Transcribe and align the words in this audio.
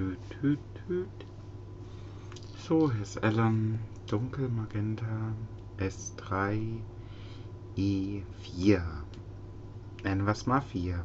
tüt, 0.00 0.18
tüt, 0.40 0.58
tüt. 0.86 1.26
So, 2.56 2.90
hier 2.90 3.02
ist 3.02 3.22
Alan, 3.22 3.78
Dunkelmagenta 4.06 5.34
S3 5.78 6.78
E4. 7.76 8.82
Nennen 10.02 10.24
wir 10.24 10.32
es 10.32 10.46
mal 10.46 10.62
4. 10.62 11.04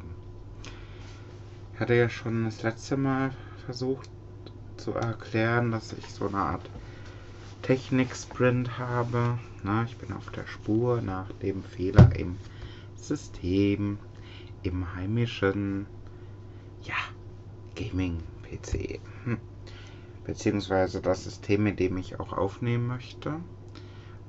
Ich 1.74 1.80
hatte 1.80 1.94
ja 1.94 2.08
schon 2.08 2.46
das 2.46 2.62
letzte 2.62 2.96
Mal 2.96 3.32
versucht 3.66 4.08
zu 4.78 4.92
erklären, 4.92 5.72
dass 5.72 5.92
ich 5.92 6.06
so 6.06 6.28
eine 6.28 6.38
Art 6.38 6.70
Technik-Sprint 7.60 8.78
habe. 8.78 9.38
Na, 9.62 9.84
ich 9.84 9.98
bin 9.98 10.14
auf 10.14 10.30
der 10.30 10.46
Spur 10.46 11.02
nach 11.02 11.30
dem 11.42 11.62
Fehler 11.62 12.16
im 12.16 12.38
System, 12.94 13.98
im 14.62 14.94
heimischen, 14.94 15.84
ja, 16.82 16.94
Gaming-PC. 18.46 19.00
Hm. 19.24 19.38
Beziehungsweise 20.24 21.00
das 21.00 21.24
System, 21.24 21.62
mit 21.62 21.78
dem 21.78 21.96
ich 21.96 22.18
auch 22.18 22.32
aufnehmen 22.32 22.86
möchte. 22.86 23.40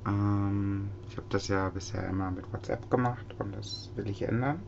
Ähm, 0.06 0.90
ich 1.10 1.18
habe 1.18 1.28
das 1.30 1.48
ja 1.48 1.70
bisher 1.70 2.08
immer 2.08 2.32
mit 2.32 2.52
WhatsApp 2.54 2.90
gemacht 2.90 3.36
und 3.40 3.56
das 3.56 3.90
will 3.96 4.10
ich 4.10 4.22
ändern. 4.22 4.62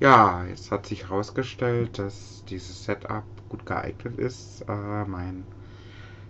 Ja, 0.00 0.44
jetzt 0.44 0.70
hat 0.70 0.86
sich 0.86 1.08
herausgestellt, 1.08 1.98
dass 1.98 2.44
dieses 2.48 2.84
Setup 2.84 3.24
gut 3.48 3.64
geeignet 3.66 4.18
ist, 4.18 4.62
äh, 4.68 5.04
mein 5.04 5.44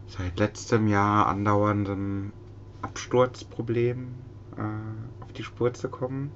seit 0.06 0.38
letztem 0.38 0.86
Jahr 0.86 1.26
andauerndem 1.26 2.32
Absturzproblem 2.82 4.14
äh, 4.56 5.24
auf 5.24 5.32
die 5.32 5.42
Spur 5.42 5.72
zu 5.72 5.88
kommen. 5.88 6.30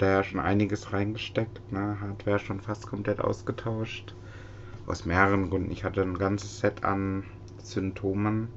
Da 0.00 0.08
ja 0.08 0.24
schon 0.24 0.40
einiges 0.40 0.94
reingesteckt, 0.94 1.60
ne? 1.70 1.98
Hardware 2.00 2.38
schon 2.38 2.62
fast 2.62 2.86
komplett 2.86 3.20
ausgetauscht. 3.20 4.14
Aus 4.86 5.04
mehreren 5.04 5.50
Gründen. 5.50 5.70
Ich 5.70 5.84
hatte 5.84 6.00
ein 6.00 6.16
ganzes 6.16 6.58
Set 6.60 6.84
an 6.84 7.24
Symptomen, 7.62 8.48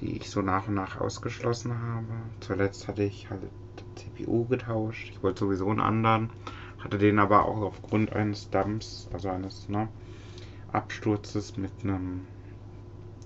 die 0.00 0.16
ich 0.16 0.28
so 0.28 0.42
nach 0.42 0.66
und 0.66 0.74
nach 0.74 1.00
ausgeschlossen 1.00 1.80
habe. 1.80 2.08
Zuletzt 2.40 2.88
hatte 2.88 3.04
ich 3.04 3.30
halt 3.30 3.52
CPU 3.94 4.44
getauscht. 4.46 5.10
Ich 5.12 5.22
wollte 5.22 5.44
sowieso 5.44 5.70
einen 5.70 5.78
anderen. 5.78 6.30
Hatte 6.82 6.98
den 6.98 7.20
aber 7.20 7.44
auch 7.44 7.60
aufgrund 7.60 8.12
eines 8.12 8.50
Dumps, 8.50 9.08
also 9.12 9.28
eines 9.28 9.68
ne, 9.68 9.86
Absturzes 10.72 11.56
mit 11.56 11.70
einem 11.84 12.26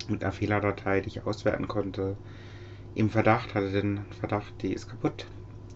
mit 0.06 0.22
einer 0.22 0.32
Fehlerdatei, 0.32 1.00
die 1.00 1.08
ich 1.08 1.26
auswerten 1.26 1.66
konnte, 1.66 2.14
im 2.94 3.08
Verdacht, 3.08 3.54
hatte 3.54 3.72
den 3.72 4.04
Verdacht, 4.20 4.52
die 4.60 4.74
ist 4.74 4.90
kaputt. 4.90 5.26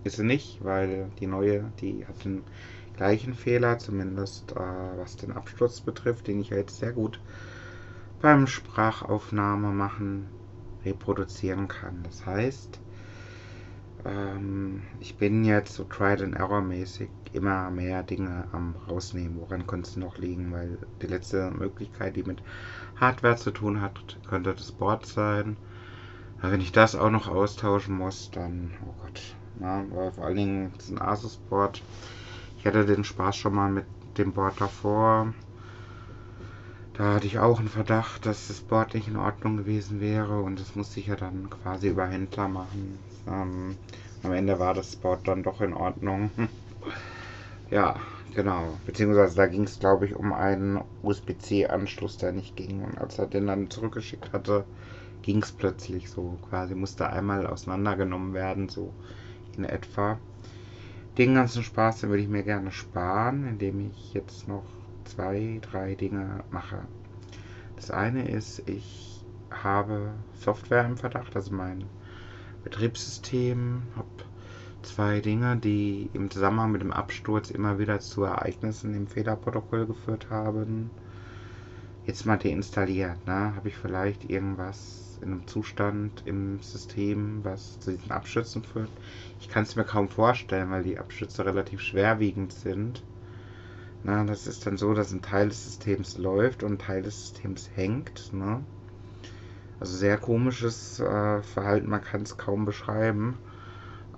Ist 0.05 0.17
sie 0.17 0.25
nicht, 0.25 0.65
weil 0.65 1.11
die 1.21 1.27
neue, 1.27 1.73
die 1.81 2.07
hat 2.07 2.25
den 2.25 2.43
gleichen 2.97 3.35
Fehler, 3.35 3.79
zumindest 3.79 4.53
äh, 4.53 4.57
was 4.57 5.17
den 5.17 5.33
Absturz 5.33 5.81
betrifft, 5.81 6.27
den 6.27 6.41
ich 6.41 6.51
ja 6.51 6.57
jetzt 6.57 6.79
sehr 6.79 6.93
gut 6.93 7.21
beim 8.21 8.47
Sprachaufnahme 8.47 9.69
machen 9.69 10.29
reproduzieren 10.85 11.69
kann. 11.69 12.03
Das 12.03 12.27
heißt, 12.27 12.81
ähm, 14.05 14.83
ich 15.01 15.17
bin 15.17 15.45
jetzt 15.45 15.75
so 15.75 15.85
Trial 15.85 16.23
and 16.23 16.37
Error 16.37 16.61
mäßig 16.61 17.11
immer 17.33 17.71
mehr 17.71 18.03
Dinge 18.03 18.47
am 18.53 18.75
rausnehmen. 18.89 19.39
Woran 19.41 19.67
könnte 19.67 19.89
es 19.89 19.97
noch 19.97 20.19
liegen? 20.19 20.53
Weil 20.53 20.79
die 21.01 21.07
letzte 21.07 21.51
Möglichkeit, 21.51 22.17
die 22.17 22.25
mit 22.25 22.43
Hardware 22.97 23.37
zu 23.37 23.51
tun 23.51 23.81
hat, 23.81 24.19
könnte 24.29 24.55
das 24.55 24.73
Board 24.73 25.07
sein. 25.07 25.57
Aber 26.41 26.53
wenn 26.53 26.61
ich 26.61 26.73
das 26.73 26.97
auch 26.97 27.11
noch 27.11 27.29
austauschen 27.29 27.97
muss, 27.97 28.31
dann, 28.31 28.73
oh 28.87 28.95
Gott, 29.03 29.37
na, 29.61 29.85
vor 30.11 30.25
allen 30.25 30.37
Dingen 30.37 30.73
ein 30.89 31.01
Asus-Board. 31.01 31.83
Ich 32.59 32.67
hatte 32.67 32.85
den 32.85 33.05
Spaß 33.05 33.37
schon 33.37 33.55
mal 33.55 33.71
mit 33.71 33.87
dem 34.19 34.33
Board 34.33 34.61
davor. 34.61 35.33
Da 36.95 37.15
hatte 37.15 37.27
ich 37.27 37.39
auch 37.39 37.59
einen 37.59 37.69
Verdacht, 37.69 38.27
dass 38.27 38.49
das 38.49 38.61
Board 38.61 38.95
nicht 38.95 39.09
in 39.09 39.17
Ordnung 39.17 39.57
gewesen 39.57 40.01
wäre 40.01 40.41
und 40.41 40.61
das 40.61 40.75
musste 40.75 41.01
ich 41.01 41.07
ja 41.07 41.17
dann 41.17 41.49
quasi 41.49 41.89
über 41.89 42.07
Händler 42.07 42.49
machen. 42.49 42.99
Ähm, 43.27 43.77
am 44.23 44.33
Ende 44.33 44.59
war 44.59 44.75
das 44.75 44.97
Board 44.97 45.27
dann 45.27 45.43
doch 45.43 45.61
in 45.63 45.73
Ordnung. 45.73 46.31
ja, 47.71 47.97
genau. 48.35 48.79
Beziehungsweise 48.85 49.37
da 49.37 49.47
ging 49.47 49.63
es, 49.63 49.79
glaube 49.79 50.05
ich, 50.07 50.15
um 50.15 50.33
einen 50.35 50.83
USB-C-Anschluss, 51.03 52.19
der 52.19 52.33
nicht 52.33 52.57
ging. 52.57 52.85
Und 52.85 52.99
als 52.99 53.19
er 53.19 53.27
den 53.27 53.47
dann 53.47 53.71
zurückgeschickt 53.71 54.33
hatte, 54.35 54.65
ging 55.23 55.43
es 55.43 55.53
plötzlich 55.53 56.11
so. 56.11 56.39
Quasi 56.51 56.75
musste 56.75 57.09
einmal 57.09 57.47
auseinandergenommen 57.47 58.35
werden, 58.35 58.69
so 58.69 58.93
in 59.61 59.65
etwa. 59.65 60.19
Den 61.19 61.35
ganzen 61.35 61.63
Spaß, 61.63 62.01
den 62.01 62.11
würde 62.11 62.23
ich 62.23 62.29
mir 62.29 62.43
gerne 62.43 62.73
sparen, 62.73 63.47
indem 63.47 63.91
ich 63.91 64.15
jetzt 64.15 64.49
noch 64.49 64.65
zwei, 65.05 65.59
drei 65.61 65.95
Dinge 65.95 66.45
mache. 66.51 66.79
Das 67.77 67.91
eine 67.91 68.29
ist, 68.29 68.69
ich 68.69 69.25
habe 69.51 70.13
Software 70.35 70.85
im 70.85 70.97
Verdacht, 70.97 71.35
also 71.35 71.53
mein 71.55 71.85
Betriebssystem, 72.65 73.83
habe 73.97 74.09
zwei 74.83 75.21
Dinge, 75.21 75.57
die 75.57 76.09
im 76.15 76.31
Zusammenhang 76.31 76.73
mit 76.73 76.81
dem 76.81 76.93
Absturz 76.93 77.51
immer 77.51 77.79
wieder 77.79 78.01
zu 78.01 78.25
Ereignissen 78.25 78.95
im 78.95 79.07
Fehlerprotokoll 79.07 79.87
geführt 79.87 80.29
haben. 80.31 80.91
Jetzt 82.07 82.25
mal 82.25 82.39
deinstalliert, 82.39 83.27
ne? 83.27 83.55
Habe 83.55 83.69
ich 83.69 83.77
vielleicht 83.77 84.31
irgendwas 84.31 85.10
in 85.23 85.33
einem 85.33 85.47
Zustand 85.47 86.23
im 86.25 86.61
System, 86.61 87.45
was 87.45 87.79
zu 87.81 87.93
diesen 87.93 88.11
Abstürzen 88.11 88.63
führt? 88.65 88.91
Ich 89.41 89.49
kann 89.49 89.65
es 89.65 89.77
mir 89.77 89.85
kaum 89.85 90.09
vorstellen, 90.09 90.71
weil 90.71 90.83
die 90.83 90.99
Abstürze 90.99 91.45
relativ 91.45 91.81
schwerwiegend 91.81 92.53
sind. 92.53 93.03
Na, 94.03 94.25
das 94.25 94.47
ist 94.47 94.67
dann 94.67 94.77
so, 94.77 94.95
dass 94.95 95.13
ein 95.13 95.23
Teil 95.23 95.49
des 95.49 95.65
Systems 95.65 96.17
läuft 96.17 96.63
und 96.63 96.73
ein 96.73 96.79
Teil 96.79 97.03
des 97.03 97.21
Systems 97.21 97.71
hängt. 97.75 98.33
Ne? 98.33 98.65
Also 99.79 99.97
sehr 99.97 100.17
komisches 100.17 101.01
äh, 101.01 101.43
Verhalten, 101.43 101.89
man 101.89 102.03
kann 102.03 102.23
es 102.23 102.37
kaum 102.37 102.65
beschreiben. 102.65 103.39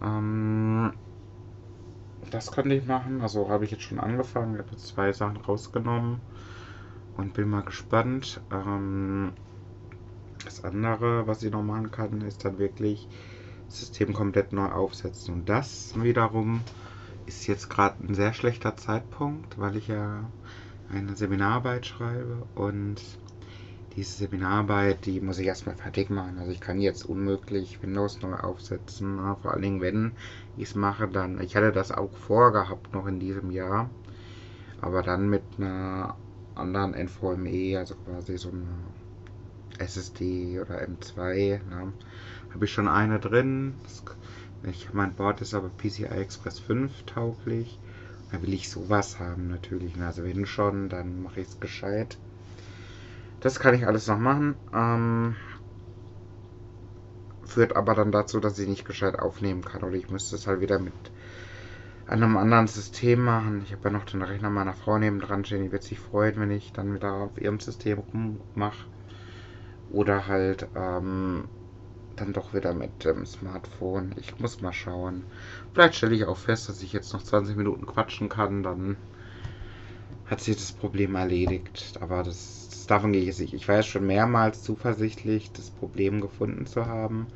Ähm, 0.00 0.92
das 2.30 2.50
könnte 2.52 2.74
ich 2.74 2.86
machen. 2.86 3.20
Also 3.20 3.48
habe 3.48 3.64
ich 3.64 3.70
jetzt 3.70 3.82
schon 3.82 4.00
angefangen. 4.00 4.54
Ich 4.54 4.60
habe 4.60 4.70
jetzt 4.72 4.86
zwei 4.86 5.12
Sachen 5.12 5.36
rausgenommen 5.36 6.20
und 7.16 7.34
bin 7.34 7.48
mal 7.50 7.62
gespannt. 7.62 8.40
Ähm, 8.50 9.32
das 10.44 10.64
andere, 10.64 11.26
was 11.26 11.42
ich 11.42 11.52
noch 11.52 11.62
machen 11.62 11.90
kann, 11.90 12.20
ist 12.22 12.44
dann 12.44 12.58
wirklich 12.58 13.08
das 13.66 13.80
System 13.80 14.12
komplett 14.12 14.52
neu 14.52 14.66
aufsetzen. 14.66 15.34
Und 15.34 15.48
das 15.48 15.94
wiederum 15.96 16.60
ist 17.26 17.46
jetzt 17.46 17.70
gerade 17.70 18.04
ein 18.04 18.14
sehr 18.14 18.32
schlechter 18.32 18.76
Zeitpunkt, 18.76 19.58
weil 19.58 19.76
ich 19.76 19.88
ja 19.88 20.28
eine 20.90 21.16
Seminararbeit 21.16 21.86
schreibe 21.86 22.46
und 22.54 23.00
diese 23.96 24.16
Seminararbeit, 24.16 25.04
die 25.04 25.20
muss 25.20 25.38
ich 25.38 25.46
erstmal 25.46 25.76
fertig 25.76 26.10
machen. 26.10 26.38
Also 26.38 26.50
ich 26.50 26.60
kann 26.60 26.80
jetzt 26.80 27.04
unmöglich 27.04 27.82
Windows 27.82 28.20
neu 28.22 28.34
aufsetzen. 28.34 29.18
Vor 29.42 29.52
allen 29.52 29.62
Dingen, 29.62 29.80
wenn 29.82 30.12
ich 30.56 30.70
es 30.70 30.74
mache, 30.74 31.08
dann. 31.08 31.40
Ich 31.42 31.56
hatte 31.56 31.72
das 31.72 31.92
auch 31.92 32.12
vorgehabt 32.16 32.94
noch 32.94 33.06
in 33.06 33.20
diesem 33.20 33.50
Jahr. 33.50 33.90
Aber 34.80 35.02
dann 35.02 35.28
mit 35.28 35.42
einer 35.58 36.16
anderen 36.54 36.94
NVMe, 36.94 37.76
also 37.78 37.94
quasi 38.06 38.38
so 38.38 38.48
eine 38.48 38.66
SSD 39.78 40.60
oder 40.60 40.82
M2, 40.82 41.60
ne, 41.68 41.92
habe 42.52 42.64
ich 42.64 42.72
schon 42.72 42.88
eine 42.88 43.18
drin. 43.18 43.74
Das 43.82 44.02
ich, 44.64 44.92
mein 44.92 45.14
Board 45.14 45.40
ist 45.40 45.54
aber 45.54 45.70
PCI 45.70 46.04
Express 46.04 46.60
5 46.60 47.02
tauglich. 47.04 47.78
Da 48.30 48.40
will 48.42 48.54
ich 48.54 48.70
sowas 48.70 49.18
haben 49.18 49.48
natürlich. 49.48 50.00
Also 50.00 50.24
wenn 50.24 50.46
schon, 50.46 50.88
dann 50.88 51.22
mache 51.22 51.40
ich 51.40 51.48
es 51.48 51.60
gescheit. 51.60 52.16
Das 53.40 53.58
kann 53.58 53.74
ich 53.74 53.86
alles 53.86 54.06
noch 54.06 54.18
machen. 54.18 54.54
Ähm, 54.72 55.36
führt 57.44 57.74
aber 57.74 57.94
dann 57.94 58.12
dazu, 58.12 58.38
dass 58.38 58.58
ich 58.58 58.68
nicht 58.68 58.84
gescheit 58.84 59.18
aufnehmen 59.18 59.62
kann. 59.62 59.82
Oder 59.82 59.96
ich 59.96 60.10
müsste 60.10 60.36
es 60.36 60.46
halt 60.46 60.60
wieder 60.60 60.78
mit 60.78 60.94
einem 62.06 62.36
anderen 62.36 62.68
System 62.68 63.24
machen. 63.24 63.62
Ich 63.64 63.72
habe 63.72 63.84
ja 63.84 63.90
noch 63.90 64.04
den 64.04 64.22
Rechner 64.22 64.50
meiner 64.50 64.74
Frau 64.74 64.96
neben 64.96 65.20
dran 65.20 65.44
stehen. 65.44 65.64
Die 65.64 65.72
wird 65.72 65.82
sich 65.82 65.98
freuen, 65.98 66.38
wenn 66.38 66.50
ich 66.52 66.72
dann 66.72 66.94
wieder 66.94 67.12
auf 67.12 67.40
ihrem 67.40 67.58
System 67.58 67.98
rummache. 67.98 68.86
Oder 69.92 70.26
halt 70.26 70.68
ähm, 70.74 71.48
dann 72.16 72.32
doch 72.32 72.52
wieder 72.54 72.74
mit 72.74 73.04
dem 73.04 73.24
Smartphone. 73.26 74.12
Ich 74.18 74.38
muss 74.40 74.60
mal 74.60 74.72
schauen. 74.72 75.24
Vielleicht 75.72 75.94
stelle 75.96 76.14
ich 76.16 76.24
auch 76.24 76.36
fest, 76.38 76.68
dass 76.68 76.82
ich 76.82 76.92
jetzt 76.92 77.12
noch 77.12 77.22
20 77.22 77.54
Minuten 77.56 77.86
quatschen 77.86 78.28
kann. 78.28 78.62
Dann 78.64 78.96
hat 80.24 80.40
sich 80.40 80.56
das 80.56 80.72
Problem 80.72 81.14
erledigt. 81.14 81.96
Aber 82.00 82.22
das, 82.24 82.66
das 82.70 82.86
davon 82.86 83.12
gehe 83.12 83.28
ich 83.28 83.38
nicht. 83.38 83.54
Ich 83.54 83.68
war 83.68 83.76
ja 83.76 83.82
schon 83.84 84.04
mehrmals 84.06 84.62
zuversichtlich, 84.62 85.52
das 85.52 85.70
Problem 85.70 86.20
gefunden 86.20 86.66
zu 86.66 86.86
haben. 86.86 87.28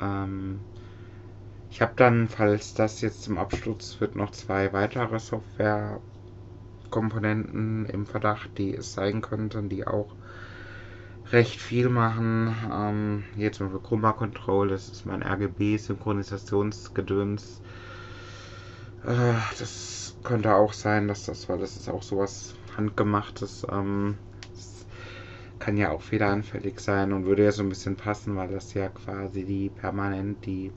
Ähm, 0.00 0.64
ich 1.70 1.80
habe 1.82 1.94
dann, 1.96 2.28
falls 2.28 2.72
das 2.74 3.00
jetzt 3.00 3.22
zum 3.22 3.36
Absturz 3.38 4.00
wird, 4.00 4.14
noch 4.14 4.30
zwei 4.30 4.72
weitere 4.72 5.18
Softwarekomponenten 5.18 7.86
im 7.86 8.06
Verdacht, 8.06 8.56
die 8.58 8.74
es 8.74 8.92
sein 8.92 9.20
könnten, 9.22 9.68
die 9.68 9.86
auch 9.86 10.14
recht 11.32 11.60
viel 11.60 11.88
machen. 11.88 12.54
Ähm, 12.70 13.24
hier 13.34 13.50
zum 13.52 13.68
Beispiel 13.68 13.88
Chroma 13.88 14.12
Control, 14.12 14.68
das 14.68 14.88
ist 14.88 15.06
mein 15.06 15.22
RGB-Synchronisationsgedöns. 15.22 17.60
Äh, 19.04 19.34
das 19.58 20.14
könnte 20.22 20.54
auch 20.54 20.72
sein, 20.72 21.08
dass 21.08 21.24
das, 21.24 21.48
weil 21.48 21.58
das 21.58 21.76
ist 21.76 21.88
auch 21.88 22.02
sowas 22.02 22.54
handgemachtes, 22.76 23.66
ähm, 23.70 24.16
das 24.54 24.86
kann 25.58 25.76
ja 25.76 25.90
auch 25.90 26.02
fehleranfällig 26.02 26.78
sein 26.80 27.12
und 27.12 27.26
würde 27.26 27.44
ja 27.44 27.52
so 27.52 27.62
ein 27.62 27.68
bisschen 27.68 27.96
passen, 27.96 28.36
weil 28.36 28.48
das 28.48 28.74
ja 28.74 28.88
quasi 28.88 29.44
die 29.44 29.70
permanent 29.70 30.44
die 30.46 30.72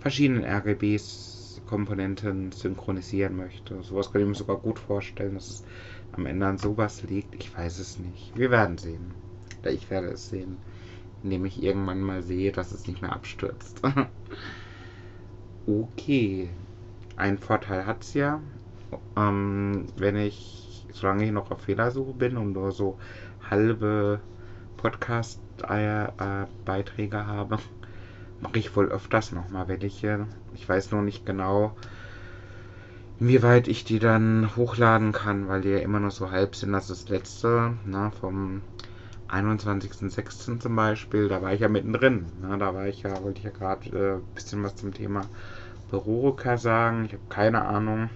verschiedenen 0.00 0.44
RGBs 0.44 1.62
Komponenten 1.66 2.52
synchronisieren 2.52 3.36
möchte. 3.36 3.82
Sowas 3.82 4.10
kann 4.10 4.22
ich 4.22 4.28
mir 4.28 4.34
sogar 4.34 4.56
gut 4.56 4.78
vorstellen, 4.78 5.34
dass 5.34 5.50
es 5.50 5.64
am 6.12 6.26
Ende 6.26 6.46
an 6.46 6.56
sowas 6.56 7.02
liegt. 7.02 7.34
Ich 7.34 7.54
weiß 7.56 7.78
es 7.78 7.98
nicht. 7.98 8.32
Wir 8.36 8.50
werden 8.50 8.78
sehen. 8.78 9.12
Ich 9.70 9.90
werde 9.90 10.08
es 10.08 10.28
sehen, 10.28 10.58
indem 11.22 11.44
ich 11.44 11.62
irgendwann 11.62 12.00
mal 12.00 12.22
sehe, 12.22 12.50
dass 12.52 12.72
es 12.72 12.86
nicht 12.86 13.02
mehr 13.02 13.12
abstürzt. 13.12 13.82
okay. 15.66 16.48
Ein 17.16 17.38
Vorteil 17.38 17.86
hat 17.86 18.02
es 18.02 18.14
ja, 18.14 18.40
ähm, 19.16 19.86
wenn 19.96 20.16
ich, 20.16 20.86
solange 20.92 21.24
ich 21.24 21.32
noch 21.32 21.50
auf 21.50 21.62
Fehlersuche 21.62 22.12
bin 22.12 22.36
und 22.36 22.52
nur 22.52 22.70
so 22.72 22.98
halbe 23.50 24.20
Podcast-Beiträge 24.76 27.26
habe, 27.26 27.58
mache 28.40 28.58
ich 28.58 28.76
wohl 28.76 28.86
öfters 28.86 29.32
nochmal 29.32 29.66
welche. 29.68 30.26
Ich 30.54 30.68
weiß 30.68 30.92
nur 30.92 31.02
nicht 31.02 31.26
genau, 31.26 31.74
inwieweit 33.20 33.68
ich 33.68 33.84
die 33.84 33.98
dann 33.98 34.54
hochladen 34.56 35.12
kann, 35.12 35.48
weil 35.48 35.62
die 35.62 35.70
ja 35.70 35.78
immer 35.78 36.00
noch 36.00 36.12
so 36.12 36.30
halb 36.30 36.54
sind. 36.54 36.72
Das 36.72 36.90
ist 36.90 37.04
das 37.04 37.10
letzte, 37.10 37.74
ne, 37.84 38.12
vom 38.20 38.62
21.06. 39.28 40.58
zum 40.58 40.76
Beispiel, 40.76 41.28
da 41.28 41.42
war 41.42 41.52
ich 41.52 41.60
ja 41.60 41.68
mittendrin. 41.68 42.26
Ne, 42.40 42.56
da 42.58 42.74
war 42.74 42.86
ich 42.86 43.02
ja, 43.02 43.22
wollte 43.22 43.38
ich 43.38 43.44
ja 43.44 43.50
gerade 43.50 43.90
ein 43.90 44.18
äh, 44.18 44.20
bisschen 44.34 44.62
was 44.62 44.76
zum 44.76 44.94
Thema 44.94 45.22
Beroroka 45.90 46.56
sagen. 46.56 47.04
Ich 47.04 47.12
habe 47.12 47.22
keine 47.28 47.64
Ahnung, 47.64 48.10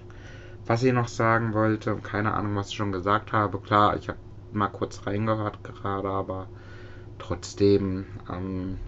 was 0.65 0.83
ich 0.83 0.93
noch 0.93 1.07
sagen 1.07 1.53
wollte 1.53 1.93
und 1.93 2.03
keine 2.03 2.33
Ahnung, 2.33 2.55
was 2.55 2.69
ich 2.69 2.75
schon 2.75 2.91
gesagt 2.91 3.31
habe. 3.31 3.59
Klar, 3.59 3.95
ich 3.97 4.09
habe 4.09 4.19
mal 4.51 4.69
kurz 4.69 5.05
reingehört 5.05 5.63
gerade, 5.63 6.09
aber 6.09 6.47
trotzdem, 7.19 8.05
ähm, 8.31 8.79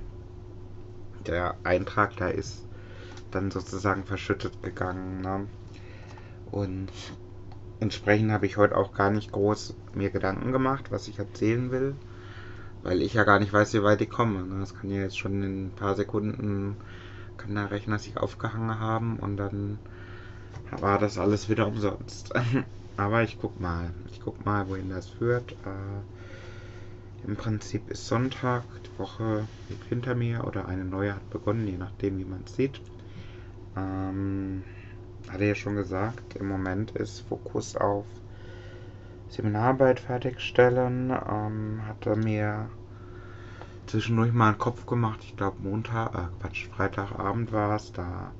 der 1.27 1.55
Eintrag 1.63 2.15
da 2.17 2.27
ist 2.27 2.63
dann 3.31 3.51
sozusagen 3.51 4.03
verschüttet 4.03 4.63
gegangen. 4.63 5.21
Ne? 5.21 5.47
Und 6.51 6.91
entsprechend 7.79 8.31
habe 8.31 8.45
ich 8.45 8.57
heute 8.57 8.77
auch 8.77 8.93
gar 8.93 9.11
nicht 9.11 9.31
groß 9.31 9.75
mir 9.93 10.09
Gedanken 10.09 10.51
gemacht, 10.51 10.91
was 10.91 11.07
ich 11.07 11.19
erzählen 11.19 11.71
will, 11.71 11.95
weil 12.85 13.01
ich 13.01 13.15
ja 13.15 13.23
gar 13.23 13.39
nicht 13.39 13.51
weiß, 13.51 13.73
wie 13.73 13.83
weit 13.83 13.99
ich 14.01 14.09
komme. 14.09 14.43
Ne? 14.43 14.59
Das 14.59 14.75
kann 14.75 14.91
ja 14.91 15.01
jetzt 15.01 15.17
schon 15.17 15.41
in 15.41 15.65
ein 15.65 15.71
paar 15.71 15.95
Sekunden, 15.95 16.77
kann 17.35 17.55
der 17.55 17.71
Rechner 17.71 17.97
sich 17.97 18.15
aufgehangen 18.15 18.79
haben 18.79 19.17
und 19.17 19.37
dann 19.37 19.79
war 20.79 20.99
das 20.99 21.17
alles 21.17 21.49
wieder 21.49 21.67
umsonst. 21.67 22.31
Aber 22.97 23.23
ich 23.23 23.37
guck 23.41 23.59
mal, 23.59 23.89
ich 24.11 24.21
guck 24.21 24.45
mal, 24.45 24.69
wohin 24.69 24.89
das 24.89 25.09
führt. 25.09 25.51
Äh, 25.51 27.27
Im 27.27 27.35
Prinzip 27.35 27.89
ist 27.89 28.05
Sonntag, 28.05 28.63
die 28.83 28.99
Woche 28.99 29.47
liegt 29.67 29.85
hinter 29.85 30.13
mir 30.13 30.45
oder 30.45 30.67
eine 30.67 30.85
neue 30.85 31.15
hat 31.15 31.29
begonnen, 31.31 31.67
je 31.67 31.77
nachdem, 31.77 32.19
wie 32.19 32.25
man 32.25 32.43
es 32.45 32.55
sieht. 32.55 32.79
Ähm, 33.75 34.63
hatte 35.27 35.45
ja 35.45 35.55
schon 35.55 35.75
gesagt, 35.75 36.35
im 36.35 36.47
Moment 36.47 36.91
ist 36.91 37.21
Fokus 37.21 37.75
auf 37.75 38.05
Seminararbeit 39.29 39.99
fertigstellen. 39.99 41.11
Ähm, 41.11 41.81
hatte 41.87 42.15
mir 42.15 42.69
zwischendurch 43.87 44.33
mal 44.33 44.49
einen 44.49 44.57
Kopf 44.57 44.85
gemacht. 44.85 45.19
Ich 45.23 45.35
glaube 45.35 45.61
Montag, 45.61 46.15
äh, 46.15 46.27
Quatsch, 46.41 46.67
Freitagabend 46.67 47.51
war 47.51 47.75
es. 47.75 47.91
Da 47.91 48.31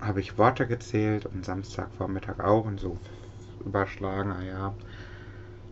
habe 0.00 0.20
ich 0.20 0.38
Worte 0.38 0.66
gezählt 0.66 1.26
und 1.26 1.44
Samstagvormittag 1.44 2.40
auch 2.40 2.64
und 2.64 2.80
so 2.80 2.98
überschlagen. 3.64 4.30
Naja, 4.30 4.74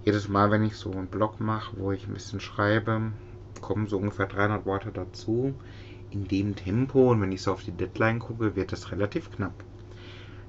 jedes 0.04 0.28
Mal, 0.28 0.50
wenn 0.50 0.64
ich 0.64 0.76
so 0.76 0.90
einen 0.90 1.06
Blog 1.06 1.40
mache, 1.40 1.76
wo 1.78 1.92
ich 1.92 2.06
ein 2.06 2.14
bisschen 2.14 2.40
schreibe, 2.40 3.12
kommen 3.60 3.86
so 3.86 3.98
ungefähr 3.98 4.26
300 4.26 4.66
Worte 4.66 4.90
dazu. 4.92 5.54
In 6.10 6.28
dem 6.28 6.56
Tempo 6.56 7.10
und 7.10 7.20
wenn 7.20 7.32
ich 7.32 7.42
so 7.42 7.52
auf 7.52 7.64
die 7.64 7.72
Deadline 7.72 8.18
gucke, 8.18 8.54
wird 8.54 8.72
das 8.72 8.92
relativ 8.92 9.30
knapp. 9.30 9.54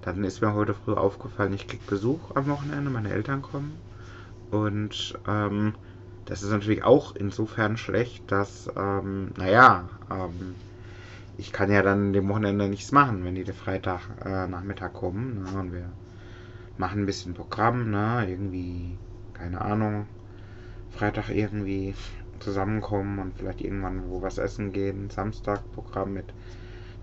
Dann 0.03 0.23
ist 0.23 0.41
mir 0.41 0.53
heute 0.53 0.73
früh 0.73 0.94
aufgefallen, 0.94 1.53
ich 1.53 1.65
kriege 1.67 1.83
Besuch 1.88 2.35
am 2.35 2.47
Wochenende, 2.47 2.91
meine 2.91 3.11
Eltern 3.11 3.41
kommen. 3.41 3.81
Und 4.51 5.17
ähm, 5.27 5.75
das 6.25 6.44
ist 6.44 6.51
natürlich 6.51 6.83
auch 6.83 7.15
insofern 7.15 7.77
schlecht, 7.77 8.31
dass, 8.31 8.69
ähm, 8.75 9.31
naja, 9.38 9.89
ähm, 10.11 10.55
ich 11.38 11.51
kann 11.53 11.71
ja 11.71 11.81
dann 11.81 12.13
dem 12.13 12.27
Wochenende 12.29 12.67
nichts 12.67 12.91
machen, 12.91 13.23
wenn 13.25 13.35
die 13.35 13.45
den 13.45 13.55
Freitag 13.55 14.01
äh, 14.25 14.47
Nachmittag 14.47 14.94
kommen. 14.94 15.44
Ne, 15.44 15.59
und 15.59 15.71
wir 15.73 15.89
machen 16.77 17.03
ein 17.03 17.05
bisschen 17.05 17.33
Programm, 17.33 17.89
ne, 17.91 18.25
irgendwie, 18.29 18.97
keine 19.33 19.61
Ahnung, 19.61 20.07
Freitag 20.91 21.29
irgendwie 21.29 21.95
zusammenkommen 22.39 23.19
und 23.19 23.38
vielleicht 23.38 23.61
irgendwann 23.61 24.09
wo 24.09 24.21
was 24.21 24.38
essen 24.38 24.73
gehen. 24.73 25.09
Samstag 25.09 25.61
Programm 25.73 26.13
mit 26.13 26.33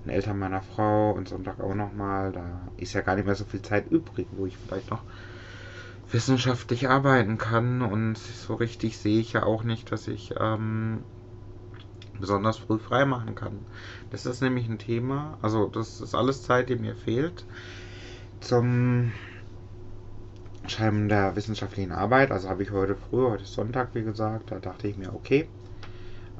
den 0.04 0.10
Eltern 0.10 0.38
meiner 0.38 0.62
Frau 0.62 1.12
und 1.12 1.28
Sonntag 1.28 1.60
auch 1.60 1.74
nochmal. 1.74 2.32
Da 2.32 2.60
ist 2.76 2.92
ja 2.92 3.00
gar 3.02 3.16
nicht 3.16 3.26
mehr 3.26 3.34
so 3.34 3.44
viel 3.44 3.62
Zeit 3.62 3.90
übrig, 3.90 4.26
wo 4.32 4.46
ich 4.46 4.56
vielleicht 4.56 4.90
noch 4.90 5.02
wissenschaftlich 6.10 6.88
arbeiten 6.88 7.38
kann. 7.38 7.82
Und 7.82 8.18
so 8.18 8.54
richtig 8.54 8.98
sehe 8.98 9.20
ich 9.20 9.32
ja 9.32 9.42
auch 9.42 9.62
nicht, 9.62 9.92
dass 9.92 10.08
ich 10.08 10.34
ähm, 10.38 11.02
besonders 12.20 12.58
früh 12.58 12.78
frei 12.78 13.04
machen 13.04 13.34
kann. 13.34 13.60
Das 14.10 14.26
ist 14.26 14.40
nämlich 14.40 14.68
ein 14.68 14.78
Thema, 14.78 15.38
also 15.42 15.66
das 15.66 16.00
ist 16.00 16.14
alles 16.14 16.42
Zeit, 16.42 16.68
die 16.68 16.76
mir 16.76 16.94
fehlt 16.94 17.44
zum 18.40 19.12
Schreiben 20.66 21.08
der 21.08 21.36
wissenschaftlichen 21.36 21.92
Arbeit. 21.92 22.30
Also 22.30 22.48
habe 22.48 22.62
ich 22.62 22.70
heute 22.70 22.94
früh, 22.94 23.24
heute 23.26 23.42
ist 23.42 23.54
Sonntag, 23.54 23.94
wie 23.94 24.02
gesagt, 24.02 24.50
da 24.50 24.58
dachte 24.58 24.88
ich 24.88 24.96
mir, 24.96 25.14
okay, 25.14 25.48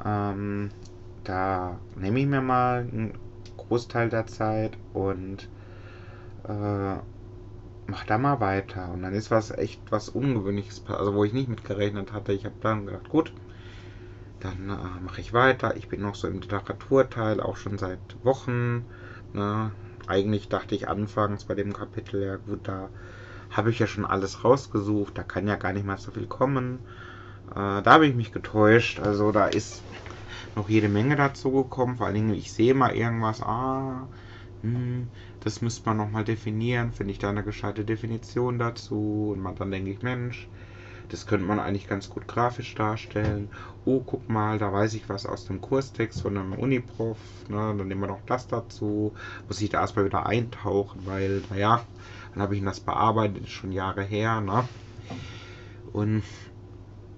ähm, 0.05 0.71
da 1.25 1.79
nehme 1.97 2.21
ich 2.21 2.27
mir 2.27 2.41
mal 2.41 2.81
einen 2.81 3.15
Großteil 3.71 4.09
der 4.09 4.27
Zeit 4.27 4.77
und 4.95 5.49
äh, 6.43 6.97
mach 7.87 8.05
da 8.05 8.19
mal 8.19 8.41
weiter. 8.41 8.91
Und 8.93 9.03
dann 9.03 9.15
ist 9.15 9.31
was 9.31 9.53
echt 9.53 9.81
was 9.91 10.09
Ungewöhnliches, 10.09 10.83
also 10.89 11.15
wo 11.15 11.23
ich 11.23 11.33
nicht 11.33 11.49
mit 11.49 11.65
gerechnet 11.65 12.13
hatte. 12.13 12.33
Ich 12.33 12.45
habe 12.45 12.57
dann 12.61 12.87
gedacht, 12.87 13.09
gut, 13.09 13.33
dann 14.41 14.71
äh, 14.71 15.01
mache 15.05 15.21
ich 15.21 15.33
weiter. 15.33 15.77
Ich 15.77 15.89
bin 15.89 16.03
noch 16.03 16.17
so 16.17 16.27
im 16.27 16.41
Literaturteil, 16.41 17.41
auch 17.41 17.57
schon 17.57 17.79
seit 17.79 18.01
Wochen. 18.25 18.87
Ne? 19.35 19.71
Eigentlich 20.09 20.49
dachte 20.49 20.75
ich 20.75 20.89
anfangs 20.89 21.45
bei 21.45 21.55
dem 21.55 21.73
Kapitel, 21.73 22.25
ja 22.25 22.37
gut, 22.37 22.67
da 22.67 22.89
habe 23.51 23.71
ich 23.71 23.79
ja 23.79 23.87
schon 23.87 24.05
alles 24.05 24.43
rausgesucht, 24.43 25.17
da 25.17 25.23
kann 25.23 25.47
ja 25.47 25.55
gar 25.55 25.73
nicht 25.73 25.87
mal 25.87 25.99
so 25.99 26.11
viel 26.11 26.27
kommen. 26.27 26.81
Äh, 27.51 27.83
da 27.83 27.85
habe 27.87 28.09
ich 28.09 28.17
mich 28.17 28.33
getäuscht. 28.33 28.99
Also 28.99 29.31
da 29.31 29.47
ist 29.47 29.81
noch 30.57 30.69
jede 30.69 30.89
Menge 30.89 31.17
dazu 31.17 31.51
gekommen. 31.51 31.97
Vor 31.97 32.07
allen 32.07 32.15
Dingen, 32.15 32.35
ich 32.35 32.53
sehe 32.53 32.75
mal 32.75 32.95
irgendwas, 32.95 33.43
ah, 33.43 34.09
hm, 34.63 35.09
das 35.41 35.63
müsste 35.63 35.89
man 35.89 35.97
nochmal 35.97 36.25
definieren. 36.25 36.93
Finde 36.93 37.13
ich 37.13 37.19
da 37.19 37.31
eine 37.31 37.43
gescheite 37.43 37.85
Definition 37.85 38.59
dazu? 38.59 39.33
Und 39.35 39.43
man, 39.43 39.57
dann 39.57 39.71
denke 39.71 39.91
ich, 39.91 40.03
Mensch, 40.03 40.49
das 41.09 41.27
könnte 41.27 41.47
man 41.47 41.59
eigentlich 41.59 41.89
ganz 41.89 42.09
gut 42.09 42.29
grafisch 42.29 42.75
darstellen. 42.75 43.49
Oh, 43.85 44.01
guck 44.05 44.29
mal, 44.29 44.59
da 44.59 44.73
weiß 44.73 44.95
ich 44.95 45.09
was 45.09 45.27
aus 45.27 45.47
dem 45.47 45.61
Kurstext 45.61 46.23
von 46.23 46.37
einem 46.37 46.53
Uniprof. 46.53 47.19
Ne? 47.49 47.75
Dann 47.77 47.89
nehmen 47.89 48.03
wir 48.03 48.07
noch 48.09 48.25
das 48.27 48.47
dazu. 48.47 49.13
Muss 49.49 49.61
ich 49.61 49.71
da 49.71 49.81
erstmal 49.81 50.05
wieder 50.05 50.27
eintauchen, 50.27 51.07
weil, 51.07 51.43
naja, 51.51 51.83
dann 52.33 52.43
habe 52.43 52.55
ich 52.55 52.63
das 52.63 52.81
bearbeitet, 52.81 53.49
schon 53.49 53.73
Jahre 53.73 54.03
her. 54.03 54.41
Ne? 54.41 54.69
Und 55.93 56.23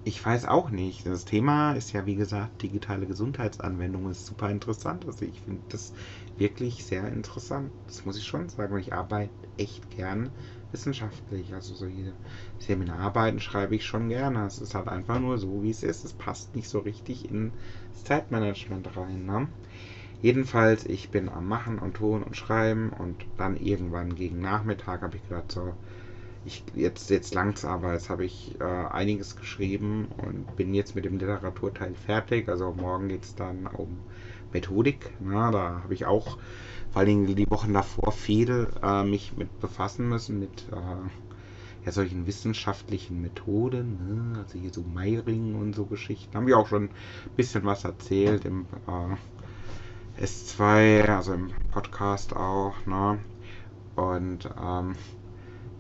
ich 0.05 0.25
weiß 0.25 0.47
auch 0.47 0.71
nicht. 0.71 1.07
Das 1.07 1.25
Thema 1.25 1.75
ist 1.75 1.93
ja, 1.93 2.07
wie 2.07 2.15
gesagt, 2.17 2.63
digitale 2.63 3.07
Gesundheitsanwendung 3.07 4.11
ist 4.11 4.27
super 4.27 4.51
interessant. 4.51 5.07
Also 5.07 5.25
ich 5.25 5.41
finde 5.41 5.63
das 5.69 5.93
wirklich 6.37 6.85
sehr 6.85 7.09
interessant. 7.09 7.73
Das 7.87 8.05
muss 8.05 8.17
ich 8.19 8.25
schon 8.25 8.49
sagen. 8.49 8.77
Ich 8.79 8.93
arbeite 8.93 9.33
echt 9.57 9.91
gern 9.91 10.35
wissenschaftlich. 10.73 11.55
Also 11.55 11.75
solche 11.75 12.17
Seminararbeiten 12.59 13.41
schreibe 13.41 13.77
ich 13.77 13.85
schon 13.87 14.09
gerne. 14.09 14.47
Es 14.47 14.59
ist 14.59 14.75
halt 14.75 14.89
einfach 14.89 15.19
nur 15.21 15.39
so, 15.39 15.63
wie 15.63 15.71
es 15.71 15.83
ist. 15.83 16.05
Es 16.05 16.13
passt 16.15 16.55
nicht 16.57 16.69
so 16.69 16.81
richtig 16.81 17.29
ins 17.31 17.53
Zeitmanagement 18.05 18.97
rein. 18.97 19.25
Ne? 19.27 19.49
Jedenfalls, 20.23 20.87
ich 20.87 21.11
bin 21.11 21.29
am 21.29 21.47
Machen 21.47 21.79
und 21.79 21.95
Tun 21.95 22.23
und 22.23 22.37
Schreiben 22.37 22.91
und 22.91 23.27
dann 23.37 23.57
irgendwann 23.57 24.15
gegen 24.15 24.41
Nachmittag 24.41 25.03
habe 25.03 25.17
ich 25.19 25.29
gedacht, 25.29 25.53
so, 25.53 25.75
ich 26.45 26.65
jetzt, 26.75 27.11
jetzt 27.11 27.35
langsam, 27.35 27.73
aber 27.73 27.93
jetzt 27.93 28.11
habe 28.11 28.25
ich 28.25 28.57
äh, 28.61 28.65
einiges 28.65 29.37
geschrieben 29.37 30.09
und 30.17 30.57
bin 30.57 30.75
jetzt 30.75 30.95
mit 30.95 31.05
dem 31.05 31.19
Literaturteil 31.19 31.95
fertig. 31.95 32.49
Also 32.49 32.73
morgen 32.73 33.09
geht 33.09 33.25
es 33.25 33.35
dann 33.35 33.67
um 33.67 33.99
Methodik. 34.53 35.11
Na, 35.21 35.51
da 35.51 35.83
habe 35.83 35.95
ich 35.95 36.05
auch 36.07 36.39
vor 36.91 37.01
allen 37.01 37.07
Dingen 37.07 37.37
die 37.37 37.51
Wochen 37.51 37.73
davor 37.73 38.13
viel 38.13 38.69
äh, 38.83 39.05
mich 39.05 39.37
mit 39.37 39.61
befassen 39.61 40.09
müssen, 40.09 40.41
mit 40.41 40.67
äh, 40.73 41.87
ja, 41.87 41.93
solchen 41.93 42.27
wissenschaftlichen 42.27 43.23
Methoden. 43.23 44.33
Ne? 44.33 44.39
Also 44.39 44.59
hier 44.59 44.73
so 44.73 44.83
Meiring 44.83 45.55
und 45.55 45.75
so 45.75 45.87
Geschichten. 45.87 46.37
Haben 46.37 46.47
wir 46.47 46.59
auch 46.59 46.69
schon 46.69 46.85
ein 46.85 46.91
bisschen 47.37 47.65
was 47.65 47.85
erzählt 47.85 48.45
im 48.45 48.67
äh, 48.87 50.23
S2, 50.23 51.09
also 51.09 51.35
im 51.35 51.51
Podcast 51.71 52.35
auch. 52.37 52.75
Ne? 52.87 53.19
Und 53.97 54.49
ähm, 54.61 54.95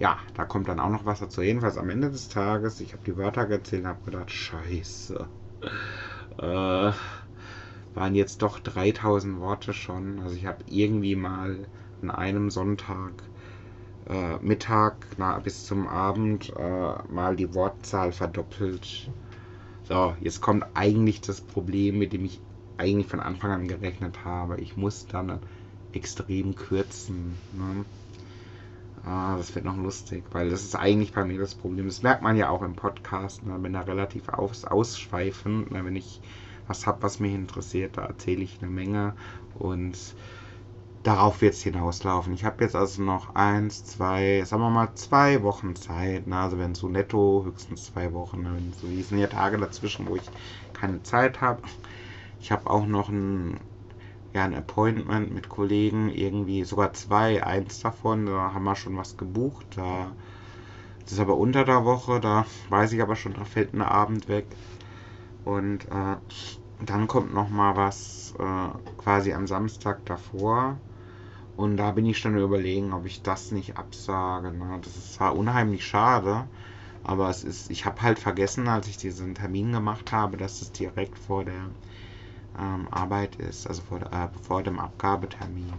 ja, 0.02 0.18
da 0.34 0.44
kommt 0.44 0.68
dann 0.68 0.80
auch 0.80 0.90
noch 0.90 1.04
was 1.04 1.20
dazu. 1.20 1.42
Jedenfalls 1.42 1.78
am 1.78 1.88
Ende 1.88 2.10
des 2.10 2.28
Tages, 2.28 2.80
ich 2.80 2.92
habe 2.92 3.04
die 3.06 3.16
Wörter 3.16 3.46
gezählt 3.46 3.82
und 3.84 3.88
habe 3.88 4.04
gedacht, 4.04 4.30
scheiße. 4.32 5.28
Äh, 6.38 6.92
waren 7.94 8.14
jetzt 8.14 8.42
doch 8.42 8.58
3000 8.58 9.38
Worte 9.40 9.72
schon. 9.72 10.18
Also 10.20 10.34
ich 10.34 10.46
habe 10.46 10.64
irgendwie 10.66 11.14
mal 11.16 11.68
an 12.02 12.10
einem 12.10 12.50
Sonntag 12.50 13.12
äh, 14.06 14.38
Mittag 14.38 15.06
na, 15.18 15.38
bis 15.38 15.66
zum 15.66 15.86
Abend 15.88 16.52
äh, 16.56 16.94
mal 17.12 17.36
die 17.36 17.54
Wortzahl 17.54 18.12
verdoppelt. 18.12 19.12
So, 19.84 20.16
jetzt 20.20 20.40
kommt 20.40 20.64
eigentlich 20.74 21.20
das 21.20 21.40
Problem, 21.42 21.98
mit 21.98 22.12
dem 22.12 22.24
ich 22.24 22.40
eigentlich 22.78 23.08
von 23.08 23.20
Anfang 23.20 23.52
an 23.52 23.68
gerechnet 23.68 24.24
habe. 24.24 24.60
Ich 24.60 24.76
muss 24.76 25.06
dann 25.06 25.40
extrem 25.92 26.54
kürzen. 26.56 27.36
Ne? 27.52 27.84
Ah, 29.04 29.36
das 29.36 29.54
wird 29.54 29.64
noch 29.64 29.76
lustig, 29.76 30.24
weil 30.30 30.50
das 30.50 30.62
ist 30.62 30.76
eigentlich 30.76 31.12
bei 31.12 31.24
mir 31.24 31.38
das 31.38 31.54
Problem. 31.56 31.86
Das 31.86 32.02
merkt 32.02 32.22
man 32.22 32.36
ja 32.36 32.50
auch 32.50 32.62
im 32.62 32.74
Podcast, 32.74 33.44
ne? 33.44 33.58
wenn 33.60 33.74
er 33.74 33.86
relativ 33.86 34.28
aus, 34.28 34.64
ausschweifend, 34.64 35.72
ne? 35.72 35.84
wenn 35.84 35.96
ich 35.96 36.20
was 36.68 36.86
habe, 36.86 37.02
was 37.02 37.18
mich 37.18 37.34
interessiert, 37.34 37.96
da 37.96 38.04
erzähle 38.04 38.42
ich 38.42 38.58
eine 38.62 38.70
Menge 38.70 39.14
und 39.58 39.98
darauf 41.02 41.40
wird 41.40 41.54
es 41.54 41.62
hinauslaufen. 41.62 42.32
Ich 42.34 42.44
habe 42.44 42.62
jetzt 42.62 42.76
also 42.76 43.02
noch 43.02 43.34
eins, 43.34 43.84
zwei, 43.84 44.42
sagen 44.44 44.62
wir 44.62 44.70
mal 44.70 44.94
zwei 44.94 45.42
Wochen 45.42 45.74
Zeit. 45.74 46.26
Ne? 46.26 46.36
Also 46.36 46.58
wenn 46.58 46.74
so 46.74 46.88
netto 46.88 47.42
höchstens 47.44 47.86
zwei 47.86 48.12
Wochen. 48.12 48.42
Ne? 48.42 48.58
So, 48.80 48.86
die 48.86 49.02
sind 49.02 49.18
ja 49.18 49.26
Tage 49.26 49.58
dazwischen, 49.58 50.06
wo 50.06 50.16
ich 50.16 50.22
keine 50.72 51.02
Zeit 51.02 51.40
habe. 51.40 51.62
Ich 52.40 52.52
habe 52.52 52.70
auch 52.70 52.86
noch 52.86 53.08
ein, 53.08 53.58
ja, 54.34 54.44
ein 54.44 54.54
Appointment 54.54 55.32
mit 55.34 55.48
Kollegen, 55.48 56.10
irgendwie 56.10 56.64
sogar 56.64 56.92
zwei. 56.94 57.44
Eins 57.44 57.80
davon, 57.80 58.26
da 58.26 58.52
haben 58.54 58.64
wir 58.64 58.76
schon 58.76 58.96
was 58.96 59.16
gebucht. 59.16 59.66
Da, 59.76 60.12
das 61.04 61.12
ist 61.12 61.20
aber 61.20 61.36
unter 61.36 61.64
der 61.64 61.84
Woche, 61.84 62.20
da 62.20 62.46
weiß 62.70 62.92
ich 62.92 63.02
aber 63.02 63.16
schon, 63.16 63.34
da 63.34 63.44
fällt 63.44 63.74
ein 63.74 63.82
Abend 63.82 64.28
weg. 64.28 64.46
Und 65.44 65.84
äh, 65.90 66.16
dann 66.84 67.06
kommt 67.08 67.34
noch 67.34 67.48
mal 67.50 67.76
was 67.76 68.34
äh, 68.38 68.78
quasi 68.98 69.32
am 69.32 69.46
Samstag 69.46 70.04
davor. 70.06 70.78
Und 71.56 71.76
da 71.76 71.92
bin 71.92 72.06
ich 72.06 72.18
schon 72.18 72.36
überlegen, 72.38 72.92
ob 72.92 73.06
ich 73.06 73.22
das 73.22 73.50
nicht 73.52 73.76
absage. 73.76 74.52
Ne? 74.52 74.80
Das 74.82 74.96
ist 74.96 75.14
zwar 75.14 75.36
unheimlich 75.36 75.84
schade, 75.86 76.46
aber 77.04 77.28
es 77.30 77.44
ist, 77.44 77.70
ich 77.70 77.84
habe 77.84 78.02
halt 78.02 78.18
vergessen, 78.18 78.68
als 78.68 78.88
ich 78.88 78.96
diesen 78.96 79.34
Termin 79.34 79.72
gemacht 79.72 80.12
habe, 80.12 80.36
dass 80.36 80.62
es 80.62 80.72
direkt 80.72 81.18
vor 81.18 81.44
der 81.44 81.70
ähm, 82.58 82.88
Arbeit 82.90 83.36
ist, 83.36 83.66
also 83.66 83.82
vor, 83.82 84.00
äh, 84.00 84.28
vor 84.42 84.62
dem 84.62 84.78
Abgabetermin. 84.78 85.72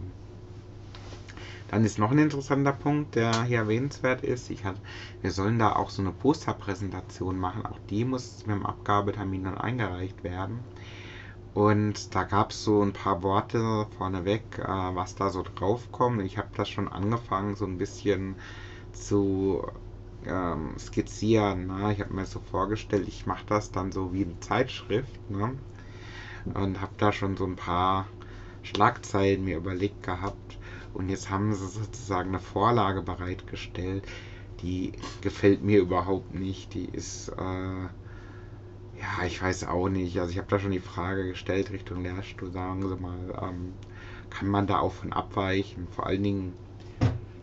Dann 1.70 1.86
ist 1.86 1.98
noch 1.98 2.12
ein 2.12 2.20
interessanter 2.20 2.74
Punkt, 2.74 3.16
der 3.16 3.44
hier 3.46 3.60
erwähnenswert 3.60 4.24
ist. 4.24 4.52
Ich 4.52 4.64
hab, 4.64 4.76
wir 5.22 5.32
sollen 5.32 5.58
da 5.58 5.76
auch 5.76 5.90
so 5.90 6.04
eine 6.04 6.12
Posterpräsentation 6.12 7.40
machen. 7.40 7.66
Auch 7.66 7.80
die 7.90 8.06
muss 8.06 8.46
mit 8.46 8.56
dem 8.56 8.66
Abgabetermin 8.66 9.46
dann 9.46 9.58
eingereicht 9.58 10.24
werden. 10.24 10.60
Und 11.56 12.14
da 12.16 12.24
gab 12.24 12.52
es 12.52 12.64
so 12.64 12.82
ein 12.82 12.94
paar 12.94 13.24
Worte 13.24 13.88
vorneweg, 13.98 14.44
äh, 14.60 14.68
was 14.68 15.16
da 15.16 15.30
so 15.30 15.44
draufkommt. 15.44 16.22
Ich 16.22 16.38
habe 16.38 16.50
das 16.56 16.70
schon 16.70 16.88
angefangen, 16.88 17.56
so 17.56 17.66
ein 17.66 17.78
bisschen 17.78 18.36
zu 18.92 19.66
ähm, 20.26 20.76
skizzieren. 20.78 21.68
Ne? 21.68 21.94
Ich 21.94 22.02
habe 22.02 22.14
mir 22.14 22.26
so 22.26 22.40
vorgestellt, 22.40 23.08
ich 23.08 23.26
mache 23.26 23.46
das 23.48 23.72
dann 23.72 23.92
so 23.92 24.14
wie 24.14 24.24
eine 24.26 24.40
Zeitschrift. 24.40 25.30
Ne? 25.30 25.54
Und 26.46 26.82
habe 26.82 26.94
da 26.98 27.12
schon 27.12 27.38
so 27.38 27.46
ein 27.46 27.56
paar 27.56 28.08
Schlagzeilen 28.64 29.44
mir 29.44 29.58
überlegt 29.58 30.04
gehabt. 30.04 30.58
Und 30.94 31.10
jetzt 31.10 31.30
haben 31.30 31.54
sie 31.54 31.68
sozusagen 31.68 32.30
eine 32.30 32.40
Vorlage 32.40 33.02
bereitgestellt. 33.02 34.04
Die 34.62 34.94
gefällt 35.22 35.64
mir 35.64 35.80
überhaupt 35.80 36.34
nicht. 36.34 36.74
Die 36.74 36.86
ist... 36.86 37.30
Äh, 37.30 37.88
ja, 39.04 39.26
ich 39.26 39.42
weiß 39.42 39.66
auch 39.66 39.90
nicht. 39.90 40.18
Also 40.20 40.32
ich 40.32 40.38
habe 40.38 40.48
da 40.50 40.60
schon 40.60 40.72
die 40.72 40.80
Frage 40.80 41.28
gestellt 41.28 41.72
Richtung 41.72 42.04
Lehrstuhl, 42.04 42.52
sagen 42.52 42.88
Sie 42.88 42.96
mal, 42.96 43.18
ähm, 43.42 43.74
kann 44.30 44.48
man 44.48 44.68
da 44.68 44.80
auch 44.80 44.94
von 44.94 45.12
abweichen? 45.12 45.88
Vor 45.92 46.08
allen 46.08 46.24
Dingen 46.24 46.54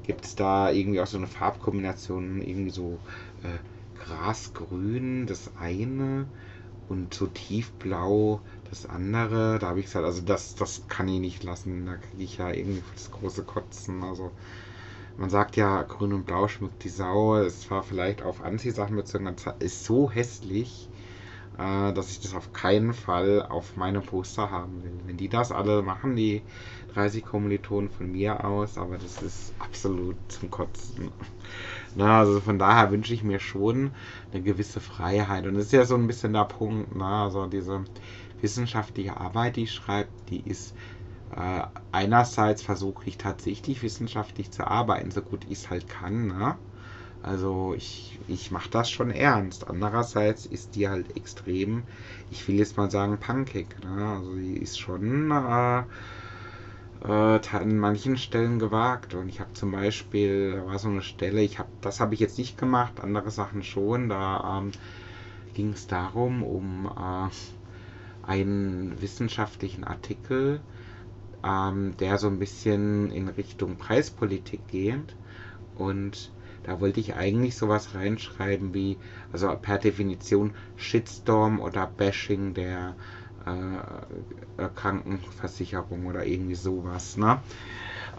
gibt 0.04 0.24
es 0.24 0.34
da 0.36 0.70
irgendwie 0.70 1.00
auch 1.00 1.06
so 1.06 1.18
eine 1.18 1.26
Farbkombination, 1.26 2.40
irgendwie 2.40 2.70
so 2.70 2.98
äh, 3.42 3.58
grasgrün 4.04 5.26
das 5.26 5.50
eine 5.58 6.26
und 6.88 7.12
so 7.14 7.26
tiefblau 7.26 8.40
das 8.70 8.86
andere. 8.86 9.58
Da 9.58 9.68
habe 9.68 9.80
ich 9.80 9.86
gesagt, 9.86 10.04
also 10.06 10.22
das, 10.22 10.54
das 10.54 10.84
kann 10.88 11.08
ich 11.08 11.20
nicht 11.20 11.42
lassen. 11.44 11.86
Da 11.86 11.96
kriege 11.96 12.22
ich 12.24 12.38
ja 12.38 12.50
irgendwie 12.50 12.82
das 12.94 13.10
große 13.10 13.44
Kotzen. 13.44 14.02
Also 14.04 14.32
man 15.16 15.30
sagt 15.30 15.56
ja, 15.56 15.82
grün 15.82 16.12
und 16.12 16.24
blau 16.26 16.48
schmückt 16.48 16.84
die 16.84 16.88
Sau. 16.88 17.36
Es 17.36 17.70
war 17.70 17.82
vielleicht 17.82 18.22
auf 18.22 18.40
Anziehsachen 18.42 18.96
bezogen, 18.96 19.34
ist 19.60 19.84
so 19.84 20.10
hässlich 20.10 20.90
äh, 21.58 21.92
dass 21.92 22.10
ich 22.12 22.20
das 22.20 22.34
auf 22.34 22.52
keinen 22.52 22.92
Fall 22.94 23.46
auf 23.48 23.76
meinem 23.76 24.02
Poster 24.02 24.50
haben 24.50 24.82
will. 24.84 25.00
Wenn 25.06 25.16
die 25.16 25.28
das 25.28 25.52
alle 25.52 25.82
machen, 25.82 26.16
die 26.16 26.42
30 26.94 27.24
Kommilitonen 27.24 27.90
von 27.90 28.10
mir 28.12 28.44
aus, 28.44 28.78
aber 28.78 28.98
das 28.98 29.22
ist 29.22 29.52
absolut 29.58 30.16
zum 30.28 30.50
Kotzen. 30.50 31.10
Na, 31.94 32.20
also 32.20 32.40
von 32.40 32.58
daher 32.58 32.90
wünsche 32.90 33.14
ich 33.14 33.22
mir 33.22 33.40
schon 33.40 33.92
eine 34.32 34.42
gewisse 34.42 34.80
Freiheit. 34.80 35.46
Und 35.46 35.54
das 35.54 35.66
ist 35.66 35.72
ja 35.72 35.84
so 35.84 35.96
ein 35.96 36.06
bisschen 36.06 36.32
der 36.32 36.44
Punkt, 36.44 36.94
na, 36.94 37.24
also 37.24 37.46
diese 37.46 37.84
wissenschaftliche 38.42 39.16
Arbeit, 39.18 39.56
die 39.56 39.64
ich 39.64 39.72
schreibe, 39.72 40.10
die 40.28 40.40
ist 40.48 40.74
äh, 41.30 41.62
einerseits 41.92 42.62
versuche 42.62 43.08
ich 43.08 43.18
tatsächlich 43.18 43.82
wissenschaftlich 43.82 44.50
zu 44.52 44.66
arbeiten, 44.66 45.10
so 45.10 45.22
gut 45.22 45.44
ich 45.46 45.52
es 45.60 45.70
halt 45.70 45.88
kann, 45.88 46.28
ne? 46.28 46.58
Also 47.22 47.74
ich, 47.74 48.20
ich 48.28 48.50
mache 48.50 48.70
das 48.70 48.90
schon 48.90 49.10
ernst. 49.10 49.68
Andererseits 49.68 50.46
ist 50.46 50.74
die 50.74 50.88
halt 50.88 51.16
extrem, 51.16 51.86
ich 52.30 52.46
will 52.48 52.56
jetzt 52.56 52.76
mal 52.76 52.90
sagen, 52.90 53.18
punkig. 53.20 53.76
Ne? 53.84 54.06
Also 54.18 54.36
die 54.36 54.56
ist 54.58 54.78
schon 54.78 55.30
äh, 55.30 55.84
äh, 57.02 57.40
an 57.52 57.78
manchen 57.78 58.16
Stellen 58.16 58.58
gewagt. 58.58 59.14
Und 59.14 59.28
ich 59.28 59.40
habe 59.40 59.52
zum 59.52 59.70
Beispiel, 59.72 60.52
da 60.56 60.66
war 60.66 60.78
so 60.78 60.88
eine 60.88 61.02
Stelle, 61.02 61.42
ich 61.42 61.58
habe, 61.58 61.70
das 61.80 62.00
habe 62.00 62.14
ich 62.14 62.20
jetzt 62.20 62.38
nicht 62.38 62.56
gemacht, 62.58 63.00
andere 63.00 63.30
Sachen 63.30 63.62
schon. 63.62 64.08
Da 64.08 64.58
ähm, 64.58 64.72
ging 65.54 65.72
es 65.72 65.86
darum, 65.86 66.42
um 66.42 66.86
äh, 66.86 67.30
einen 68.22 69.00
wissenschaftlichen 69.00 69.84
Artikel, 69.84 70.60
ähm, 71.44 71.96
der 71.98 72.18
so 72.18 72.28
ein 72.28 72.38
bisschen 72.38 73.10
in 73.10 73.28
Richtung 73.28 73.76
Preispolitik 73.76 74.66
geht. 74.68 75.16
Und 75.74 76.32
da 76.62 76.80
wollte 76.80 77.00
ich 77.00 77.14
eigentlich 77.14 77.56
sowas 77.56 77.94
reinschreiben 77.94 78.74
wie, 78.74 78.98
also 79.32 79.54
per 79.56 79.78
Definition 79.78 80.54
Shitstorm 80.76 81.60
oder 81.60 81.86
Bashing 81.86 82.54
der 82.54 82.96
äh, 83.46 84.68
Krankenversicherung 84.74 86.06
oder 86.06 86.26
irgendwie 86.26 86.54
sowas, 86.54 87.16
ne? 87.16 87.40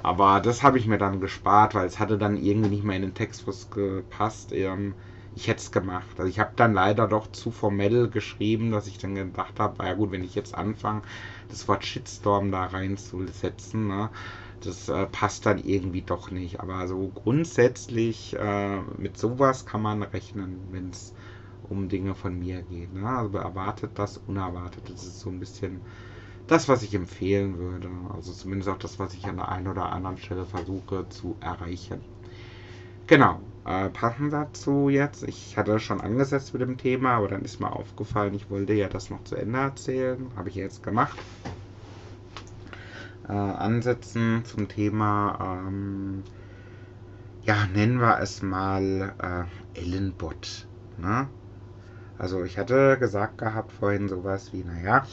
Aber 0.03 0.39
das 0.39 0.63
habe 0.63 0.77
ich 0.79 0.87
mir 0.87 0.97
dann 0.97 1.21
gespart, 1.21 1.75
weil 1.75 1.85
es 1.85 1.99
hatte 1.99 2.17
dann 2.17 2.37
irgendwie 2.37 2.69
nicht 2.69 2.83
mehr 2.83 2.95
in 2.95 3.03
den 3.03 3.13
Textfluss 3.13 3.69
gepasst. 3.69 4.51
Ähm, 4.51 4.95
ich 5.35 5.47
hätte 5.47 5.59
es 5.61 5.71
gemacht. 5.71 6.19
Also 6.19 6.29
ich 6.29 6.39
habe 6.39 6.51
dann 6.55 6.73
leider 6.73 7.07
doch 7.07 7.31
zu 7.31 7.51
formell 7.51 8.09
geschrieben, 8.09 8.71
dass 8.71 8.87
ich 8.87 8.97
dann 8.97 9.15
gedacht 9.15 9.59
habe, 9.59 9.83
ja 9.85 9.93
gut, 9.93 10.11
wenn 10.11 10.23
ich 10.23 10.35
jetzt 10.35 10.55
anfange, 10.55 11.01
das 11.49 11.67
Wort 11.67 11.85
Shitstorm 11.85 12.51
da 12.51 12.65
reinzusetzen, 12.65 13.87
ne, 13.87 14.09
das 14.61 14.89
äh, 14.89 15.05
passt 15.07 15.45
dann 15.45 15.57
irgendwie 15.59 16.01
doch 16.03 16.31
nicht. 16.31 16.59
Aber 16.59 16.87
so 16.87 17.09
grundsätzlich 17.09 18.35
äh, 18.37 18.81
mit 18.97 19.17
sowas 19.17 19.65
kann 19.65 19.81
man 19.81 20.03
rechnen, 20.03 20.67
wenn 20.71 20.89
es 20.89 21.13
um 21.63 21.89
Dinge 21.89 22.15
von 22.15 22.37
mir 22.39 22.63
geht. 22.63 22.93
Ne? 22.93 23.07
Also 23.07 23.37
erwartet 23.37 23.91
das, 23.99 24.17
unerwartet. 24.17 24.89
Das 24.89 25.03
ist 25.03 25.19
so 25.19 25.29
ein 25.29 25.39
bisschen 25.39 25.81
das, 26.47 26.67
was 26.69 26.83
ich 26.83 26.93
empfehlen 26.95 27.57
würde. 27.57 27.89
Also 28.13 28.33
zumindest 28.33 28.69
auch 28.69 28.77
das, 28.79 28.99
was 28.99 29.13
ich 29.15 29.27
an 29.27 29.37
der 29.37 29.49
einen 29.49 29.67
oder 29.67 29.91
anderen 29.91 30.17
Stelle 30.17 30.45
versuche 30.45 31.07
zu 31.09 31.37
erreichen. 31.41 32.05
Genau. 33.07 33.50
Äh, 33.65 33.89
passend 33.89 34.33
dazu 34.33 34.89
jetzt, 34.89 35.23
ich 35.23 35.57
hatte 35.57 35.79
schon 35.79 36.01
angesetzt 36.01 36.53
mit 36.53 36.61
dem 36.61 36.77
Thema, 36.77 37.17
aber 37.17 37.27
dann 37.27 37.43
ist 37.43 37.59
mir 37.59 37.71
aufgefallen, 37.71 38.33
ich 38.33 38.49
wollte 38.49 38.73
ja 38.73 38.87
das 38.89 39.09
noch 39.09 39.23
zu 39.23 39.35
Ende 39.35 39.59
erzählen. 39.59 40.31
Habe 40.35 40.49
ich 40.49 40.55
jetzt 40.55 40.81
gemacht 40.83 41.17
äh, 43.27 43.33
ansetzen 43.33 44.43
zum 44.45 44.67
Thema, 44.67 45.65
ähm, 45.67 46.23
ja, 47.43 47.65
nennen 47.73 47.99
wir 47.99 48.19
es 48.19 48.41
mal 48.41 49.13
äh, 49.75 49.79
Ellenbot. 49.79 50.67
Ne? 50.97 51.27
Also 52.17 52.43
ich 52.43 52.57
hatte 52.57 52.97
gesagt 52.99 53.37
gehabt 53.37 53.71
vorhin 53.71 54.09
sowas 54.09 54.53
wie, 54.53 54.63
naja, 54.63 55.07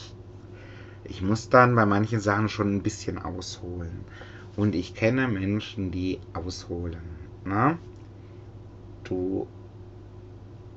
ich 1.03 1.21
muss 1.21 1.49
dann 1.49 1.75
bei 1.75 1.85
manchen 1.85 2.19
Sachen 2.19 2.49
schon 2.49 2.75
ein 2.75 2.83
bisschen 2.83 3.17
ausholen. 3.17 4.03
Und 4.55 4.75
ich 4.75 4.93
kenne 4.93 5.27
Menschen, 5.27 5.89
die 5.91 6.19
ausholen. 6.33 7.01
Ne? 7.45 7.77
Du 9.09 9.47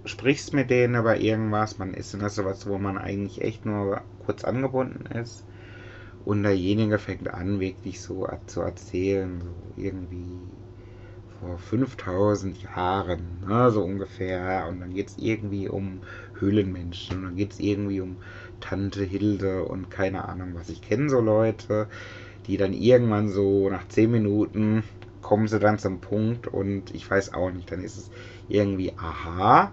sprichst 0.07 0.55
mit 0.55 0.71
denen 0.71 0.95
über 0.95 1.19
irgendwas, 1.19 1.79
man 1.79 1.93
ist 1.95 2.15
in 2.15 2.21
der 2.21 2.31
sowas, 2.31 2.67
wo 2.67 2.79
man 2.79 2.97
eigentlich 2.99 3.43
echt 3.43 3.67
nur 3.67 4.03
kurz 4.19 4.43
angebunden 4.45 5.05
ist. 5.15 5.45
Und 6.25 6.43
derjenige 6.45 6.99
fängt 6.99 7.29
an, 7.29 7.61
wirklich 7.61 8.01
so 8.01 8.27
zu 8.47 8.63
erzählen, 8.63 9.41
so 9.43 9.55
irgendwie, 9.77 10.41
vor 11.41 11.59
5000 11.59 12.63
Jahren, 12.63 13.41
ne, 13.47 13.71
so 13.71 13.83
ungefähr. 13.85 14.67
Und 14.69 14.81
dann 14.81 14.95
geht 14.95 15.09
es 15.11 15.19
irgendwie 15.19 15.69
um 15.69 16.01
Höhlenmenschen 16.39 17.19
und 17.19 17.25
dann 17.25 17.37
geht 17.37 17.53
es 17.53 17.61
irgendwie 17.61 18.01
um 18.01 18.19
Tante 18.61 19.05
Hilde 19.05 19.65
und 19.65 19.91
keine 19.91 20.29
Ahnung 20.29 20.55
was. 20.55 20.69
Ich 20.71 20.83
kenne 20.83 21.11
so 21.11 21.21
Leute, 21.21 21.89
die 22.47 22.57
dann 22.57 22.73
irgendwann 22.73 23.29
so 23.29 23.69
nach 23.71 23.89
10 23.89 24.11
Minuten 24.11 24.85
kommen 25.23 25.49
sie 25.49 25.59
dann 25.59 25.79
zum 25.79 26.01
Punkt 26.01 26.47
und 26.47 26.95
ich 26.95 27.11
weiß 27.11 27.33
auch 27.33 27.51
nicht, 27.51 27.71
dann 27.71 27.83
ist 27.83 27.97
es 27.97 28.11
irgendwie 28.49 28.93
aha 28.99 29.73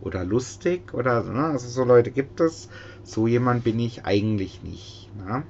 oder 0.00 0.24
lustig 0.24 0.92
oder 0.92 1.22
ne, 1.22 1.44
also 1.44 1.68
so 1.68 1.84
Leute 1.84 2.10
gibt 2.10 2.40
es. 2.40 2.68
So 3.02 3.26
jemand 3.26 3.64
bin 3.64 3.78
ich 3.78 4.04
eigentlich 4.04 4.62
nicht. 4.62 5.10
Ne? 5.16 5.44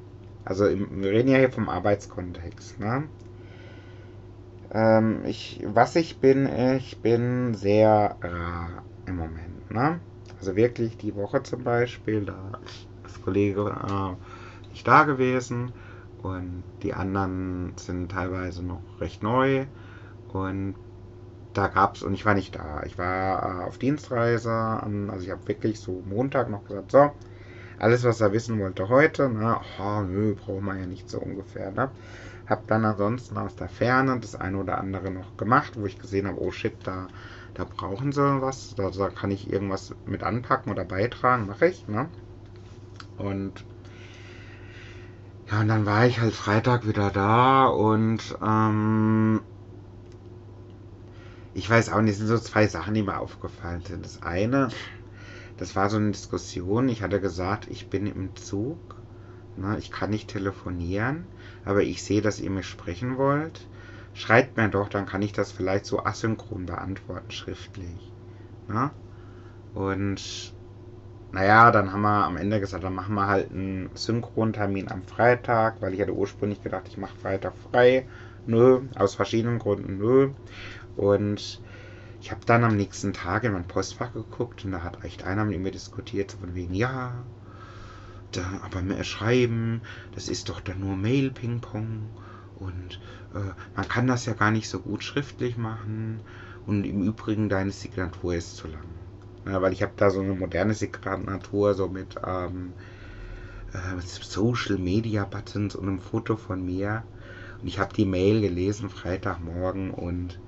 Also 0.44 0.66
im, 0.66 1.02
wir 1.02 1.10
reden 1.10 1.28
ja 1.28 1.38
hier 1.38 1.50
vom 1.50 1.68
Arbeitskontext. 1.68 2.78
Ne? 2.78 3.08
Ähm, 4.70 5.22
ich, 5.24 5.60
was 5.66 5.96
ich 5.96 6.18
bin, 6.18 6.46
ich 6.76 6.98
bin 6.98 7.54
sehr 7.54 8.16
rar 8.20 8.82
im 9.06 9.16
Moment. 9.16 9.70
Ne? 9.70 10.00
Also 10.38 10.56
wirklich 10.56 10.96
die 10.96 11.16
Woche 11.16 11.42
zum 11.42 11.64
Beispiel, 11.64 12.24
da 12.24 12.52
ist 13.04 13.24
Kollege 13.24 13.74
äh, 13.88 14.70
nicht 14.70 14.86
da 14.86 15.02
gewesen 15.02 15.72
und 16.22 16.64
die 16.82 16.94
anderen 16.94 17.72
sind 17.76 18.10
teilweise 18.10 18.64
noch 18.64 18.82
recht 19.00 19.22
neu 19.22 19.66
und 20.28 20.74
da 21.54 21.68
gab 21.68 21.96
es, 21.96 22.02
und 22.02 22.14
ich 22.14 22.24
war 22.24 22.34
nicht 22.34 22.54
da, 22.54 22.82
ich 22.84 22.98
war 22.98 23.42
äh, 23.42 23.64
auf 23.64 23.78
Dienstreise, 23.78 24.52
also 24.52 25.24
ich 25.24 25.30
habe 25.30 25.46
wirklich 25.48 25.80
so 25.80 26.02
Montag 26.06 26.50
noch 26.50 26.64
gesagt, 26.64 26.92
so, 26.92 27.10
alles 27.78 28.04
was 28.04 28.20
er 28.20 28.32
wissen 28.32 28.58
wollte 28.60 28.88
heute, 28.88 29.28
ne, 29.28 29.58
oh, 29.80 30.00
nö, 30.02 30.34
brauchen 30.34 30.64
wir 30.64 30.76
ja 30.76 30.86
nicht 30.86 31.08
so 31.08 31.18
ungefähr, 31.18 31.70
ne. 31.72 31.90
Hab 32.46 32.66
dann 32.66 32.84
ansonsten 32.84 33.36
aus 33.36 33.56
der 33.56 33.68
Ferne 33.68 34.18
das 34.20 34.34
eine 34.34 34.58
oder 34.58 34.78
andere 34.78 35.10
noch 35.10 35.36
gemacht, 35.36 35.74
wo 35.76 35.86
ich 35.86 35.98
gesehen 35.98 36.26
habe, 36.26 36.40
oh 36.40 36.50
shit, 36.50 36.74
da, 36.84 37.08
da 37.54 37.64
brauchen 37.64 38.12
sie 38.12 38.40
was, 38.40 38.74
da, 38.76 38.90
da 38.90 39.10
kann 39.10 39.30
ich 39.30 39.52
irgendwas 39.52 39.94
mit 40.06 40.22
anpacken 40.22 40.72
oder 40.72 40.84
beitragen, 40.84 41.46
mache 41.46 41.66
ich, 41.66 41.86
ne. 41.88 42.08
Und 43.16 43.64
ja, 45.50 45.60
und 45.60 45.68
dann 45.68 45.86
war 45.86 46.06
ich 46.06 46.20
halt 46.20 46.34
Freitag 46.34 46.86
wieder 46.86 47.10
da 47.10 47.66
und 47.66 48.36
ähm, 48.42 49.40
ich 51.54 51.68
weiß 51.68 51.90
auch 51.90 52.00
nicht, 52.00 52.12
es 52.12 52.18
sind 52.18 52.28
so 52.28 52.38
zwei 52.38 52.66
Sachen, 52.66 52.94
die 52.94 53.02
mir 53.02 53.18
aufgefallen 53.18 53.82
sind. 53.84 54.04
Das 54.04 54.22
eine, 54.22 54.68
das 55.56 55.74
war 55.74 55.88
so 55.90 55.96
eine 55.96 56.10
Diskussion, 56.10 56.88
ich 56.88 57.02
hatte 57.02 57.20
gesagt, 57.20 57.66
ich 57.70 57.88
bin 57.88 58.06
im 58.06 58.36
Zug, 58.36 58.78
ne, 59.56 59.76
ich 59.78 59.90
kann 59.90 60.10
nicht 60.10 60.28
telefonieren, 60.28 61.24
aber 61.64 61.82
ich 61.82 62.02
sehe, 62.02 62.22
dass 62.22 62.40
ihr 62.40 62.50
mich 62.50 62.66
sprechen 62.66 63.16
wollt. 63.16 63.66
Schreibt 64.14 64.56
mir 64.56 64.68
doch, 64.68 64.88
dann 64.88 65.06
kann 65.06 65.22
ich 65.22 65.32
das 65.32 65.52
vielleicht 65.52 65.86
so 65.86 66.04
asynchron 66.04 66.66
beantworten, 66.66 67.30
schriftlich. 67.30 68.12
Ne? 68.68 68.90
Und 69.74 70.52
naja, 71.30 71.70
dann 71.70 71.92
haben 71.92 72.02
wir 72.02 72.24
am 72.24 72.36
Ende 72.36 72.60
gesagt, 72.60 72.84
dann 72.84 72.94
machen 72.94 73.14
wir 73.14 73.26
halt 73.26 73.50
einen 73.50 73.90
Synchrontermin 73.94 74.90
am 74.90 75.02
Freitag, 75.04 75.80
weil 75.82 75.94
ich 75.94 76.00
hatte 76.00 76.14
ursprünglich 76.14 76.62
gedacht, 76.62 76.88
ich 76.88 76.96
mache 76.96 77.16
Freitag 77.18 77.54
frei. 77.70 78.06
Nö, 78.46 78.82
aus 78.94 79.14
verschiedenen 79.14 79.58
Gründen 79.58 79.98
nö. 79.98 80.30
Und 80.96 81.60
ich 82.20 82.30
habe 82.30 82.40
dann 82.46 82.64
am 82.64 82.76
nächsten 82.76 83.12
Tag 83.12 83.44
in 83.44 83.52
mein 83.52 83.66
Postfach 83.66 84.12
geguckt 84.12 84.64
und 84.64 84.72
da 84.72 84.82
hat 84.82 85.04
echt 85.04 85.24
einer 85.24 85.44
mit 85.44 85.60
mir 85.60 85.70
diskutiert, 85.70 86.32
von 86.32 86.54
wegen, 86.54 86.74
ja, 86.74 87.12
da, 88.32 88.42
aber 88.62 88.82
mehr 88.82 89.04
schreiben, 89.04 89.82
das 90.14 90.28
ist 90.28 90.48
doch 90.48 90.60
dann 90.60 90.80
nur 90.80 90.96
Mail-Ping-Pong 90.96 92.08
und 92.56 93.00
äh, 93.34 93.52
man 93.76 93.88
kann 93.88 94.06
das 94.06 94.26
ja 94.26 94.32
gar 94.32 94.50
nicht 94.50 94.68
so 94.68 94.80
gut 94.80 95.04
schriftlich 95.04 95.56
machen 95.56 96.20
und 96.66 96.84
im 96.84 97.02
Übrigen 97.02 97.48
deine 97.48 97.70
Signatur 97.70 98.34
ist 98.34 98.56
zu 98.56 98.66
lang. 98.68 99.07
Ja, 99.48 99.60
weil 99.62 99.72
ich 99.72 99.82
habe 99.82 99.94
da 99.96 100.10
so 100.10 100.20
eine 100.20 100.34
moderne 100.34 100.74
Signatur, 100.74 101.74
so 101.74 101.88
mit, 101.88 102.14
ähm, 102.24 102.76
äh, 103.72 104.00
Social 104.02 104.78
Media 104.78 105.24
Buttons 105.24 105.74
und 105.76 105.88
einem 105.88 106.00
Foto 106.00 106.36
von 106.36 106.64
mir. 106.64 107.06
Und 107.62 107.68
ich 107.68 107.78
habe 107.78 107.94
die 107.94 108.04
Mail 108.06 108.40
gelesen, 108.42 108.90
Freitagmorgen, 108.90 109.90
und 109.92 110.40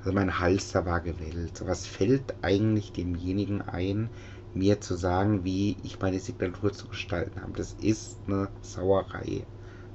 also 0.00 0.12
mein 0.12 0.38
Hals 0.40 0.70
da 0.72 0.84
war 0.86 1.00
gewellt. 1.02 1.58
So 1.58 1.66
was 1.66 1.86
fällt 1.86 2.36
eigentlich 2.44 2.92
demjenigen 2.92 3.62
ein, 3.62 4.14
mir 4.52 4.80
zu 4.80 4.96
sagen, 4.96 5.44
wie 5.44 5.78
ich 5.84 6.00
meine 6.00 6.20
Signatur 6.20 6.72
zu 6.72 6.88
gestalten 6.88 7.42
habe. 7.42 7.52
Das 7.54 7.72
ist 7.74 8.22
eine 8.28 8.52
Sauerei. 8.62 9.48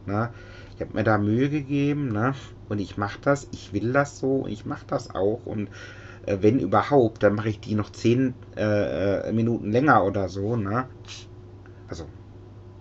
Ne? 0.05 0.33
Ich 0.75 0.81
habe 0.81 0.93
mir 0.95 1.03
da 1.03 1.17
Mühe 1.19 1.49
gegeben, 1.49 2.09
ne? 2.09 2.35
Und 2.69 2.79
ich 2.79 2.97
mache 2.97 3.19
das, 3.21 3.47
ich 3.51 3.73
will 3.73 3.93
das 3.93 4.17
so, 4.19 4.47
ich 4.47 4.65
mache 4.65 4.85
das 4.87 5.09
auch. 5.11 5.45
Und 5.45 5.69
äh, 6.27 6.37
wenn 6.41 6.59
überhaupt, 6.59 7.23
dann 7.23 7.35
mache 7.35 7.49
ich 7.49 7.59
die 7.59 7.75
noch 7.75 7.89
10 7.89 8.35
äh, 8.55 9.29
äh, 9.29 9.31
Minuten 9.31 9.71
länger 9.71 10.05
oder 10.05 10.29
so, 10.29 10.55
ne? 10.55 10.87
Also, 11.87 12.05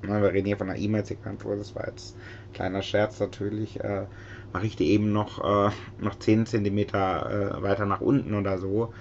ne, 0.03 0.21
wir 0.21 0.33
reden 0.33 0.47
hier 0.47 0.57
von 0.59 0.69
einer 0.69 0.79
E-Mail-Signatur, 0.79 1.57
das 1.57 1.75
war 1.75 1.87
jetzt 1.87 2.17
ein 2.49 2.53
kleiner 2.53 2.83
Scherz 2.83 3.21
natürlich. 3.21 3.81
Äh, 3.81 4.07
mache 4.53 4.67
ich 4.67 4.77
die 4.77 4.91
eben 4.91 5.13
noch, 5.13 5.39
äh, 5.45 5.71
noch 5.99 6.19
10 6.19 6.47
cm 6.47 6.79
äh, 6.79 7.63
weiter 7.63 7.87
nach 7.87 8.01
unten 8.01 8.35
oder 8.35 8.59
so. 8.59 8.93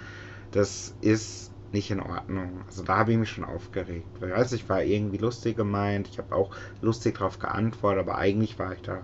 Das 0.51 0.93
ist 1.01 1.51
nicht 1.71 1.91
in 1.91 1.99
Ordnung. 1.99 2.61
Also 2.67 2.83
da 2.83 2.97
habe 2.97 3.11
ich 3.11 3.17
mich 3.17 3.29
schon 3.29 3.43
aufgeregt. 3.43 4.07
Weil 4.19 4.31
weiß, 4.31 4.53
ich 4.53 4.69
war 4.69 4.83
irgendwie 4.83 5.17
lustig 5.17 5.57
gemeint, 5.57 6.07
ich 6.07 6.17
habe 6.17 6.35
auch 6.35 6.51
lustig 6.81 7.17
darauf 7.17 7.39
geantwortet, 7.39 8.01
aber 8.01 8.17
eigentlich 8.17 8.59
war 8.59 8.73
ich 8.73 8.81
da 8.81 9.01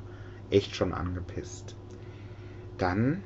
echt 0.49 0.75
schon 0.75 0.93
angepisst. 0.93 1.75
Dann 2.77 3.23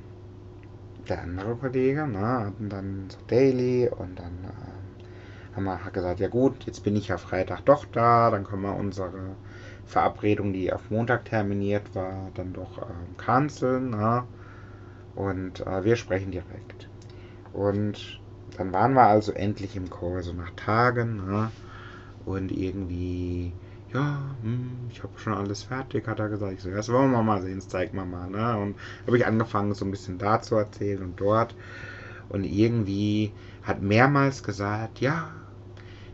der 1.05 1.21
andere 1.21 1.55
Kollege, 1.55 2.07
ne, 2.07 2.45
hatten 2.45 2.69
dann 2.69 3.09
so 3.09 3.17
Daily 3.27 3.89
und 3.89 4.19
dann 4.19 4.43
äh, 4.43 5.55
haben 5.55 5.63
wir 5.63 5.79
gesagt, 5.91 6.19
ja 6.19 6.27
gut, 6.27 6.65
jetzt 6.65 6.83
bin 6.83 6.95
ich 6.95 7.07
ja 7.07 7.17
Freitag 7.17 7.61
doch 7.65 7.85
da, 7.85 8.29
dann 8.29 8.43
können 8.43 8.63
wir 8.63 8.75
unsere 8.75 9.35
Verabredung, 9.85 10.51
die 10.51 10.73
auf 10.73 10.89
Montag 10.89 11.25
terminiert 11.25 11.93
war, 11.95 12.31
dann 12.33 12.53
doch 12.53 12.79
äh, 12.79 12.91
canceln. 13.17 13.91
Ne? 13.91 14.23
Und 15.15 15.65
äh, 15.65 15.83
wir 15.83 15.95
sprechen 15.95 16.31
direkt. 16.31 16.89
Und 17.53 18.19
dann 18.57 18.73
waren 18.73 18.93
wir 18.93 19.03
also 19.03 19.31
endlich 19.31 19.75
im 19.75 19.89
Chor, 19.89 20.23
so 20.23 20.33
nach 20.33 20.51
Tagen. 20.55 21.25
Ne? 21.27 21.51
Und 22.25 22.51
irgendwie, 22.51 23.53
ja, 23.93 24.35
hm, 24.41 24.87
ich 24.89 25.03
habe 25.03 25.17
schon 25.17 25.33
alles 25.33 25.63
fertig, 25.63 26.07
hat 26.07 26.19
er 26.19 26.29
gesagt. 26.29 26.53
Ich 26.53 26.61
so, 26.61 26.69
ja, 26.69 26.77
das 26.77 26.91
wollen 26.91 27.11
wir 27.11 27.23
mal 27.23 27.41
sehen, 27.41 27.55
das 27.55 27.67
zeigen 27.69 27.97
wir 27.97 28.05
mal. 28.05 28.29
Ne? 28.29 28.57
Und 28.57 28.75
habe 29.05 29.17
ich 29.17 29.25
angefangen, 29.25 29.73
so 29.73 29.85
ein 29.85 29.91
bisschen 29.91 30.17
da 30.17 30.41
zu 30.41 30.55
erzählen 30.55 31.03
und 31.03 31.19
dort. 31.19 31.55
Und 32.29 32.43
irgendwie 32.43 33.31
hat 33.63 33.81
mehrmals 33.81 34.43
gesagt, 34.43 34.99
ja, 35.01 35.31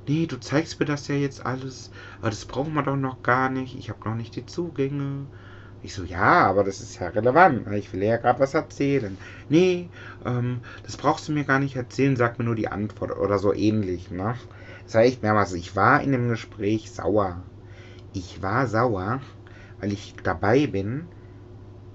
nee, 0.08 0.26
du 0.26 0.40
zeigst 0.40 0.80
mir 0.80 0.86
das 0.86 1.08
ja 1.08 1.16
jetzt 1.16 1.46
alles, 1.46 1.92
aber 2.20 2.30
das 2.30 2.46
brauchen 2.46 2.74
wir 2.74 2.84
doch 2.84 2.96
noch 2.98 3.24
gar 3.24 3.50
nicht, 3.50 3.78
ich 3.78 3.90
habe 3.90 4.08
noch 4.08 4.16
nicht 4.16 4.36
die 4.36 4.46
Zugänge. 4.46 5.26
Ich 5.84 5.96
so, 5.96 6.04
ja, 6.04 6.46
aber 6.46 6.64
das 6.64 6.80
ist 6.80 7.00
ja 7.00 7.08
relevant. 7.08 7.68
Ich 7.74 7.92
will 7.92 8.04
ja 8.04 8.18
gerade 8.18 8.40
was 8.40 8.54
erzählen. 8.54 9.18
Nee, 9.50 9.90
ähm, 10.26 10.60
das 10.84 10.96
brauchst 10.96 11.28
du 11.28 11.32
mir 11.32 11.44
gar 11.44 11.60
nicht 11.60 11.76
erzählen, 11.76 12.16
sag 12.16 12.38
mir 12.38 12.46
nur 12.46 12.56
die 12.56 12.68
Antwort 12.68 13.18
oder 13.18 13.40
so 13.40 13.52
ähnlich. 13.54 14.12
Ne? 14.12 14.36
Das 14.84 14.94
war 14.94 15.02
echt 15.02 15.24
mehrmals. 15.24 15.54
Ich 15.54 15.76
war 15.76 16.02
in 16.02 16.12
dem 16.12 16.30
Gespräch 16.30 16.92
sauer. 16.92 17.42
Ich 18.14 18.42
war 18.42 18.68
sauer, 18.68 19.22
weil 19.80 19.94
ich 19.94 20.16
dabei 20.24 20.68
bin, 20.68 21.08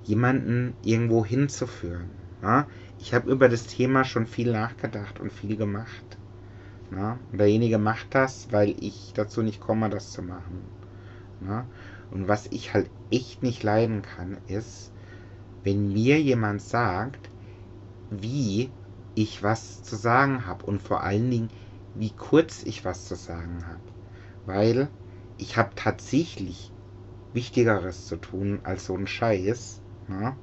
jemanden 0.05 0.75
irgendwo 0.83 1.25
hinzuführen. 1.25 2.11
Ne? 2.43 2.67
Ich 2.99 3.13
habe 3.13 3.31
über 3.31 3.49
das 3.49 3.67
Thema 3.67 4.05
schon 4.05 4.27
viel 4.27 4.53
nachgedacht 4.53 5.21
und 5.21 5.33
viel 5.33 5.57
gemacht. 5.57 6.19
Na? 6.91 7.19
Und 7.33 7.39
derjenige 7.39 7.79
macht 7.79 8.15
das, 8.15 8.49
weil 8.51 8.75
ich 8.83 9.13
dazu 9.15 9.43
nicht 9.43 9.61
komme, 9.61 9.91
das 9.91 10.13
zu 10.13 10.23
machen. 10.23 10.63
Na? 11.41 11.67
Und 12.11 12.29
was 12.29 12.47
ich 12.47 12.73
halt 12.73 12.89
echt 13.11 13.43
nicht 13.43 13.63
leiden 13.63 14.03
kann, 14.03 14.39
ist, 14.47 14.93
wenn 15.65 15.93
mir 15.93 16.21
jemand 16.21 16.63
sagt, 16.63 17.31
wie 18.11 18.71
ich 19.17 19.43
was 19.43 19.83
zu 19.83 19.97
sagen 19.97 20.47
habe 20.47 20.65
und 20.67 20.81
vor 20.81 21.03
allen 21.03 21.31
Dingen, 21.31 21.51
wie 21.95 22.11
kurz 22.11 22.63
ich 22.63 22.85
was 22.85 23.07
zu 23.07 23.17
sagen 23.17 23.67
habe. 23.67 23.81
Weil 24.45 24.89
ich 25.39 25.57
habe 25.57 25.71
tatsächlich 25.77 26.71
Wichtigeres 27.33 28.07
zu 28.07 28.17
tun 28.17 28.61
als 28.65 28.87
so 28.87 28.97
ein 28.97 29.07
Scheiß. 29.07 29.81
Na? 30.09 30.37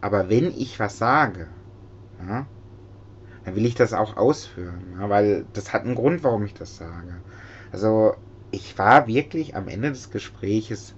Aber 0.00 0.28
wenn 0.28 0.50
ich 0.50 0.78
was 0.80 0.98
sage, 0.98 1.46
na, 2.18 2.46
dann 3.44 3.56
will 3.56 3.66
ich 3.66 3.74
das 3.74 3.92
auch 3.92 4.16
ausführen, 4.16 4.96
ja, 4.98 5.08
weil 5.08 5.44
das 5.52 5.72
hat 5.72 5.84
einen 5.84 5.94
Grund, 5.94 6.24
warum 6.24 6.44
ich 6.44 6.54
das 6.54 6.76
sage. 6.76 7.14
Also 7.72 8.14
ich 8.50 8.78
war 8.78 9.06
wirklich 9.06 9.56
am 9.56 9.68
Ende 9.68 9.90
des 9.90 10.10
Gespräches 10.10 10.94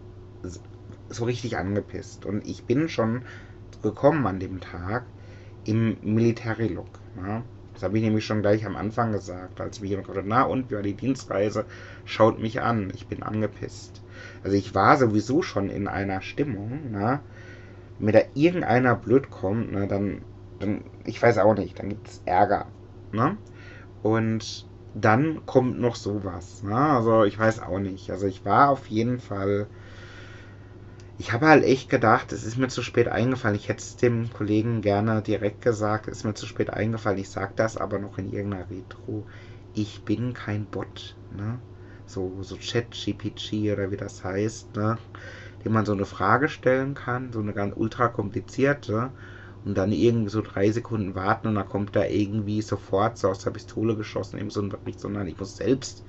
so 1.08 1.24
richtig 1.24 1.56
angepisst 1.56 2.26
und 2.26 2.46
ich 2.46 2.64
bin 2.64 2.88
schon 2.88 3.22
gekommen 3.82 4.26
an 4.26 4.40
dem 4.40 4.60
Tag 4.60 5.04
im 5.64 5.96
Military 6.02 6.68
Look. 6.68 6.88
Ja. 7.16 7.42
Das 7.76 7.82
habe 7.82 7.98
ich 7.98 8.04
nämlich 8.04 8.24
schon 8.24 8.40
gleich 8.40 8.64
am 8.64 8.74
Anfang 8.74 9.12
gesagt, 9.12 9.60
als 9.60 9.80
mir 9.80 9.88
jemand 9.88 10.08
gesagt 10.08 10.26
na 10.26 10.44
und, 10.44 10.70
wie 10.70 10.80
die 10.80 10.94
Dienstreise? 10.94 11.66
Schaut 12.06 12.38
mich 12.38 12.62
an, 12.62 12.90
ich 12.94 13.06
bin 13.06 13.22
angepisst. 13.22 14.00
Also 14.42 14.56
ich 14.56 14.74
war 14.74 14.96
sowieso 14.96 15.42
schon 15.42 15.68
in 15.68 15.86
einer 15.86 16.22
Stimmung, 16.22 16.80
na, 16.90 17.20
wenn 17.98 18.06
mir 18.06 18.12
da 18.12 18.20
irgendeiner 18.32 18.94
blöd 18.94 19.28
kommt, 19.28 19.72
ne, 19.72 19.86
dann, 19.86 20.22
dann, 20.58 20.84
ich 21.04 21.22
weiß 21.22 21.36
auch 21.36 21.54
nicht, 21.54 21.78
dann 21.78 21.90
gibt 21.90 22.08
es 22.08 22.22
Ärger. 22.24 22.64
Ne? 23.12 23.36
Und 24.02 24.66
dann 24.94 25.44
kommt 25.44 25.78
noch 25.78 25.96
sowas. 25.96 26.62
Ne? 26.62 26.74
Also 26.74 27.24
ich 27.24 27.38
weiß 27.38 27.60
auch 27.60 27.78
nicht. 27.78 28.10
Also 28.10 28.26
ich 28.26 28.46
war 28.46 28.70
auf 28.70 28.86
jeden 28.86 29.20
Fall. 29.20 29.66
Ich 31.18 31.32
habe 31.32 31.46
halt 31.46 31.64
echt 31.64 31.88
gedacht, 31.90 32.32
es 32.32 32.42
ist 32.44 32.56
mir 32.56 32.68
zu 32.68 32.82
spät 32.82 33.08
eingefallen. 33.08 33.56
Ich 33.56 33.68
hätte 33.68 33.80
es 33.82 33.96
dem 33.96 34.30
Kollegen 34.30 34.80
gerne 34.82 35.22
direkt 35.22 35.60
gesagt, 35.62 36.08
es 36.08 36.18
ist 36.18 36.24
mir 36.24 36.34
zu 36.34 36.46
spät 36.46 36.70
eingefallen. 36.70 37.18
Ich 37.18 37.30
sage 37.30 37.52
das 37.56 37.76
aber 37.76 37.98
noch 37.98 38.16
in 38.18 38.28
irgendeiner 38.30 38.68
Retro. 38.70 39.26
Ich 39.72 40.04
bin 40.04 40.32
kein 40.34 40.68
Bot. 40.70 41.18
Ne? 41.30 41.62
So, 42.06 42.42
so 42.42 42.56
Chat-GPT 42.56 43.72
oder 43.72 43.90
wie 43.90 43.96
das 43.98 44.24
heißt, 44.24 44.74
ne? 44.76 44.98
dem 45.64 45.72
man 45.72 45.86
so 45.86 45.92
eine 45.92 46.06
Frage 46.06 46.48
stellen 46.48 46.94
kann, 46.94 47.32
so 47.32 47.40
eine 47.40 47.52
ganz 47.54 47.74
ultra 47.76 48.08
komplizierte 48.08 49.14
und 49.64 49.74
dann 49.76 49.92
irgendwie 49.92 50.30
so 50.30 50.42
drei 50.42 50.70
Sekunden 50.70 51.14
warten 51.14 51.48
und 51.48 51.54
dann 51.56 51.68
kommt 51.68 51.96
da 51.96 52.04
irgendwie 52.06 52.62
sofort 52.62 53.18
so 53.18 53.28
aus 53.30 53.40
der 53.40 53.50
Pistole 53.52 53.96
geschossen 53.96 54.38
eben 54.38 54.50
so 54.50 54.60
ein 54.62 54.68
Bericht, 54.70 55.00
sondern 55.00 55.26
ich 55.26 55.38
muss 55.38 55.56
selbst 55.56 56.04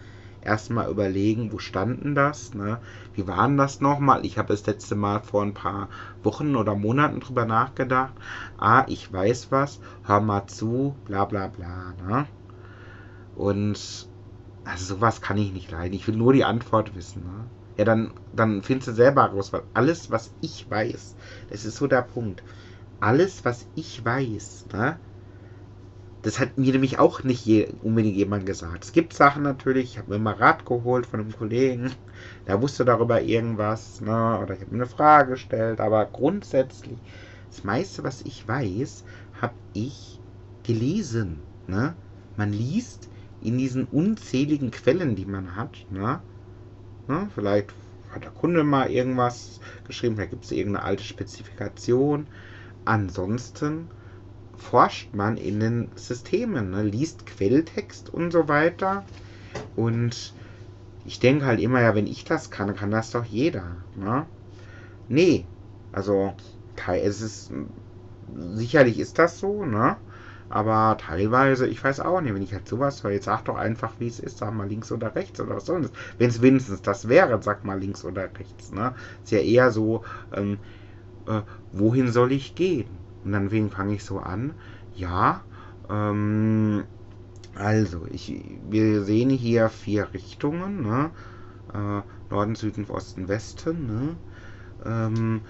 erstmal 0.47 0.89
überlegen, 0.89 1.51
wo 1.51 1.59
standen 1.59 2.15
das, 2.15 2.53
ne? 2.55 2.81
Wie 3.13 3.27
waren 3.27 3.57
das 3.57 3.81
nochmal? 3.81 4.25
Ich 4.25 4.37
habe 4.37 4.49
das 4.49 4.65
letzte 4.65 4.95
Mal 4.95 5.19
vor 5.19 5.43
ein 5.43 5.53
paar 5.53 5.89
Wochen 6.23 6.55
oder 6.55 6.75
Monaten 6.75 7.19
drüber 7.19 7.45
nachgedacht. 7.45 8.13
Ah, 8.57 8.85
ich 8.87 9.11
weiß 9.11 9.51
was, 9.51 9.79
hör 10.03 10.21
mal 10.21 10.47
zu, 10.47 10.99
bla 11.05 11.25
bla 11.25 11.47
bla, 11.47 11.93
ne? 11.93 12.27
Und 13.35 14.09
also 14.65 14.95
sowas 14.95 15.21
kann 15.21 15.37
ich 15.37 15.53
nicht 15.53 15.71
leiden. 15.71 15.93
Ich 15.95 16.07
will 16.07 16.15
nur 16.17 16.33
die 16.33 16.45
Antwort 16.45 16.95
wissen, 16.95 17.23
ne? 17.23 17.49
Ja, 17.77 17.85
dann, 17.85 18.13
dann 18.33 18.63
findest 18.63 18.89
du 18.89 18.93
selber 18.93 19.23
raus, 19.25 19.53
weil 19.53 19.63
alles, 19.73 20.11
was 20.11 20.33
ich 20.41 20.69
weiß, 20.69 21.15
das 21.49 21.65
ist 21.65 21.77
so 21.77 21.87
der 21.87 22.01
Punkt 22.03 22.43
alles, 23.01 23.45
was 23.45 23.67
ich 23.75 24.05
weiß, 24.05 24.67
ne, 24.73 24.99
das 26.27 26.41
hat 26.41 26.57
mir 26.57 26.73
nämlich 26.73 26.99
auch 26.99 27.23
nicht 27.23 27.45
je, 27.45 27.69
unbedingt 27.83 28.17
jemand 28.17 28.45
gesagt. 28.45 28.83
Es 28.83 28.91
gibt 28.91 29.13
Sachen 29.13 29.43
natürlich, 29.43 29.91
ich 29.91 29.97
habe 29.97 30.11
mir 30.11 30.19
mal 30.19 30.33
Rat 30.33 30.65
geholt 30.65 31.05
von 31.05 31.21
einem 31.21 31.31
Kollegen, 31.31 31.93
der 32.47 32.61
wusste 32.61 32.83
darüber 32.83 33.21
irgendwas, 33.21 34.01
ne, 34.01 34.37
oder 34.43 34.53
ich 34.53 34.59
habe 34.59 34.71
mir 34.71 34.83
eine 34.83 34.91
Frage 34.91 35.31
gestellt, 35.31 35.79
aber 35.79 36.03
grundsätzlich, 36.05 36.97
das 37.49 37.63
meiste, 37.63 38.03
was 38.03 38.23
ich 38.23 38.45
weiß, 38.45 39.05
habe 39.41 39.53
ich 39.71 40.19
gelesen. 40.63 41.39
Ne? 41.65 41.95
Man 42.35 42.51
liest 42.51 43.07
in 43.41 43.57
diesen 43.57 43.85
unzähligen 43.85 44.69
Quellen, 44.69 45.15
die 45.15 45.25
man 45.25 45.55
hat, 45.55 45.85
ne? 45.89 46.19
Ne? 47.07 47.29
vielleicht 47.33 47.71
hat 48.11 48.25
der 48.25 48.31
Kunde 48.31 48.65
mal 48.65 48.91
irgendwas 48.91 49.61
geschrieben, 49.85 50.15
vielleicht 50.15 50.31
gibt 50.31 50.43
es 50.43 50.51
irgendeine 50.51 50.83
alte 50.83 51.05
Spezifikation, 51.05 52.27
Ansonsten 52.87 53.89
forscht 54.57 55.13
man 55.13 55.37
in 55.37 55.59
den 55.59 55.89
Systemen, 55.95 56.71
ne? 56.71 56.83
liest 56.83 57.25
Quelltext 57.25 58.09
und 58.13 58.31
so 58.31 58.47
weiter. 58.47 59.03
Und 59.75 60.33
ich 61.05 61.19
denke 61.19 61.45
halt 61.45 61.59
immer, 61.59 61.81
ja, 61.81 61.95
wenn 61.95 62.07
ich 62.07 62.25
das 62.25 62.49
kann, 62.49 62.75
kann 62.75 62.91
das 62.91 63.11
doch 63.11 63.25
jeder. 63.25 63.77
Ne? 63.95 64.25
Nee, 65.07 65.45
also 65.91 66.33
es 66.87 67.21
ist 67.21 67.51
sicherlich 68.55 68.99
ist 68.99 69.17
das 69.19 69.39
so, 69.39 69.65
ne? 69.65 69.97
Aber 70.49 70.97
teilweise, 70.97 71.67
ich 71.67 71.83
weiß 71.83 71.99
auch 71.99 72.21
nicht, 72.21 72.33
wenn 72.33 72.41
ich 72.41 72.53
halt 72.53 72.67
sowas 72.67 73.03
höre, 73.03 73.11
jetzt 73.11 73.25
sag 73.25 73.43
doch 73.45 73.57
einfach, 73.57 73.93
wie 73.99 74.07
es 74.07 74.19
ist, 74.19 74.37
sag 74.37 74.53
mal 74.53 74.67
links 74.67 74.91
oder 74.91 75.13
rechts 75.13 75.41
oder 75.41 75.55
was 75.57 75.65
das? 75.65 75.91
Wenn 76.17 76.29
es 76.29 76.41
wenigstens 76.41 76.81
das 76.81 77.09
wäre, 77.09 77.41
sag 77.41 77.65
mal 77.65 77.79
links 77.79 78.05
oder 78.05 78.23
rechts, 78.23 78.71
ne? 78.71 78.93
Ist 79.23 79.31
ja 79.31 79.39
eher 79.39 79.71
so, 79.71 80.03
ähm, 80.33 80.59
äh, 81.27 81.41
wohin 81.73 82.11
soll 82.11 82.31
ich 82.31 82.55
gehen? 82.55 82.87
Und 83.23 83.31
dann 83.31 83.49
fange 83.69 83.95
ich 83.95 84.03
so 84.03 84.19
an, 84.19 84.53
ja, 84.95 85.43
ähm, 85.89 86.85
also, 87.55 88.05
ich, 88.11 88.33
wir 88.69 89.03
sehen 89.03 89.29
hier 89.29 89.69
vier 89.69 90.13
Richtungen, 90.13 90.83
ne? 90.83 91.11
Äh, 91.73 92.01
Norden, 92.29 92.55
Süden, 92.55 92.85
Osten, 92.89 93.27
Westen. 93.27 93.87
Ne? 93.87 94.17
Ähm, 94.85 95.41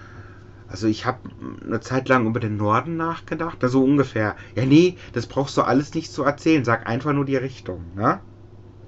also 0.68 0.86
ich 0.86 1.06
habe 1.06 1.20
eine 1.64 1.80
Zeit 1.80 2.08
lang 2.08 2.26
über 2.26 2.40
den 2.40 2.56
Norden 2.56 2.96
nachgedacht, 2.96 3.58
so 3.62 3.84
ungefähr. 3.84 4.36
Ja, 4.54 4.64
nee, 4.66 4.96
das 5.12 5.26
brauchst 5.26 5.56
du 5.56 5.62
alles 5.62 5.94
nicht 5.94 6.12
zu 6.12 6.22
erzählen, 6.24 6.64
sag 6.64 6.86
einfach 6.86 7.12
nur 7.12 7.24
die 7.24 7.36
Richtung. 7.36 7.94
Ne? 7.94 8.20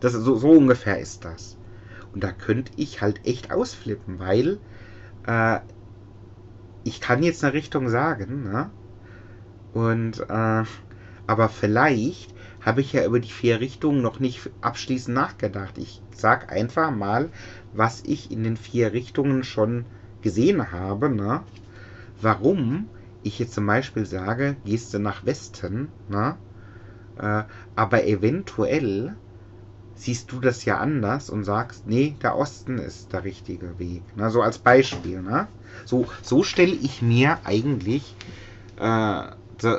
Das, 0.01 0.12
so, 0.12 0.37
so 0.37 0.51
ungefähr 0.51 0.99
ist 0.99 1.25
das. 1.25 1.57
Und 2.12 2.25
da 2.25 2.33
könnte 2.33 2.73
ich 2.77 3.01
halt 3.03 3.25
echt 3.25 3.51
ausflippen, 3.51 4.19
weil 4.19 4.61
äh, 5.27 5.61
ich 6.85 7.01
kann 7.01 7.23
jetzt 7.23 7.45
eine 7.45 7.53
Richtung 7.53 7.88
sagen, 7.88 8.45
ne? 8.45 8.71
Und, 9.73 10.21
äh, 10.29 10.64
aber 11.27 11.49
vielleicht 11.49 12.35
habe 12.61 12.81
ich 12.81 12.93
ja 12.93 13.05
über 13.05 13.21
die 13.21 13.31
vier 13.31 13.61
Richtungen 13.61 14.03
noch 14.03 14.19
nicht 14.21 14.51
abschließend 14.61 15.14
nachgedacht. 15.14 15.79
Ich 15.79 16.03
sag 16.14 16.53
einfach 16.53 16.90
mal, 16.90 17.31
was 17.73 18.03
ich 18.05 18.31
in 18.31 18.45
den 18.45 18.57
vier 18.57 18.93
Richtungen 18.93 19.45
schon 19.45 19.87
gesehen 20.23 20.73
habe, 20.73 21.09
ne? 21.09 21.43
Warum 22.21 22.88
ich 23.23 23.38
jetzt 23.38 23.55
zum 23.55 23.66
Beispiel 23.66 24.07
sage, 24.07 24.57
gehst 24.64 24.93
du 24.95 24.99
nach 24.99 25.25
Westen, 25.25 25.88
ne? 26.09 26.37
Äh, 27.16 27.45
aber 27.77 28.05
eventuell 28.07 29.16
siehst 29.95 30.33
du 30.33 30.40
das 30.40 30.64
ja 30.64 30.79
anders 30.79 31.29
und 31.29 31.45
sagst, 31.45 31.87
nee, 31.87 32.16
der 32.23 32.37
Osten 32.37 32.79
ist 32.79 33.12
der 33.12 33.25
richtige 33.25 33.79
Weg. 33.79 34.03
Ne? 34.16 34.31
So 34.31 34.40
als 34.43 34.59
Beispiel. 34.59 35.21
Ne? 35.21 35.47
So, 35.85 36.06
so 36.22 36.42
stelle 36.42 36.72
ich 36.72 37.02
mir 37.02 37.38
eigentlich 37.44 38.14
äh, 38.76 39.22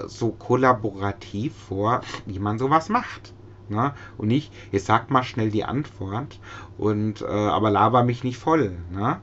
so 0.07 0.29
kollaborativ 0.31 1.55
vor, 1.55 2.01
wie 2.25 2.39
man 2.39 2.59
sowas 2.59 2.89
macht. 2.89 3.33
Ne? 3.69 3.93
Und 4.17 4.27
nicht, 4.27 4.51
jetzt 4.71 4.85
sag 4.85 5.09
mal 5.09 5.23
schnell 5.23 5.49
die 5.49 5.63
Antwort 5.63 6.39
und 6.77 7.21
äh, 7.21 7.25
aber 7.25 7.71
laber 7.71 8.03
mich 8.03 8.23
nicht 8.23 8.37
voll. 8.37 8.77
Ne? 8.91 9.21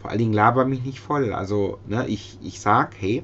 Vor 0.00 0.10
allen 0.10 0.18
Dingen 0.18 0.32
laber 0.32 0.64
mich 0.64 0.82
nicht 0.84 1.00
voll. 1.00 1.32
Also, 1.32 1.78
ne, 1.86 2.06
ich, 2.08 2.38
ich 2.42 2.60
sag, 2.60 2.94
hey, 2.98 3.22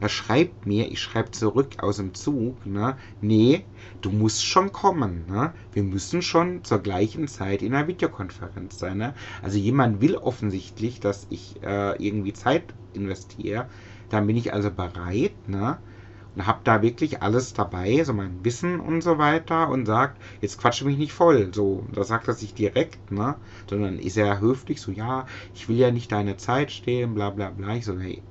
er 0.00 0.08
schreibt 0.08 0.66
mir, 0.66 0.90
ich 0.90 1.00
schreibe 1.00 1.30
zurück 1.32 1.74
aus 1.82 1.96
dem 1.96 2.14
Zug, 2.14 2.64
ne, 2.66 2.96
nee, 3.20 3.66
du 4.00 4.10
musst 4.10 4.44
schon 4.44 4.72
kommen, 4.72 5.26
ne? 5.26 5.54
Wir 5.72 5.82
müssen 5.82 6.22
schon 6.22 6.64
zur 6.64 6.78
gleichen 6.80 7.28
Zeit 7.28 7.62
in 7.62 7.74
einer 7.74 7.88
Videokonferenz 7.88 8.78
sein, 8.78 8.98
ne? 8.98 9.14
Also 9.42 9.58
jemand 9.58 10.00
will 10.00 10.16
offensichtlich, 10.16 11.00
dass 11.00 11.26
ich 11.30 11.62
äh, 11.62 11.96
irgendwie 12.04 12.32
Zeit 12.32 12.74
investiere, 12.92 13.68
dann 14.08 14.26
bin 14.26 14.36
ich 14.36 14.52
also 14.52 14.70
bereit, 14.70 15.48
ne? 15.48 15.80
Und 16.34 16.46
habe 16.46 16.60
da 16.64 16.82
wirklich 16.82 17.22
alles 17.22 17.52
dabei, 17.52 18.04
so 18.04 18.12
mein 18.12 18.44
Wissen 18.44 18.80
und 18.80 19.00
so 19.02 19.18
weiter 19.18 19.68
und 19.70 19.86
sagt, 19.86 20.20
jetzt 20.40 20.58
quatsche 20.58 20.84
mich 20.84 20.96
nicht 20.98 21.12
voll, 21.12 21.52
so, 21.52 21.86
da 21.92 22.04
sagt 22.04 22.28
er 22.28 22.34
sich 22.34 22.54
direkt, 22.54 23.10
ne? 23.10 23.40
Sondern 23.68 23.98
ist 23.98 24.16
er 24.16 24.40
höflich, 24.40 24.80
so, 24.80 24.92
ja, 24.92 25.26
ich 25.54 25.68
will 25.68 25.76
ja 25.76 25.90
nicht 25.90 26.12
deine 26.12 26.36
Zeit 26.36 26.70
stehlen, 26.72 27.14
bla 27.14 27.30
bla 27.30 27.50
bla. 27.50 27.74
Ich 27.76 27.84
so, 27.86 27.98
hey, 27.98 28.24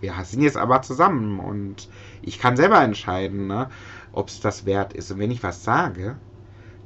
wir 0.00 0.14
sind 0.24 0.42
jetzt 0.42 0.56
aber 0.56 0.82
zusammen 0.82 1.40
und 1.40 1.88
ich 2.22 2.38
kann 2.38 2.56
selber 2.56 2.82
entscheiden, 2.82 3.46
ne, 3.46 3.70
ob 4.12 4.28
es 4.28 4.40
das 4.40 4.66
wert 4.66 4.92
ist. 4.92 5.10
Und 5.10 5.18
wenn 5.18 5.30
ich 5.30 5.42
was 5.42 5.64
sage, 5.64 6.16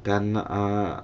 dann, 0.03 0.35
äh, 0.35 1.01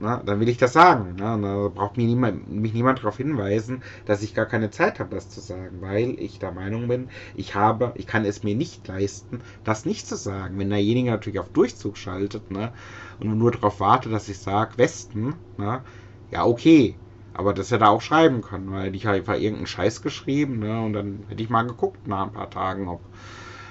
na, 0.00 0.22
dann 0.24 0.40
will 0.40 0.48
ich 0.48 0.58
das 0.58 0.72
sagen. 0.72 1.16
Ne? 1.16 1.38
Da 1.42 1.68
braucht 1.68 1.96
mich 1.96 2.06
niemand, 2.06 2.50
mich 2.50 2.72
niemand 2.72 3.00
darauf 3.00 3.16
hinweisen, 3.16 3.82
dass 4.06 4.22
ich 4.22 4.34
gar 4.34 4.46
keine 4.46 4.70
Zeit 4.70 5.00
habe, 5.00 5.14
das 5.14 5.28
zu 5.28 5.40
sagen, 5.40 5.80
weil 5.80 6.10
ich 6.20 6.38
der 6.38 6.52
Meinung 6.52 6.88
bin, 6.88 7.08
ich 7.34 7.54
habe, 7.54 7.92
ich 7.96 8.06
kann 8.06 8.24
es 8.24 8.42
mir 8.42 8.54
nicht 8.54 8.86
leisten, 8.86 9.40
das 9.64 9.84
nicht 9.86 10.06
zu 10.06 10.16
sagen. 10.16 10.58
Wenn 10.58 10.70
derjenige 10.70 11.10
natürlich 11.10 11.40
auf 11.40 11.50
Durchzug 11.50 11.96
schaltet 11.96 12.50
ne, 12.50 12.72
und 13.18 13.36
nur 13.36 13.50
darauf 13.50 13.80
wartet, 13.80 14.12
dass 14.12 14.28
ich 14.28 14.38
sage 14.38 14.78
Westen, 14.78 15.34
ne, 15.56 15.82
ja 16.30 16.44
okay, 16.44 16.96
aber 17.38 17.54
das 17.54 17.70
hätte 17.70 17.84
er 17.84 17.90
auch 17.90 18.02
schreiben 18.02 18.42
können, 18.42 18.72
weil 18.72 18.94
ich 18.96 19.06
habe 19.06 19.16
einfach 19.16 19.34
irgendeinen 19.36 19.66
Scheiß 19.68 20.02
geschrieben, 20.02 20.58
ne? 20.58 20.82
Und 20.82 20.92
dann 20.92 21.24
hätte 21.28 21.42
ich 21.42 21.50
mal 21.50 21.66
geguckt 21.66 22.06
nach 22.08 22.24
ein 22.24 22.32
paar 22.32 22.50
Tagen, 22.50 22.88
ob 22.88 23.00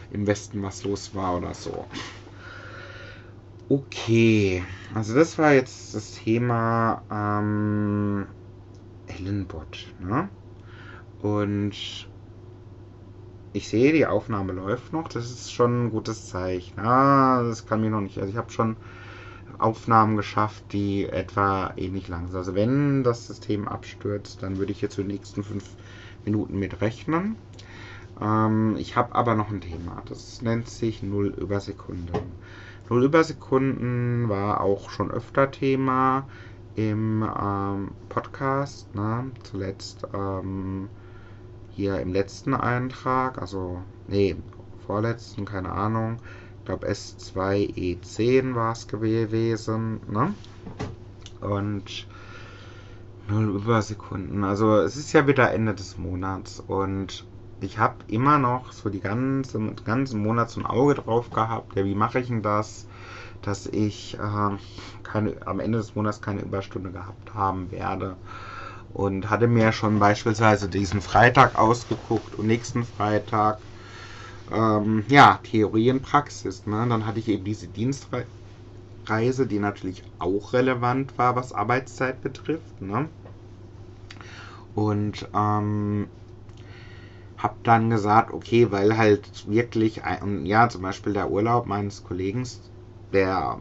im 0.09 0.25
Westen 0.25 0.63
was 0.63 0.83
los 0.83 1.13
war 1.13 1.35
oder 1.37 1.53
so. 1.53 1.85
Okay, 3.69 4.63
also 4.93 5.13
das 5.13 5.37
war 5.37 5.53
jetzt 5.53 5.93
das 5.93 6.11
Thema 6.13 7.03
ähm, 7.11 8.27
Ellenbot, 9.07 9.93
ne? 9.99 10.29
Und 11.19 12.09
ich 13.51 13.67
sehe, 13.67 13.91
die 13.91 14.05
Aufnahme 14.05 14.53
läuft 14.53 14.93
noch. 14.93 15.09
Das 15.09 15.29
ist 15.29 15.51
schon 15.51 15.87
ein 15.87 15.89
gutes 15.91 16.27
Zeichen. 16.27 16.79
Ah, 16.79 17.43
das 17.43 17.65
kann 17.65 17.81
mir 17.81 17.89
noch 17.89 18.01
nicht. 18.01 18.17
Also 18.19 18.29
ich 18.29 18.37
habe 18.37 18.51
schon 18.51 18.77
Aufnahmen 19.59 20.17
geschafft, 20.17 20.63
die 20.71 21.05
etwa 21.05 21.73
ähnlich 21.77 22.07
lang 22.07 22.27
sind. 22.27 22.37
Also 22.37 22.55
wenn 22.55 23.03
das 23.03 23.27
System 23.27 23.67
abstürzt, 23.67 24.43
dann 24.43 24.57
würde 24.57 24.71
ich 24.71 24.81
jetzt 24.81 24.95
für 24.95 25.03
die 25.03 25.13
nächsten 25.13 25.43
fünf 25.43 25.65
Minuten 26.25 26.59
mit 26.59 26.81
rechnen. 26.81 27.35
Ähm, 28.21 28.75
ich 28.77 28.95
habe 28.95 29.15
aber 29.15 29.35
noch 29.35 29.49
ein 29.49 29.61
Thema. 29.61 30.01
Das 30.05 30.41
nennt 30.41 30.69
sich 30.69 31.03
0 31.03 31.27
über 31.37 31.59
Sekunden. 31.59 32.11
0 32.89 33.03
über 33.03 33.23
Sekunden 33.23 34.29
war 34.29 34.61
auch 34.61 34.89
schon 34.89 35.11
öfter 35.11 35.51
Thema 35.51 36.27
im 36.75 37.27
ähm, 37.41 37.91
Podcast. 38.09 38.93
Ne? 38.95 39.31
Zuletzt 39.43 40.07
ähm, 40.13 40.89
hier 41.71 41.99
im 41.99 42.13
letzten 42.13 42.53
Eintrag, 42.53 43.39
also, 43.39 43.81
nee, 44.07 44.35
vorletzten, 44.85 45.45
keine 45.45 45.71
Ahnung, 45.71 46.17
glaube 46.67 46.87
S2E10 46.89 48.53
war 48.53 48.73
es 48.73 48.87
gewesen, 48.87 50.01
ne? 50.07 50.33
Und 51.39 52.07
0 53.29 53.55
Übersekunden. 53.55 54.43
Also 54.43 54.77
es 54.77 54.97
ist 54.97 55.13
ja 55.13 55.27
wieder 55.27 55.53
Ende 55.53 55.73
des 55.73 55.97
Monats 55.97 56.59
und 56.59 57.25
ich 57.61 57.79
habe 57.79 57.95
immer 58.07 58.37
noch 58.37 58.71
so 58.73 58.89
die 58.89 58.99
ganze, 58.99 59.59
ganzen 59.85 60.21
Monat 60.21 60.49
so 60.49 60.59
ein 60.59 60.65
Auge 60.65 60.95
drauf 60.95 61.29
gehabt. 61.29 61.75
Ja, 61.75 61.85
wie 61.85 61.95
mache 61.95 62.19
ich 62.19 62.27
denn 62.27 62.41
das, 62.41 62.85
dass 63.41 63.65
ich 63.65 64.15
äh, 64.15 64.57
keine, 65.03 65.35
am 65.47 65.59
Ende 65.59 65.77
des 65.77 65.95
Monats 65.95 66.21
keine 66.21 66.41
Überstunde 66.41 66.91
gehabt 66.91 67.33
haben 67.33 67.71
werde. 67.71 68.17
Und 68.93 69.29
hatte 69.29 69.47
mir 69.47 69.71
schon 69.71 69.99
beispielsweise 69.99 70.67
diesen 70.67 71.01
Freitag 71.01 71.57
ausgeguckt 71.57 72.35
und 72.35 72.47
nächsten 72.47 72.83
Freitag 72.83 73.59
ähm, 74.51 75.03
ja, 75.07 75.39
Theorie 75.43 75.91
und 75.91 76.01
Praxis. 76.01 76.65
Ne? 76.65 76.85
Dann 76.89 77.05
hatte 77.05 77.19
ich 77.19 77.27
eben 77.27 77.43
diese 77.43 77.67
Dienstreise, 77.67 79.47
die 79.47 79.59
natürlich 79.59 80.03
auch 80.19 80.53
relevant 80.53 81.17
war, 81.17 81.35
was 81.35 81.53
Arbeitszeit 81.53 82.21
betrifft. 82.21 82.81
Ne? 82.81 83.09
Und 84.75 85.27
ähm, 85.33 86.07
habe 87.37 87.55
dann 87.63 87.89
gesagt, 87.89 88.33
okay, 88.33 88.71
weil 88.71 88.97
halt 88.97 89.47
wirklich, 89.47 90.03
ein, 90.03 90.45
ja, 90.45 90.69
zum 90.69 90.81
Beispiel 90.81 91.13
der 91.13 91.29
Urlaub 91.29 91.67
meines 91.67 92.03
Kollegen, 92.03 92.47
der 93.13 93.59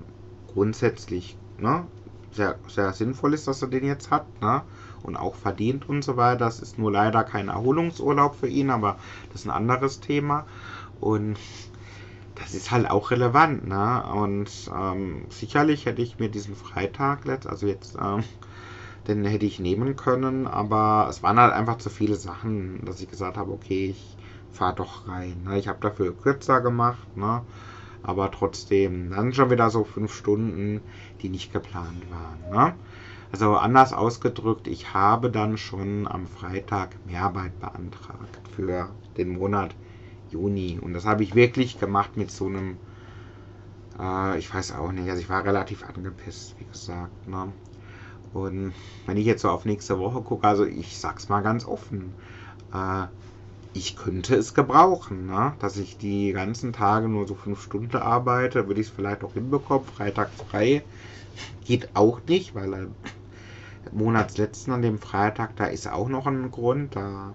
grundsätzlich 0.52 1.36
ne, 1.58 1.86
sehr, 2.32 2.56
sehr 2.68 2.92
sinnvoll 2.92 3.34
ist, 3.34 3.46
dass 3.46 3.62
er 3.62 3.68
den 3.68 3.84
jetzt 3.84 4.10
hat, 4.10 4.26
ne, 4.40 4.62
und 5.02 5.16
auch 5.16 5.34
verdient 5.34 5.88
und 5.88 6.02
so 6.02 6.16
weiter. 6.16 6.38
Das 6.46 6.60
ist 6.60 6.78
nur 6.78 6.90
leider 6.90 7.22
kein 7.22 7.48
Erholungsurlaub 7.48 8.34
für 8.34 8.48
ihn, 8.48 8.70
aber 8.70 8.98
das 9.32 9.42
ist 9.42 9.46
ein 9.46 9.50
anderes 9.50 10.00
Thema. 10.00 10.46
Und 11.00 11.38
das 12.34 12.54
ist 12.54 12.70
halt 12.70 12.90
auch 12.90 13.10
relevant, 13.10 13.66
ne? 13.66 14.04
Und 14.12 14.50
ähm, 14.74 15.26
sicherlich 15.30 15.86
hätte 15.86 16.02
ich 16.02 16.18
mir 16.18 16.28
diesen 16.28 16.54
Freitag, 16.54 17.26
also 17.46 17.66
jetzt 17.66 17.96
ähm, 18.00 18.24
den 19.06 19.24
hätte 19.24 19.46
ich 19.46 19.60
nehmen 19.60 19.96
können, 19.96 20.46
aber 20.46 21.06
es 21.08 21.22
waren 21.22 21.38
halt 21.38 21.52
einfach 21.52 21.78
zu 21.78 21.90
viele 21.90 22.16
Sachen, 22.16 22.84
dass 22.84 23.00
ich 23.00 23.08
gesagt 23.08 23.36
habe, 23.36 23.52
okay, 23.52 23.90
ich 23.90 24.16
fahre 24.50 24.74
doch 24.74 25.06
rein. 25.06 25.42
Ne? 25.44 25.58
Ich 25.58 25.68
habe 25.68 25.78
dafür 25.80 26.16
kürzer 26.16 26.60
gemacht, 26.60 27.16
ne? 27.16 27.42
aber 28.02 28.30
trotzdem, 28.30 29.10
dann 29.10 29.32
schon 29.32 29.50
wieder 29.50 29.70
so 29.70 29.84
fünf 29.84 30.14
Stunden, 30.14 30.80
die 31.22 31.28
nicht 31.28 31.52
geplant 31.52 32.04
waren. 32.10 32.50
Ne? 32.50 32.74
Also 33.32 33.56
anders 33.56 33.92
ausgedrückt, 33.92 34.66
ich 34.66 34.94
habe 34.94 35.30
dann 35.30 35.58
schon 35.58 36.06
am 36.08 36.26
Freitag 36.26 36.96
Mehrarbeit 37.04 37.58
beantragt 37.60 38.40
für 38.54 38.88
den 39.16 39.30
Monat 39.30 39.74
Juni. 40.30 40.78
Und 40.80 40.94
das 40.94 41.04
habe 41.04 41.22
ich 41.22 41.34
wirklich 41.34 41.78
gemacht 41.78 42.16
mit 42.16 42.30
so 42.30 42.46
einem, 42.46 42.76
äh, 43.98 44.38
ich 44.38 44.52
weiß 44.52 44.72
auch 44.72 44.92
nicht, 44.92 45.08
also 45.08 45.20
ich 45.20 45.28
war 45.28 45.44
relativ 45.44 45.84
angepisst, 45.84 46.54
wie 46.58 46.64
gesagt. 46.64 47.28
Ne? 47.28 47.52
Und 48.32 48.72
wenn 49.06 49.16
ich 49.16 49.26
jetzt 49.26 49.42
so 49.42 49.50
auf 49.50 49.64
nächste 49.64 49.98
Woche 49.98 50.20
gucke, 50.20 50.46
also 50.46 50.64
ich 50.64 50.98
sag's 50.98 51.28
mal 51.28 51.42
ganz 51.42 51.66
offen, 51.66 52.12
äh, 52.72 53.06
ich 53.72 53.96
könnte 53.96 54.34
es 54.34 54.54
gebrauchen, 54.54 55.26
ne? 55.26 55.54
dass 55.58 55.76
ich 55.76 55.98
die 55.98 56.32
ganzen 56.32 56.72
Tage 56.72 57.08
nur 57.08 57.26
so 57.26 57.34
fünf 57.34 57.62
Stunden 57.62 57.96
arbeite, 57.96 58.68
würde 58.68 58.80
ich 58.80 58.88
es 58.88 58.92
vielleicht 58.92 59.22
auch 59.22 59.34
hinbekommen. 59.34 59.86
Freitag 59.86 60.30
frei 60.30 60.82
geht 61.64 61.90
auch 61.94 62.20
nicht, 62.26 62.54
weil 62.54 62.72
äh, 62.72 62.86
Monatsletzten 63.92 64.72
an 64.72 64.82
dem 64.82 64.98
Freitag, 64.98 65.56
da 65.56 65.66
ist 65.66 65.90
auch 65.90 66.08
noch 66.08 66.26
ein 66.26 66.50
Grund. 66.50 66.96
Da 66.96 67.34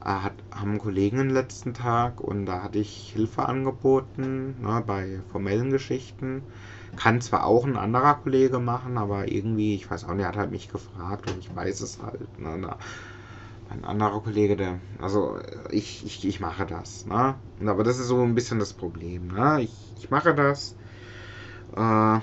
hat, 0.00 0.34
haben 0.50 0.78
Kollegen 0.78 1.18
den 1.18 1.30
letzten 1.30 1.74
Tag 1.74 2.20
und 2.20 2.46
da 2.46 2.62
hatte 2.62 2.78
ich 2.78 3.12
Hilfe 3.12 3.46
angeboten 3.46 4.56
ne, 4.60 4.82
bei 4.86 5.20
formellen 5.30 5.70
Geschichten. 5.70 6.42
Kann 6.96 7.20
zwar 7.20 7.44
auch 7.44 7.64
ein 7.64 7.76
anderer 7.76 8.14
Kollege 8.14 8.58
machen, 8.58 8.98
aber 8.98 9.30
irgendwie, 9.30 9.74
ich 9.74 9.90
weiß 9.90 10.04
auch 10.04 10.14
nicht, 10.14 10.22
er 10.22 10.28
hat 10.28 10.36
halt 10.36 10.50
mich 10.50 10.68
gefragt 10.68 11.30
und 11.30 11.38
ich 11.38 11.54
weiß 11.54 11.80
es 11.80 12.02
halt. 12.02 12.38
Ne, 12.40 12.76
ein 13.70 13.84
anderer 13.84 14.20
Kollege, 14.20 14.56
der, 14.56 14.80
also 15.00 15.38
ich, 15.70 16.04
ich, 16.04 16.26
ich 16.26 16.40
mache 16.40 16.66
das. 16.66 17.06
Ne? 17.06 17.36
Aber 17.64 17.84
das 17.84 17.98
ist 17.98 18.08
so 18.08 18.20
ein 18.20 18.34
bisschen 18.34 18.58
das 18.58 18.72
Problem. 18.72 19.28
Ne? 19.28 19.62
Ich, 19.62 19.92
ich 19.98 20.10
mache 20.10 20.34
das. 20.34 20.74
Äh, 21.76 22.18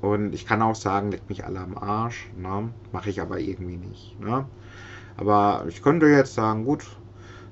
und 0.00 0.34
ich 0.34 0.46
kann 0.46 0.62
auch 0.62 0.74
sagen, 0.74 1.10
leckt 1.12 1.28
mich 1.28 1.44
alle 1.44 1.60
am 1.60 1.78
Arsch. 1.78 2.30
Ne? 2.36 2.72
Mache 2.92 3.10
ich 3.10 3.20
aber 3.20 3.38
irgendwie 3.38 3.76
nicht. 3.76 4.18
Ne? 4.18 4.46
Aber 5.18 5.66
ich 5.68 5.82
könnte 5.82 6.06
jetzt 6.06 6.32
sagen, 6.34 6.64
gut, 6.64 7.02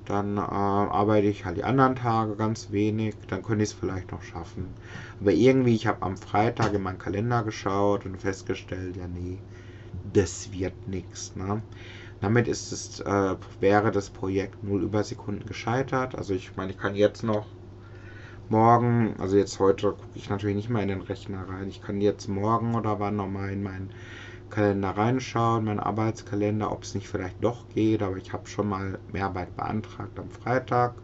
dann 0.05 0.37
äh, 0.37 0.41
arbeite 0.41 1.27
ich 1.27 1.45
halt 1.45 1.57
die 1.57 1.63
anderen 1.63 1.95
Tage 1.95 2.35
ganz 2.35 2.71
wenig, 2.71 3.15
dann 3.27 3.43
könnte 3.43 3.63
ich 3.63 3.69
es 3.71 3.75
vielleicht 3.75 4.11
noch 4.11 4.23
schaffen. 4.23 4.75
Aber 5.19 5.31
irgendwie, 5.33 5.75
ich 5.75 5.85
habe 5.87 6.01
am 6.01 6.17
Freitag 6.17 6.73
in 6.73 6.81
meinen 6.81 6.97
Kalender 6.97 7.43
geschaut 7.43 8.05
und 8.07 8.17
festgestellt, 8.17 8.95
ja 8.97 9.07
nee, 9.07 9.43
das 10.03 10.51
wird 10.51 10.87
nichts. 10.87 11.35
Ne? 11.35 11.63
Damit 12.21 12.47
ist 12.47 12.71
es, 12.71 12.99
äh, 13.01 13.37
wäre 13.59 13.91
das 13.91 14.09
Projekt 14.11 14.63
0 14.63 14.83
Übersekunden 14.83 15.45
gescheitert. 15.47 16.15
Also 16.15 16.33
ich 16.33 16.55
meine, 16.57 16.71
ich 16.73 16.77
kann 16.79 16.95
jetzt 16.95 17.23
noch 17.23 17.47
morgen, 18.49 19.15
also 19.19 19.37
jetzt 19.37 19.59
heute 19.59 19.91
gucke 19.93 20.17
ich 20.17 20.29
natürlich 20.29 20.55
nicht 20.55 20.69
mehr 20.69 20.81
in 20.81 20.89
den 20.89 21.01
Rechner 21.01 21.47
rein. 21.47 21.69
Ich 21.69 21.81
kann 21.81 22.01
jetzt 22.01 22.27
morgen 22.27 22.75
oder 22.75 22.99
wann 22.99 23.15
nochmal 23.15 23.51
in 23.51 23.63
meinen 23.63 23.91
Kalender 24.49 24.91
reinschauen, 24.91 25.65
meinen 25.65 25.79
Arbeitskalender, 25.79 26.71
ob 26.71 26.83
es 26.83 26.95
nicht 26.95 27.07
vielleicht 27.07 27.43
doch 27.43 27.67
geht, 27.69 28.01
aber 28.01 28.17
ich 28.17 28.33
habe 28.33 28.47
schon 28.47 28.69
mal 28.69 28.99
Mehrarbeit 29.11 29.55
beantragt 29.55 30.17
am 30.19 30.29
Freitag. 30.29 30.95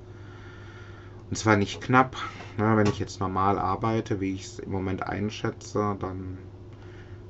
Und 1.29 1.37
zwar 1.37 1.57
nicht 1.57 1.81
knapp. 1.81 2.15
Ne, 2.57 2.77
wenn 2.77 2.87
ich 2.87 2.99
jetzt 2.99 3.19
normal 3.19 3.57
arbeite, 3.57 4.21
wie 4.21 4.33
ich 4.33 4.43
es 4.43 4.59
im 4.59 4.71
Moment 4.71 5.03
einschätze, 5.03 5.95
dann 5.99 6.37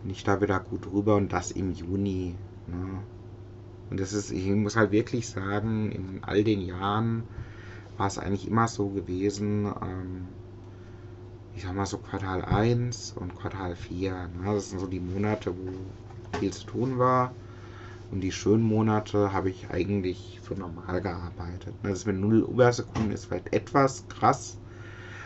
bin 0.01 0.11
ich 0.11 0.23
da 0.23 0.41
wieder 0.41 0.59
gut 0.59 0.85
drüber 0.85 1.15
und 1.15 1.31
das 1.31 1.51
im 1.51 1.71
Juni. 1.71 2.35
Ne. 2.67 2.99
Und 3.89 3.99
das 3.99 4.13
ist, 4.13 4.31
ich 4.31 4.45
muss 4.49 4.75
halt 4.75 4.91
wirklich 4.91 5.27
sagen, 5.27 5.91
in 5.91 6.23
all 6.23 6.43
den 6.43 6.61
Jahren 6.61 7.23
war 7.97 8.07
es 8.07 8.17
eigentlich 8.17 8.47
immer 8.47 8.67
so 8.67 8.89
gewesen, 8.89 9.65
ähm, 9.81 10.27
ich 11.55 11.63
sag 11.63 11.75
mal 11.75 11.85
so 11.85 11.99
Quartal 11.99 12.43
1 12.43 13.13
und 13.13 13.35
Quartal 13.35 13.75
4. 13.75 14.29
Ne? 14.29 14.53
Das 14.53 14.69
sind 14.69 14.79
so 14.79 14.87
die 14.87 14.99
Monate, 14.99 15.55
wo 15.55 15.69
viel 16.39 16.51
zu 16.51 16.65
tun 16.65 16.99
war. 16.99 17.33
Und 18.11 18.21
die 18.21 18.31
schönen 18.31 18.63
Monate 18.63 19.33
habe 19.33 19.49
ich 19.49 19.69
eigentlich 19.71 20.39
für 20.43 20.53
normal 20.53 21.01
gearbeitet. 21.01 21.73
Das 21.81 22.05
mit 22.05 22.17
0 22.17 22.47
Übersekunden 22.49 23.11
ist 23.11 23.25
vielleicht 23.25 23.53
etwas 23.53 24.07
krass. 24.07 24.57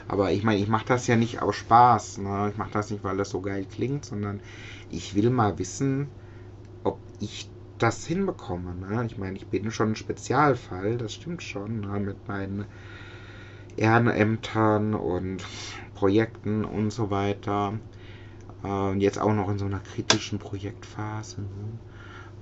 Aber 0.08 0.32
ich 0.32 0.44
meine, 0.44 0.62
ich 0.62 0.70
mache 0.70 0.86
das 0.86 1.06
ja 1.08 1.18
nicht 1.18 1.42
aus 1.42 1.56
Spaß. 1.56 2.20
Ne? 2.20 2.50
Ich 2.52 2.58
mache 2.58 2.72
das 2.72 2.90
nicht, 2.90 3.04
weil 3.04 3.18
das 3.18 3.30
so 3.30 3.42
geil 3.42 3.66
klingt, 3.70 4.06
sondern 4.06 4.40
ich 4.90 5.16
will 5.16 5.30
mal 5.30 5.60
wissen, 5.60 6.08
ob 6.86 6.98
ich 7.20 7.50
das 7.78 8.06
hinbekomme. 8.08 8.74
Ne? 8.76 9.06
Ich 9.06 9.18
meine, 9.18 9.36
ich 9.36 9.48
bin 9.48 9.70
schon 9.72 9.92
ein 9.92 9.96
Spezialfall, 9.96 10.98
das 10.98 11.14
stimmt 11.14 11.44
schon, 11.44 11.82
ne? 11.82 12.00
mit 12.00 12.28
meinen 12.28 12.66
Ehrenämtern 13.76 14.94
und 14.96 15.44
Projekten 15.94 16.64
und 16.64 16.92
so 16.92 17.12
weiter. 17.12 17.74
Äh, 18.64 18.68
und 18.68 19.02
jetzt 19.02 19.20
auch 19.20 19.34
noch 19.34 19.50
in 19.50 19.58
so 19.60 19.66
einer 19.66 19.80
kritischen 19.80 20.40
Projektphase. 20.40 21.42
Ne? 21.42 21.80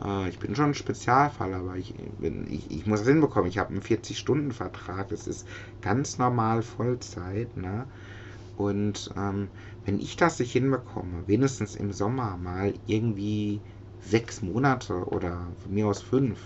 Äh, 0.03 0.29
ich 0.29 0.39
bin 0.39 0.55
schon 0.55 0.65
ein 0.65 0.73
Spezialfall, 0.73 1.53
aber 1.53 1.75
ich, 1.77 1.93
bin, 2.19 2.47
ich, 2.49 2.71
ich 2.71 2.85
muss 2.85 2.99
das 2.99 3.07
hinbekommen. 3.09 3.49
Ich 3.49 3.57
habe 3.57 3.71
einen 3.71 3.81
40-Stunden-Vertrag. 3.81 5.09
Das 5.09 5.27
ist 5.27 5.47
ganz 5.81 6.17
normal 6.17 6.61
Vollzeit. 6.61 7.55
Ne? 7.57 7.85
Und 8.57 9.11
ähm, 9.17 9.49
wenn 9.85 9.99
ich 9.99 10.15
das 10.15 10.39
nicht 10.39 10.53
hinbekomme, 10.53 11.27
wenigstens 11.27 11.75
im 11.75 11.91
Sommer 11.91 12.37
mal 12.37 12.73
irgendwie 12.87 13.61
sechs 13.99 14.41
Monate 14.41 14.93
oder 14.93 15.47
von 15.61 15.73
mir 15.73 15.87
aus 15.87 16.01
fünf, 16.01 16.39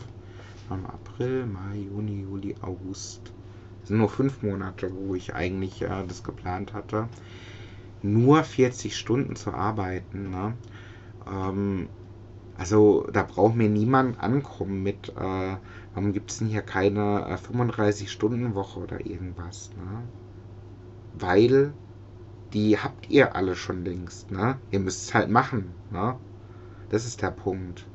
April, 0.69 1.47
Mai, 1.47 1.77
Juni, 1.77 2.21
Juli, 2.21 2.55
August, 2.62 3.34
das 3.79 3.88
sind 3.89 3.97
nur 3.97 4.10
fünf 4.10 4.43
Monate, 4.43 4.91
wo 4.93 5.15
ich 5.15 5.34
eigentlich 5.34 5.82
äh, 5.82 6.05
das 6.08 6.23
geplant 6.23 6.73
hatte 6.73 7.10
nur 8.01 8.43
40 8.43 8.95
Stunden 8.95 9.35
zu 9.35 9.53
arbeiten. 9.53 10.29
Ne? 10.29 10.53
Ähm, 11.31 11.89
also 12.57 13.07
da 13.13 13.23
braucht 13.23 13.55
mir 13.55 13.69
niemand 13.69 14.19
ankommen 14.19 14.83
mit, 14.83 15.09
äh, 15.09 15.55
warum 15.93 16.13
gibt 16.13 16.31
es 16.31 16.39
denn 16.39 16.47
hier 16.47 16.62
keine 16.62 17.25
äh, 17.27 17.35
35-Stunden-Woche 17.35 18.79
oder 18.79 19.05
irgendwas. 19.05 19.71
Ne? 19.77 20.03
Weil 21.17 21.73
die 22.53 22.77
habt 22.77 23.09
ihr 23.09 23.35
alle 23.35 23.55
schon 23.55 23.85
längst. 23.85 24.31
Ne? 24.31 24.57
Ihr 24.71 24.79
müsst 24.79 25.09
es 25.09 25.13
halt 25.13 25.29
machen. 25.29 25.71
Ne? 25.91 26.15
Das 26.89 27.05
ist 27.05 27.21
der 27.21 27.31
Punkt. 27.31 27.85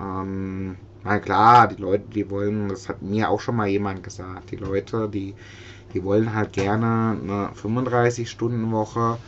Ähm, 0.00 0.76
na 1.04 1.18
klar, 1.18 1.68
die 1.68 1.80
Leute, 1.80 2.04
die 2.14 2.30
wollen, 2.30 2.68
das 2.68 2.88
hat 2.88 3.02
mir 3.02 3.30
auch 3.30 3.40
schon 3.40 3.56
mal 3.56 3.68
jemand 3.68 4.02
gesagt, 4.02 4.50
die 4.50 4.56
Leute, 4.56 5.08
die 5.08 5.34
die 5.94 6.04
wollen 6.04 6.34
halt 6.34 6.52
gerne 6.52 7.18
eine 7.22 7.50
35-Stunden-Woche 7.54 9.18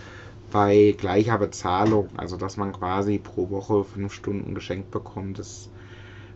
bei 0.51 0.95
gleicher 0.99 1.39
Bezahlung. 1.39 2.09
Also, 2.17 2.37
dass 2.37 2.57
man 2.57 2.73
quasi 2.73 3.19
pro 3.19 3.51
Woche 3.51 3.85
fünf 3.85 4.13
Stunden 4.13 4.55
geschenkt 4.55 4.91
bekommt. 4.91 5.39
Das 5.39 5.71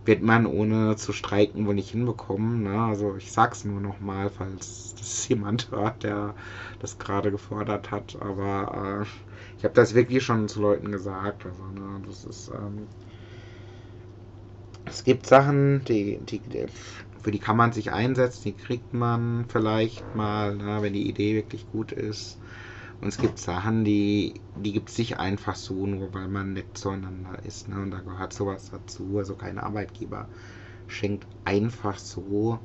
wird 0.05 0.23
man 0.23 0.47
ohne 0.47 0.97
zu 0.97 1.13
streiken 1.13 1.67
wohl 1.67 1.75
nicht 1.75 1.91
hinbekommen. 1.91 2.63
Ne? 2.65 2.79
Also 2.79 3.17
ich 3.17 3.33
sag's 3.33 3.65
nur 3.65 3.81
nochmal, 3.81 4.31
falls 4.31 4.95
das 4.99 5.29
jemand 5.29 5.71
hört, 5.71 6.03
der 6.03 6.35
das 6.81 6.99
gerade 6.99 7.31
gefordert 7.31 7.91
hat. 7.91 8.17
Aber 8.21 9.03
äh, 9.03 9.07
ich 9.59 9.65
habe 9.65 9.75
das 9.75 9.95
wirklich 9.95 10.23
schon 10.23 10.49
zu 10.49 10.61
Leuten 10.61 10.93
gesagt. 10.93 11.47
Also, 11.47 11.63
ne? 11.65 12.03
das 12.07 12.25
ist 12.25 12.49
ähm, 12.49 12.87
es 14.87 15.03
gibt 15.03 15.27
Sachen, 15.27 15.83
die, 15.87 16.19
die, 16.19 16.41
für 17.25 17.31
die 17.31 17.39
kann 17.39 17.57
man 17.57 17.73
sich 17.73 17.91
einsetzen, 17.91 18.43
die 18.45 18.53
kriegt 18.53 18.93
man 18.93 19.47
vielleicht 19.49 20.15
mal, 20.15 20.55
ne, 20.55 20.83
wenn 20.83 20.93
die 20.93 21.09
Idee 21.09 21.35
wirklich 21.35 21.67
gut 21.73 21.91
ist. 21.91 22.39
Und 23.01 23.09
es 23.09 23.17
gibt 23.17 23.39
Sachen, 23.39 23.83
die, 23.83 24.35
die 24.63 24.73
gibt 24.73 24.91
es 24.91 24.99
nicht 24.99 25.19
einfach 25.19 25.57
so, 25.57 25.87
nur 25.87 26.13
weil 26.13 26.29
man 26.29 26.53
nett 26.53 26.77
zueinander 26.77 27.39
ist. 27.45 27.69
Ne? 27.69 27.81
Und 27.81 27.91
da 27.93 28.01
gehört 28.01 28.35
sowas 28.35 28.71
dazu. 28.71 29.17
Also 29.17 29.35
kein 29.35 29.59
Arbeitgeber 29.59 30.29
schenkt 30.87 31.27
einfach 31.47 31.99
so 31.99 32.59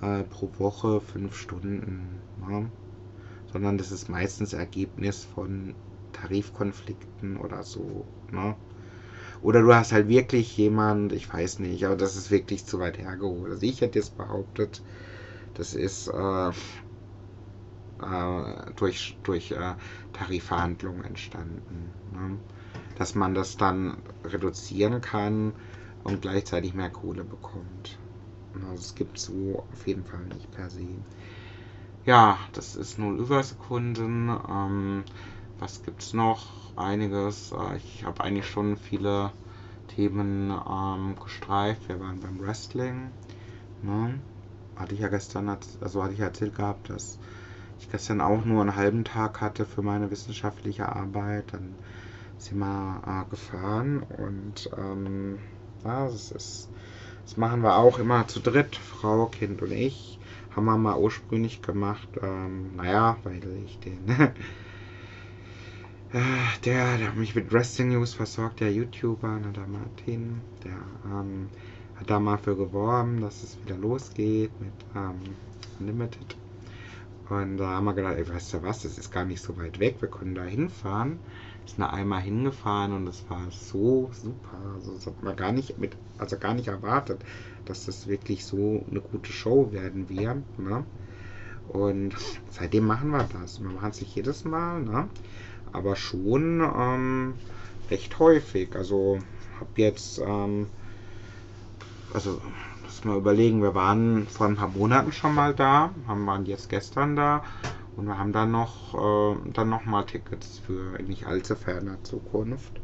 äh, 0.00 0.24
pro 0.24 0.50
Woche 0.58 1.00
fünf 1.00 1.36
Stunden. 1.36 2.20
Ne? 2.46 2.70
Sondern 3.52 3.78
das 3.78 3.92
ist 3.92 4.08
meistens 4.08 4.52
Ergebnis 4.52 5.24
von 5.24 5.74
Tarifkonflikten 6.12 7.36
oder 7.36 7.62
so. 7.62 8.04
Ne? 8.32 8.56
Oder 9.42 9.62
du 9.62 9.74
hast 9.74 9.92
halt 9.92 10.08
wirklich 10.08 10.56
jemand, 10.56 11.12
ich 11.12 11.32
weiß 11.32 11.58
nicht, 11.58 11.84
aber 11.84 11.96
das 11.96 12.16
ist 12.16 12.30
wirklich 12.30 12.64
zu 12.64 12.78
weit 12.78 12.98
hergeholt. 12.98 13.52
Also 13.52 13.66
ich 13.66 13.80
hätte 13.80 13.98
jetzt 13.98 14.16
behauptet, 14.16 14.82
das 15.54 15.74
ist 15.74 16.08
äh, 16.08 16.50
äh, 18.00 18.72
durch, 18.76 19.18
durch 19.22 19.50
äh, 19.52 19.74
Tarifverhandlungen 20.12 21.04
entstanden. 21.04 21.90
Ne? 22.12 22.38
Dass 22.98 23.14
man 23.14 23.34
das 23.34 23.56
dann 23.56 24.02
reduzieren 24.24 25.00
kann 25.00 25.54
und 26.04 26.22
gleichzeitig 26.22 26.74
mehr 26.74 26.90
Kohle 26.90 27.24
bekommt. 27.24 27.98
Also 28.54 28.74
es 28.74 28.94
gibt 28.94 29.18
so 29.18 29.64
auf 29.72 29.86
jeden 29.86 30.04
Fall 30.04 30.24
nicht 30.26 30.50
per 30.52 30.70
se. 30.70 30.86
Ja, 32.04 32.38
das 32.52 32.74
ist 32.76 32.98
0 32.98 33.18
Übersekunden. 33.18 34.28
Ähm, 34.48 35.04
was 35.58 35.82
gibt's 35.82 36.12
noch? 36.12 36.61
Einiges. 36.76 37.52
Äh, 37.52 37.76
ich 37.76 38.04
habe 38.04 38.22
eigentlich 38.22 38.48
schon 38.48 38.76
viele 38.76 39.32
Themen 39.88 40.50
ähm, 40.50 41.16
gestreift. 41.22 41.88
Wir 41.88 42.00
waren 42.00 42.20
beim 42.20 42.40
Wrestling. 42.40 43.12
Ne? 43.82 44.20
Hatte 44.76 44.94
ich 44.94 45.00
ja 45.00 45.08
gestern, 45.08 45.48
also 45.80 46.02
hatte 46.02 46.14
ich 46.14 46.20
erzählt 46.20 46.56
gehabt, 46.56 46.90
dass 46.90 47.18
ich 47.78 47.90
gestern 47.90 48.20
auch 48.20 48.44
nur 48.44 48.62
einen 48.62 48.76
halben 48.76 49.04
Tag 49.04 49.40
hatte 49.40 49.66
für 49.66 49.82
meine 49.82 50.10
wissenschaftliche 50.10 50.88
Arbeit. 50.88 51.52
Dann 51.52 51.76
sind 52.38 52.58
wir 52.58 53.02
äh, 53.06 53.30
gefahren 53.30 54.02
und 54.18 54.70
ähm, 54.76 55.38
ja, 55.84 56.06
das 56.06 56.30
ist, 56.30 56.70
das 57.24 57.36
machen 57.36 57.62
wir 57.62 57.76
auch 57.76 57.98
immer 57.98 58.26
zu 58.26 58.40
dritt, 58.40 58.76
Frau, 58.76 59.26
Kind 59.26 59.62
und 59.62 59.72
ich. 59.72 60.18
Haben 60.50 60.66
wir 60.66 60.76
mal 60.76 60.98
ursprünglich 60.98 61.62
gemacht, 61.62 62.08
ähm, 62.20 62.76
naja, 62.76 63.16
weil 63.24 63.40
ich 63.64 63.78
den 63.78 64.04
der, 66.12 66.98
der 66.98 67.12
mich 67.14 67.34
mit 67.34 67.50
Wrestling 67.52 67.88
News 67.88 68.12
versorgt, 68.12 68.60
der 68.60 68.70
YouTuber, 68.70 69.40
der 69.54 69.66
Martin, 69.66 70.42
der 70.62 70.76
ähm, 71.06 71.48
hat 71.96 72.10
da 72.10 72.20
mal 72.20 72.36
für 72.36 72.54
geworben, 72.54 73.22
dass 73.22 73.42
es 73.42 73.58
wieder 73.64 73.78
losgeht 73.78 74.50
mit 74.60 74.72
ähm, 74.94 75.20
Unlimited. 75.80 76.36
Und 77.30 77.56
da 77.56 77.68
haben 77.70 77.84
wir 77.84 77.94
gedacht, 77.94 78.16
ey, 78.16 78.28
weißt 78.28 78.52
du 78.52 78.62
was, 78.62 78.82
das 78.82 78.98
ist 78.98 79.10
gar 79.10 79.24
nicht 79.24 79.40
so 79.40 79.56
weit 79.56 79.78
weg, 79.78 79.96
wir 80.00 80.08
können 80.08 80.34
da 80.34 80.42
hinfahren. 80.42 81.18
Ist 81.64 81.78
da 81.78 81.86
einmal 81.86 82.20
hingefahren 82.20 82.92
und 82.92 83.06
es 83.06 83.24
war 83.30 83.50
so 83.50 84.10
super. 84.12 84.58
Also 84.74 84.92
das 84.92 85.06
hat 85.06 85.22
man 85.22 85.34
gar 85.36 85.52
nicht 85.52 85.78
mit, 85.78 85.96
also 86.18 86.36
gar 86.36 86.52
nicht 86.52 86.68
erwartet, 86.68 87.24
dass 87.64 87.86
das 87.86 88.06
wirklich 88.06 88.44
so 88.44 88.84
eine 88.90 89.00
gute 89.00 89.32
Show 89.32 89.72
werden 89.72 90.10
wird. 90.10 90.58
Ne? 90.58 90.84
Und 91.68 92.14
seitdem 92.50 92.86
machen 92.86 93.10
wir 93.10 93.26
das. 93.32 93.62
Wir 93.62 93.70
machen 93.70 93.90
es 93.90 94.00
nicht 94.00 94.14
jedes 94.14 94.44
Mal, 94.44 94.82
ne? 94.82 95.08
Aber 95.72 95.96
schon 95.96 96.60
ähm, 96.60 97.34
recht 97.90 98.18
häufig. 98.18 98.74
Also 98.76 99.18
habe 99.58 99.70
jetzt, 99.76 100.18
ähm, 100.18 100.68
also 102.12 102.40
muss 102.82 103.04
mal 103.04 103.16
überlegen, 103.16 103.62
wir 103.62 103.74
waren 103.74 104.26
vor 104.26 104.46
ein 104.46 104.56
paar 104.56 104.68
Monaten 104.68 105.12
schon 105.12 105.34
mal 105.34 105.54
da, 105.54 105.90
haben 106.06 106.26
waren 106.26 106.46
jetzt 106.46 106.68
gestern 106.68 107.16
da 107.16 107.42
und 107.96 108.06
wir 108.06 108.18
haben 108.18 108.32
dann 108.32 108.50
noch 108.50 108.94
äh, 108.94 109.50
dann 109.52 109.68
noch 109.68 109.84
mal 109.84 110.04
Tickets 110.04 110.58
für 110.58 111.00
nicht 111.02 111.26
allzu 111.26 111.56
ferner 111.56 112.02
Zukunft 112.04 112.80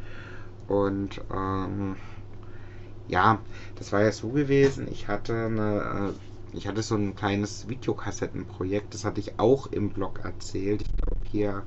und 0.67 1.21
ähm, 1.35 1.97
ja, 3.09 3.41
das 3.77 3.93
war 3.93 4.03
ja 4.03 4.13
so 4.13 4.29
gewesen. 4.29 4.87
Ich 4.91 5.09
hatte 5.09 5.47
eine, 5.47 6.13
äh, 6.53 6.57
ich 6.57 6.69
hatte 6.69 6.83
so 6.83 6.95
ein 6.95 7.17
kleines 7.17 7.69
Videokassettenprojekt, 7.69 8.95
das 8.95 9.05
hatte 9.05 9.21
ich 9.21 9.39
auch 9.39 9.67
im 9.67 9.91
Blog 9.91 10.21
erzählt. 10.25 10.83
Ich 10.83 10.97
glaube 10.97 11.21
hier 11.31 11.63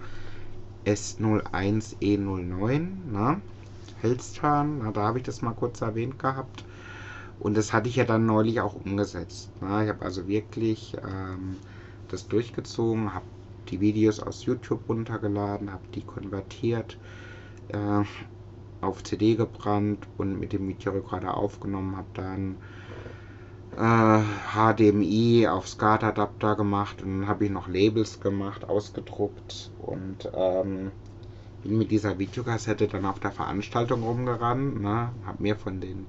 S01E09, 0.85 3.11
ne? 3.11 3.41
Hellstern, 4.01 4.79
na, 4.79 4.91
da 4.91 5.03
habe 5.03 5.19
ich 5.19 5.23
das 5.23 5.41
mal 5.41 5.53
kurz 5.53 5.81
erwähnt 5.81 6.17
gehabt. 6.17 6.65
Und 7.39 7.57
das 7.57 7.73
hatte 7.73 7.89
ich 7.89 7.95
ja 7.95 8.03
dann 8.03 8.25
neulich 8.25 8.61
auch 8.61 8.75
umgesetzt. 8.75 9.49
Ne? 9.61 9.83
Ich 9.83 9.89
habe 9.89 10.05
also 10.05 10.27
wirklich 10.27 10.95
ähm, 11.03 11.57
das 12.07 12.27
durchgezogen, 12.27 13.13
habe 13.13 13.25
die 13.69 13.79
Videos 13.79 14.19
aus 14.19 14.45
YouTube 14.45 14.87
runtergeladen, 14.89 15.71
habe 15.71 15.83
die 15.93 16.01
konvertiert, 16.01 16.97
äh, 17.69 18.03
auf 18.81 19.03
CD 19.03 19.35
gebrannt 19.35 20.07
und 20.17 20.39
mit 20.39 20.53
dem 20.53 20.67
Videorekorder 20.67 21.37
aufgenommen, 21.37 21.95
habe 21.95 22.07
dann 22.13 22.57
HDMI 23.71 25.47
auf 25.47 25.67
SCART-Adapter 25.67 26.55
gemacht 26.55 27.01
und 27.01 27.21
dann 27.21 27.27
habe 27.29 27.45
ich 27.45 27.51
noch 27.51 27.67
Labels 27.67 28.19
gemacht, 28.19 28.65
ausgedruckt 28.65 29.71
und 29.77 30.29
ähm, 30.33 30.91
bin 31.61 31.77
mit 31.77 31.91
dieser 31.91 32.19
Videokassette 32.19 32.87
dann 32.87 33.05
auf 33.05 33.19
der 33.19 33.31
Veranstaltung 33.31 34.03
rumgerannt, 34.03 34.81
ne, 34.81 35.15
habe 35.23 35.43
mir 35.43 35.55
von 35.57 35.81
den 35.81 36.07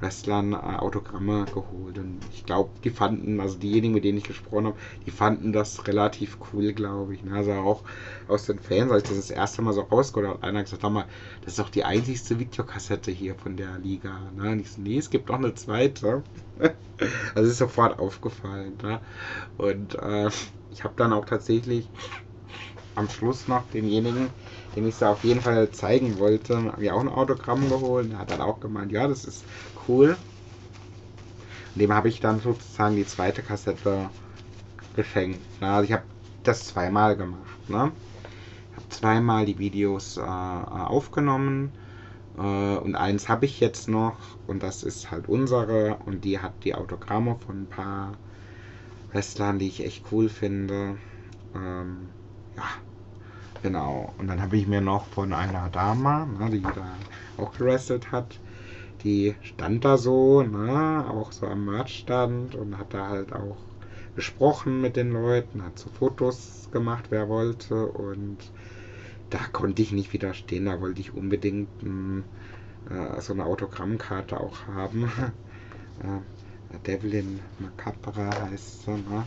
Wrestlern 0.00 0.52
äh, 0.52 0.56
Autogramme 0.56 1.44
geholt. 1.46 1.98
Und 1.98 2.20
ich 2.32 2.44
glaube, 2.44 2.70
die 2.82 2.90
fanden, 2.90 3.40
also 3.40 3.58
diejenigen, 3.58 3.94
mit 3.94 4.04
denen 4.04 4.18
ich 4.18 4.24
gesprochen 4.24 4.66
habe, 4.66 4.76
die 5.06 5.10
fanden 5.10 5.52
das 5.52 5.86
relativ 5.86 6.38
cool, 6.52 6.72
glaube 6.72 7.14
ich. 7.14 7.24
Ne? 7.24 7.34
Also 7.34 7.52
auch 7.52 7.82
aus 8.28 8.46
den 8.46 8.58
Fans, 8.58 8.90
als 8.90 9.04
ich 9.04 9.08
das 9.10 9.18
das 9.18 9.30
erste 9.30 9.62
Mal 9.62 9.72
so 9.72 9.82
rausgeholt 9.82 10.28
habe, 10.28 10.42
einer 10.42 10.62
gesagt, 10.62 10.82
mal, 10.82 11.06
das 11.42 11.54
ist 11.54 11.58
doch 11.58 11.70
die 11.70 11.84
einzigste 11.84 12.38
Videokassette 12.38 13.10
hier 13.10 13.34
von 13.34 13.56
der 13.56 13.78
Liga. 13.78 14.30
Ne? 14.36 14.52
Und 14.52 14.60
ich 14.60 14.70
so, 14.70 14.80
nee, 14.80 14.98
es 14.98 15.10
gibt 15.10 15.28
noch 15.28 15.38
eine 15.38 15.54
zweite. 15.54 16.22
also 17.34 17.50
ist 17.50 17.58
sofort 17.58 17.98
aufgefallen. 17.98 18.74
Ne? 18.82 19.00
Und 19.56 19.94
äh, 19.96 20.28
ich 20.72 20.84
habe 20.84 20.94
dann 20.96 21.12
auch 21.12 21.24
tatsächlich 21.24 21.88
am 22.94 23.08
Schluss 23.08 23.48
noch 23.48 23.68
denjenigen, 23.70 24.30
dem 24.76 24.86
ich 24.86 24.94
es 24.94 25.02
auf 25.02 25.24
jeden 25.24 25.40
Fall 25.40 25.70
zeigen 25.70 26.18
wollte, 26.18 26.72
mir 26.76 26.94
auch 26.94 27.00
ein 27.00 27.08
Autogramm 27.08 27.68
geholt. 27.68 28.10
Er 28.12 28.18
hat 28.18 28.30
dann 28.30 28.40
auch 28.40 28.60
gemeint, 28.60 28.92
ja, 28.92 29.08
das 29.08 29.24
ist 29.24 29.44
cool. 29.88 30.16
Dem 31.74 31.92
habe 31.92 32.08
ich 32.08 32.20
dann 32.20 32.40
sozusagen 32.40 32.96
die 32.96 33.06
zweite 33.06 33.42
Kassette 33.42 34.08
geschenkt. 34.94 35.40
Also 35.60 35.84
ich 35.84 35.92
habe 35.92 36.04
das 36.44 36.68
zweimal 36.68 37.16
gemacht. 37.16 37.68
Ne? 37.68 37.90
Ich 38.70 38.76
habe 38.76 38.88
zweimal 38.90 39.46
die 39.46 39.58
Videos 39.58 40.16
äh, 40.16 40.20
aufgenommen. 40.20 41.72
Äh, 42.38 42.76
und 42.76 42.94
eins 42.94 43.28
habe 43.28 43.44
ich 43.46 43.60
jetzt 43.60 43.88
noch. 43.88 44.16
Und 44.46 44.62
das 44.62 44.82
ist 44.82 45.10
halt 45.10 45.28
unsere. 45.28 45.96
Und 46.06 46.24
die 46.24 46.38
hat 46.38 46.52
die 46.64 46.74
Autogramme 46.74 47.36
von 47.44 47.62
ein 47.62 47.66
paar 47.66 48.12
Wrestlern, 49.12 49.58
die 49.58 49.68
ich 49.68 49.84
echt 49.84 50.04
cool 50.12 50.28
finde. 50.28 50.96
Ähm, 51.54 52.08
ja, 52.56 52.64
genau. 53.62 54.12
Und 54.18 54.28
dann 54.28 54.40
habe 54.40 54.56
ich 54.56 54.66
mir 54.66 54.80
noch 54.80 55.06
von 55.06 55.32
einer 55.32 55.68
Dame, 55.70 56.26
ne, 56.38 56.50
die 56.50 56.62
da 56.62 56.86
auch 57.36 57.52
gerestet 57.56 58.12
hat, 58.12 58.38
die 59.04 59.34
stand 59.42 59.84
da 59.84 59.98
so, 59.98 60.42
ne, 60.42 61.06
auch 61.08 61.32
so 61.32 61.46
am 61.46 61.66
Marktstand 61.66 62.54
und 62.54 62.78
hat 62.78 62.94
da 62.94 63.08
halt 63.08 63.32
auch 63.32 63.58
gesprochen 64.16 64.80
mit 64.80 64.96
den 64.96 65.12
Leuten, 65.12 65.62
hat 65.62 65.78
so 65.78 65.90
Fotos 65.90 66.68
gemacht, 66.72 67.06
wer 67.10 67.28
wollte 67.28 67.86
und 67.86 68.38
da 69.30 69.38
konnte 69.52 69.82
ich 69.82 69.92
nicht 69.92 70.12
widerstehen, 70.12 70.66
da 70.66 70.80
wollte 70.80 71.00
ich 71.00 71.14
unbedingt 71.14 71.68
ein, 71.82 72.24
äh, 72.90 73.20
so 73.20 73.32
eine 73.32 73.44
Autogrammkarte 73.44 74.40
auch 74.40 74.66
haben. 74.66 75.04
äh, 76.02 76.78
Devlin 76.86 77.40
Macabra 77.58 78.30
heißt 78.50 78.84
sie, 78.84 78.90
ne? 78.90 79.24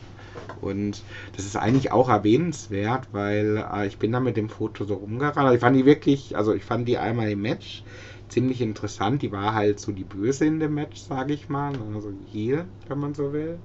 Und 0.61 1.01
das 1.35 1.45
ist 1.45 1.55
eigentlich 1.55 1.91
auch 1.91 2.09
erwähnenswert, 2.09 3.07
weil 3.11 3.65
äh, 3.73 3.87
ich 3.87 3.97
bin 3.97 4.11
da 4.11 4.19
mit 4.19 4.37
dem 4.37 4.49
Foto 4.49 4.85
so 4.85 4.95
rumgerannt. 4.95 5.53
Ich 5.53 5.61
fand 5.61 5.75
die 5.75 5.85
wirklich, 5.85 6.35
also 6.35 6.53
ich 6.53 6.63
fand 6.63 6.87
die 6.87 6.97
einmal 6.97 7.29
im 7.31 7.41
Match 7.41 7.83
ziemlich 8.29 8.61
interessant. 8.61 9.21
Die 9.21 9.31
war 9.31 9.53
halt 9.53 9.79
so 9.79 9.91
die 9.91 10.03
Böse 10.03 10.45
in 10.45 10.59
dem 10.59 10.73
Match, 10.73 10.99
sage 11.01 11.33
ich 11.33 11.49
mal. 11.49 11.73
Also 11.93 12.13
hier, 12.25 12.67
wenn 12.87 12.99
man 12.99 13.13
so 13.13 13.33
will. 13.33 13.59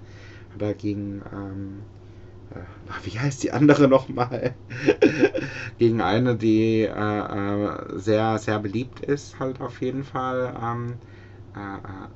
Dagegen, 0.57 1.23
ähm, 1.33 1.83
äh, 2.51 2.61
wie 3.05 3.19
heißt 3.19 3.43
die 3.43 3.53
andere 3.53 3.89
nochmal? 3.89 4.57
gegen 5.79 6.01
eine, 6.01 6.37
die 6.37 6.83
äh, 6.83 6.89
äh, 6.89 7.99
sehr, 7.99 8.39
sehr 8.39 8.59
beliebt 8.59 9.01
ist, 9.01 9.39
halt 9.41 9.61
auf 9.61 9.81
jeden 9.81 10.05
Fall. 10.05 10.55
Ähm, 10.61 10.99
äh, 11.57 11.77
äh 11.77 12.09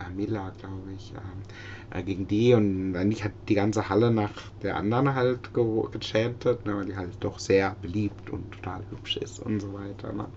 äh, 0.00 0.10
Miller, 0.10 0.52
glaube 0.58 0.92
ich, 0.92 1.12
ähm, 1.12 1.42
äh, 1.90 2.02
gegen 2.02 2.26
die 2.26 2.54
und 2.54 2.96
eigentlich 2.96 3.24
hat 3.24 3.32
die 3.48 3.54
ganze 3.54 3.88
Halle 3.88 4.10
nach 4.10 4.32
der 4.62 4.76
anderen 4.76 5.14
halt 5.14 5.52
ge 5.54 5.64
gechantet, 5.90 6.64
ne, 6.66 6.76
weil 6.76 6.86
die 6.86 6.96
halt 6.96 7.16
doch 7.20 7.38
sehr 7.38 7.76
beliebt 7.80 8.30
und 8.30 8.50
total 8.52 8.84
hübsch 8.90 9.16
ist 9.16 9.40
und 9.40 9.60
so 9.60 9.72
weiter. 9.72 10.12
Ne. 10.12 10.28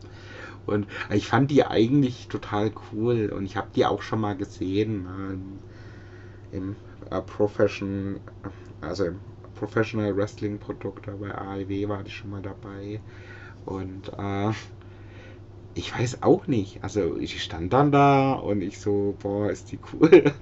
Und 0.66 0.88
ich 1.12 1.28
fand 1.28 1.52
die 1.52 1.66
eigentlich 1.66 2.28
total 2.30 2.72
cool 2.92 3.32
und 3.36 3.46
ich 3.46 3.58
habe 3.58 3.70
die 3.76 3.86
auch 3.86 4.02
schon 4.02 4.22
mal 4.22 4.36
gesehen 4.38 5.06
im, 5.06 5.62
im 6.52 6.78
äh, 7.10 7.22
Profession, 7.22 8.22
also 8.82 9.06
im 9.06 9.22
Professional 9.56 10.16
Wrestling 10.18 10.60
Produkt 10.60 11.06
bei 11.08 11.36
AEW 11.36 11.90
war 11.90 12.04
die 12.04 12.12
schon 12.12 12.32
mal 12.32 12.42
dabei 12.42 13.02
und 13.66 14.10
äh, 14.18 14.52
ich 15.76 15.94
weiß 15.98 16.22
auch 16.24 16.48
nicht. 16.48 16.84
Also 16.84 17.18
ich 17.18 17.42
stand 17.42 17.74
dann 17.74 17.92
da 17.92 18.34
und 18.34 18.62
ich 18.62 18.80
so, 18.80 19.16
boah, 19.20 19.50
ist 19.50 19.72
die 19.72 19.80
cool. 19.94 20.34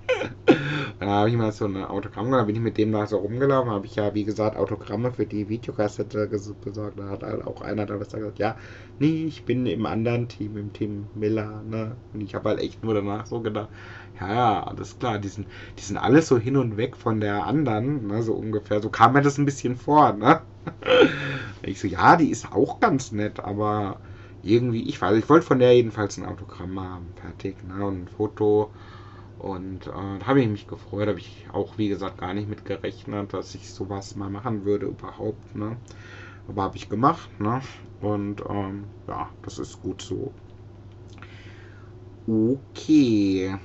dann 1.02 1.10
habe 1.10 1.30
ich 1.30 1.36
mal 1.36 1.52
so 1.52 1.66
ein 1.66 1.84
Autogramm, 1.84 2.32
dann 2.32 2.46
bin 2.46 2.56
ich 2.56 2.62
mit 2.62 2.78
dem 2.78 2.92
da 2.92 3.08
so 3.08 3.18
rumgelaufen, 3.18 3.72
habe 3.72 3.88
ich 3.88 3.96
ja, 3.96 4.14
wie 4.14 4.24
gesagt, 4.24 4.56
Autogramme 4.56 5.12
für 5.12 5.26
die 5.26 5.50
Videokassette 5.50 6.28
besorgt. 6.62 7.00
Da 7.00 7.10
hat 7.10 7.24
halt 7.24 7.44
auch 7.44 7.62
einer 7.62 7.88
da 7.88 7.98
gesagt, 7.98 8.38
ja, 8.38 8.56
nee, 9.00 9.26
ich 9.26 9.44
bin 9.44 9.66
im 9.66 9.88
anderen 9.88 10.28
Team, 10.28 10.58
im 10.58 10.74
Team 10.74 11.10
Miller, 11.16 11.64
ne? 11.64 11.98
Und 12.14 12.22
ich 12.22 12.36
habe 12.36 12.50
halt 12.50 12.60
echt 12.60 12.84
nur 12.84 12.94
danach 12.94 13.26
so 13.26 13.42
gedacht, 13.42 13.70
ja, 14.20 14.28
ja, 14.32 14.64
alles 14.64 15.00
klar, 15.00 15.18
die 15.18 15.30
sind, 15.30 15.48
die 15.80 15.84
sind 15.84 15.98
alle 15.98 16.22
so 16.22 16.38
hin 16.38 16.56
und 16.58 16.78
weg 16.78 16.96
von 16.96 17.20
der 17.20 17.48
anderen, 17.48 18.06
ne, 18.08 18.22
so 18.22 18.34
ungefähr. 18.36 18.80
So 18.82 18.90
kam 18.92 19.14
mir 19.14 19.22
das 19.24 19.40
ein 19.40 19.46
bisschen 19.46 19.76
vor, 19.78 20.14
ne? 20.14 20.42
ich 21.64 21.80
so, 21.80 21.88
ja, 21.88 22.16
die 22.16 22.30
ist 22.30 22.52
auch 22.52 22.80
ganz 22.80 23.12
nett, 23.12 23.40
aber 23.40 24.02
irgendwie, 24.44 24.88
ich 24.88 25.02
weiß, 25.02 25.18
ich 25.18 25.30
wollte 25.30 25.46
von 25.48 25.58
der 25.60 25.76
jedenfalls 25.76 26.18
ein 26.18 26.26
Autogramm 26.26 26.80
haben, 26.80 27.14
fertig, 27.16 27.64
ne, 27.64 27.84
und 27.86 28.04
ein 28.04 28.08
Foto. 28.08 28.72
Und 29.42 29.88
äh, 29.88 30.20
da 30.20 30.28
habe 30.28 30.42
ich 30.42 30.48
mich 30.48 30.68
gefreut, 30.68 31.08
habe 31.08 31.18
ich 31.18 31.48
auch, 31.52 31.80
wie 31.80 31.88
gesagt, 31.88 32.20
gar 32.20 32.34
nicht 32.36 32.48
mit 32.48 32.64
gerechnet, 32.64 33.34
dass 33.34 33.56
ich 33.56 33.72
sowas 33.72 34.16
mal 34.16 34.30
machen 34.30 34.66
würde 34.66 34.86
überhaupt, 34.86 35.56
ne. 35.56 35.78
Aber 36.48 36.62
habe 36.62 36.78
ich 36.78 36.90
gemacht, 36.90 37.28
ne. 37.40 37.62
Und 38.02 38.44
ähm, 38.48 38.86
ja, 39.08 39.32
das 39.42 39.58
ist 39.58 39.82
gut 39.82 40.04
so. 40.04 40.32
Okay. 42.28 43.58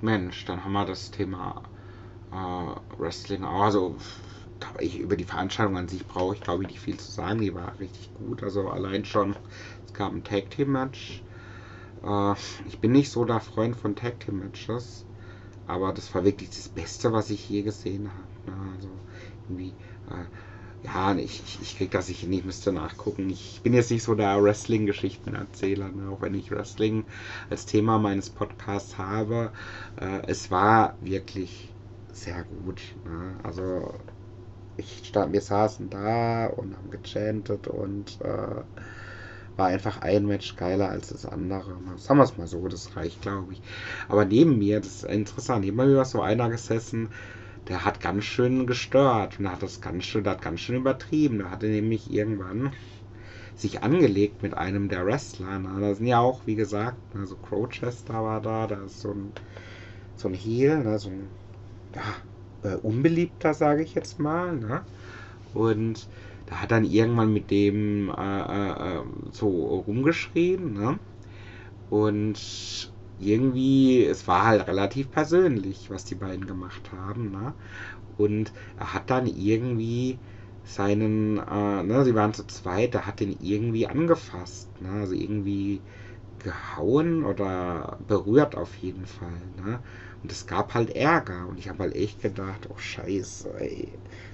Mensch, 0.00 0.44
dann 0.44 0.64
haben 0.64 0.72
wir 0.74 0.84
das 0.84 1.10
Thema 1.10 1.60
äh, 2.30 2.96
Wrestling. 2.96 3.44
Also 3.44 3.96
ich, 4.78 5.00
über 5.00 5.16
die 5.16 5.24
Veranstaltung 5.24 5.76
an 5.76 5.88
sich 5.88 6.06
brauche 6.06 6.34
ich, 6.36 6.40
glaube 6.40 6.62
ich, 6.62 6.68
nicht 6.68 6.80
viel 6.80 6.98
zu 6.98 7.10
sagen. 7.10 7.40
Die 7.40 7.52
war 7.52 7.78
richtig 7.80 8.14
gut. 8.14 8.44
Also 8.44 8.68
allein 8.68 9.04
schon 9.04 9.34
gab 9.92 10.12
ein 10.12 10.22
Tag 10.22 10.50
Team 10.50 10.70
Match. 10.70 11.24
Äh, 12.04 12.34
ich 12.66 12.78
bin 12.80 12.92
nicht 12.92 13.10
so 13.10 13.24
der 13.24 13.40
Freund 13.40 13.74
von 13.74 13.96
Tag 13.96 14.20
Team 14.20 14.38
Matches, 14.38 15.04
aber 15.66 15.92
das 15.92 16.14
war 16.14 16.24
wirklich 16.24 16.50
das 16.50 16.68
Beste, 16.68 17.12
was 17.12 17.30
ich 17.30 17.48
je 17.48 17.62
gesehen 17.62 18.10
habe. 18.12 18.56
Ne? 18.58 18.72
Also 18.76 18.88
irgendwie, 19.48 19.74
äh, 20.10 20.24
ja, 20.86 21.14
ich, 21.16 21.42
ich, 21.42 21.58
ich 21.62 21.76
krieg 21.76 21.90
das, 21.90 22.08
ich 22.08 22.22
nicht 22.26 22.44
müsste 22.44 22.72
nachgucken. 22.72 23.28
Ich 23.30 23.60
bin 23.62 23.72
jetzt 23.74 23.90
nicht 23.90 24.02
so 24.04 24.14
der 24.14 24.42
Wrestling-Geschichtenerzähler, 24.42 25.90
ne? 25.90 26.10
auch 26.10 26.22
wenn 26.22 26.34
ich 26.34 26.50
Wrestling 26.50 27.04
als 27.50 27.66
Thema 27.66 27.98
meines 27.98 28.30
Podcasts 28.30 28.98
habe. 28.98 29.52
Äh, 30.00 30.22
es 30.26 30.50
war 30.50 30.96
wirklich 31.00 31.74
sehr 32.12 32.44
gut. 32.44 32.80
Ne? 33.04 33.38
Also 33.42 33.94
ich 34.76 35.02
stand, 35.04 35.32
wir 35.32 35.40
saßen 35.40 35.90
da 35.90 36.46
und 36.46 36.76
haben 36.76 36.90
gechantet 36.90 37.66
und 37.68 38.18
äh, 38.20 38.62
war 39.56 39.68
einfach 39.68 40.02
ein 40.02 40.26
Match 40.26 40.56
geiler 40.56 40.88
als 40.88 41.08
das 41.08 41.26
andere. 41.26 41.76
Sagen 41.96 42.18
wir 42.18 42.24
es 42.24 42.36
mal 42.36 42.46
so, 42.46 42.66
das 42.68 42.96
reicht, 42.96 43.22
glaube 43.22 43.54
ich. 43.54 43.62
Aber 44.08 44.24
neben 44.24 44.58
mir, 44.58 44.80
das 44.80 45.02
ist 45.02 45.04
interessant, 45.04 45.64
neben 45.64 45.76
mir 45.76 45.96
war 45.96 46.04
so 46.04 46.20
einer 46.22 46.50
gesessen, 46.50 47.08
der 47.68 47.84
hat 47.84 48.00
ganz 48.00 48.24
schön 48.24 48.66
gestört 48.66 49.40
und 49.40 49.50
hat 49.50 49.62
das 49.62 49.80
ganz 49.80 50.04
schön, 50.04 50.24
der 50.24 50.34
hat 50.34 50.42
ganz 50.42 50.60
schön 50.60 50.76
übertrieben. 50.76 51.38
Der 51.38 51.50
hatte 51.50 51.66
nämlich 51.66 52.12
irgendwann 52.12 52.72
sich 53.56 53.82
angelegt 53.82 54.42
mit 54.42 54.54
einem 54.54 54.88
der 54.88 55.06
Wrestler. 55.06 55.58
Ne? 55.58 55.80
Da 55.80 55.94
sind 55.94 56.06
ja 56.06 56.20
auch, 56.20 56.42
wie 56.46 56.54
gesagt, 56.54 57.14
ne, 57.14 57.26
so 57.26 57.36
Crowchester 57.36 58.22
war 58.22 58.40
da, 58.40 58.66
da 58.66 58.84
ist 58.84 59.00
so 59.00 59.10
ein, 59.10 59.32
so 60.14 60.28
ein 60.28 60.34
Heel, 60.34 60.78
ne? 60.84 60.98
so 60.98 61.08
ein 61.08 61.28
ja, 61.94 62.70
äh, 62.70 62.76
unbeliebter, 62.76 63.54
sage 63.54 63.82
ich 63.82 63.94
jetzt 63.94 64.20
mal. 64.20 64.54
Ne? 64.54 64.82
Und 65.54 66.06
da 66.46 66.60
hat 66.62 66.70
dann 66.72 66.84
irgendwann 66.84 67.32
mit 67.32 67.50
dem 67.50 68.10
äh, 68.10 68.98
äh, 69.00 69.04
so 69.32 69.48
rumgeschrien, 69.80 70.72
ne? 70.72 71.00
Und 71.88 72.94
irgendwie, 73.18 74.04
es 74.04 74.26
war 74.28 74.44
halt 74.46 74.66
relativ 74.68 75.10
persönlich, 75.10 75.90
was 75.90 76.04
die 76.04 76.14
beiden 76.16 76.46
gemacht 76.46 76.92
haben, 76.92 77.30
ne? 77.30 77.56
Und 78.16 78.52
er 78.76 78.94
hat 78.94 79.10
dann 79.10 79.26
irgendwie 79.26 80.22
seinen, 80.64 81.38
äh, 81.38 81.82
ne, 81.84 82.04
sie 82.04 82.14
waren 82.14 82.34
zu 82.34 82.46
zweit, 82.46 82.94
er 82.94 83.06
hat 83.06 83.20
den 83.20 83.32
irgendwie 83.40 83.86
angefasst, 83.86 84.80
ne? 84.80 84.90
Also 84.90 85.14
irgendwie 85.14 85.84
gehauen 86.46 87.24
oder 87.24 87.98
berührt 88.06 88.56
auf 88.56 88.76
jeden 88.76 89.06
Fall, 89.06 89.40
ne? 89.56 89.80
Und 90.22 90.32
es 90.32 90.46
gab 90.46 90.74
halt 90.74 90.90
Ärger 90.96 91.46
und 91.48 91.58
ich 91.58 91.68
habe 91.68 91.80
halt 91.80 91.94
echt 91.94 92.22
gedacht, 92.22 92.68
oh 92.70 92.78
Scheiße, 92.78 93.52
ey 93.58 93.88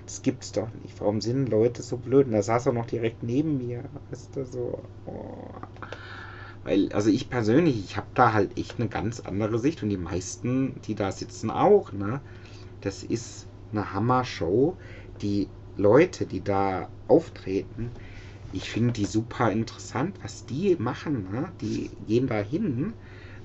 das 0.05 0.23
gibt's 0.23 0.53
doch 0.53 0.69
nicht. 0.83 1.01
Warum 1.01 1.21
sind 1.21 1.49
Leute 1.49 1.83
so 1.83 1.97
blöd? 1.97 2.27
Und 2.27 2.33
da 2.33 2.43
saß 2.43 2.67
er 2.67 2.73
noch 2.73 2.87
direkt 2.87 3.23
neben 3.23 3.59
mir. 3.59 3.85
Weißt 4.11 4.37
du, 4.37 4.45
so. 4.45 4.79
Oh. 5.07 5.49
Weil, 6.65 6.93
also 6.93 7.09
ich 7.09 7.31
persönlich, 7.31 7.83
ich 7.83 7.97
habe 7.97 8.09
da 8.15 8.33
halt 8.33 8.59
echt 8.59 8.79
eine 8.79 8.89
ganz 8.89 9.21
andere 9.21 9.59
Sicht 9.59 9.83
und 9.83 9.89
die 9.89 9.97
meisten, 9.97 10.81
die 10.83 10.95
da 10.95 11.13
sitzen, 11.13 11.51
auch, 11.51 11.93
ne? 11.93 12.21
Das 12.83 13.03
ist 13.03 13.47
eine 13.73 13.93
Hammer-Show. 13.93 14.77
Die 15.23 15.49
Leute, 15.77 16.27
die 16.27 16.43
da 16.43 16.89
auftreten, 17.09 17.91
ich 18.53 18.71
finde 18.71 18.93
die 18.93 19.07
super 19.07 19.51
interessant, 19.51 20.17
was 20.23 20.47
die 20.47 20.77
machen, 20.79 21.29
ne? 21.33 21.53
Die 21.61 21.91
gehen 22.07 22.27
da 22.27 22.41
hin, 22.41 22.95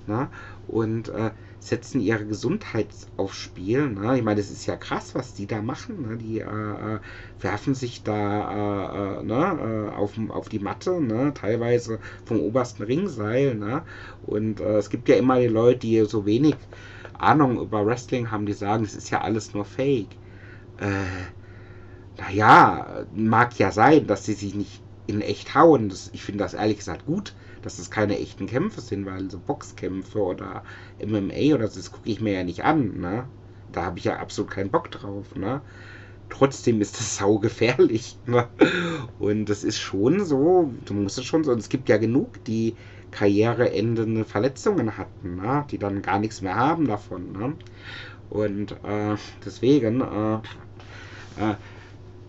ne? 0.05 0.29
Und 0.67 1.09
äh, 1.09 1.31
setzen 1.59 2.01
ihre 2.01 2.25
Gesundheit 2.25 2.89
aufs 3.17 3.37
Spiel. 3.37 3.89
Ne? 3.89 4.17
Ich 4.17 4.23
meine, 4.23 4.39
das 4.39 4.49
ist 4.51 4.65
ja 4.65 4.75
krass, 4.75 5.15
was 5.15 5.33
die 5.33 5.47
da 5.47 5.61
machen. 5.61 6.07
Ne? 6.07 6.17
Die 6.17 6.39
äh, 6.39 6.43
äh 6.43 6.99
werfen 7.39 7.75
sich 7.75 8.03
da 8.03 9.19
äh, 9.19 9.19
äh, 9.19 9.23
ne? 9.23 9.91
Äh, 9.91 9.95
auf, 9.95 10.13
auf 10.29 10.49
die 10.49 10.59
Matte, 10.59 11.01
ne? 11.01 11.33
teilweise 11.33 11.99
vom 12.25 12.39
obersten 12.39 12.83
Ringseil. 12.83 13.55
Ne? 13.55 13.83
Und 14.25 14.59
es 14.59 14.89
gibt 14.89 15.09
ja 15.09 15.15
immer 15.15 15.39
die 15.39 15.47
Leute, 15.47 15.79
die 15.79 16.05
so 16.05 16.25
wenig 16.25 16.55
Ahnung 17.17 17.59
über 17.59 17.85
Wrestling 17.85 18.31
haben, 18.31 18.45
die 18.45 18.53
sagen, 18.53 18.83
das 18.83 18.93
ist 18.93 19.09
ja 19.09 19.21
alles 19.21 19.53
nur 19.53 19.65
Fake. 19.65 20.15
Äh, 20.77 21.27
naja, 22.17 23.05
mag 23.13 23.57
ja 23.59 23.71
sein, 23.71 24.07
dass 24.07 24.25
sie 24.25 24.33
sich 24.33 24.55
nicht 24.55 24.81
in 25.07 25.21
echt 25.21 25.55
hauen. 25.55 25.89
Das, 25.89 26.09
ich 26.13 26.23
finde 26.23 26.43
das 26.43 26.53
ehrlich 26.53 26.77
gesagt 26.77 27.05
gut 27.05 27.33
dass 27.61 27.79
es 27.79 27.91
keine 27.91 28.17
echten 28.19 28.47
Kämpfe 28.47 28.81
sind, 28.81 29.05
weil 29.05 29.29
so 29.29 29.39
Boxkämpfe 29.39 30.19
oder 30.19 30.63
MMA 31.05 31.53
oder 31.53 31.67
so, 31.67 31.79
das 31.79 31.91
gucke 31.91 32.09
ich 32.09 32.21
mir 32.21 32.33
ja 32.33 32.43
nicht 32.43 32.63
an, 32.63 32.99
ne? 32.99 33.27
Da 33.71 33.83
habe 33.83 33.99
ich 33.99 34.05
ja 34.05 34.17
absolut 34.17 34.51
keinen 34.51 34.71
Bock 34.71 34.89
drauf, 34.91 35.35
ne? 35.35 35.61
Trotzdem 36.29 36.81
ist 36.81 36.99
das 36.99 37.17
saugefährlich. 37.17 38.17
Ne? 38.25 38.47
Und 39.19 39.45
das 39.45 39.63
ist 39.63 39.79
schon 39.79 40.25
so, 40.25 40.71
du 40.85 40.93
musst 40.93 41.17
es 41.17 41.25
schon 41.25 41.43
so, 41.43 41.51
und 41.51 41.59
es 41.59 41.69
gibt 41.69 41.89
ja 41.89 41.97
genug, 41.97 42.43
die 42.45 42.75
karriereendende 43.11 44.25
Verletzungen 44.25 44.97
hatten, 44.97 45.37
ne? 45.37 45.65
die 45.71 45.77
dann 45.77 46.01
gar 46.01 46.19
nichts 46.19 46.41
mehr 46.41 46.55
haben 46.55 46.87
davon. 46.87 47.31
Ne? 47.31 47.53
Und 48.29 48.71
äh, 48.83 49.15
deswegen, 49.45 50.01
äh, 50.01 50.35
äh, 51.37 51.55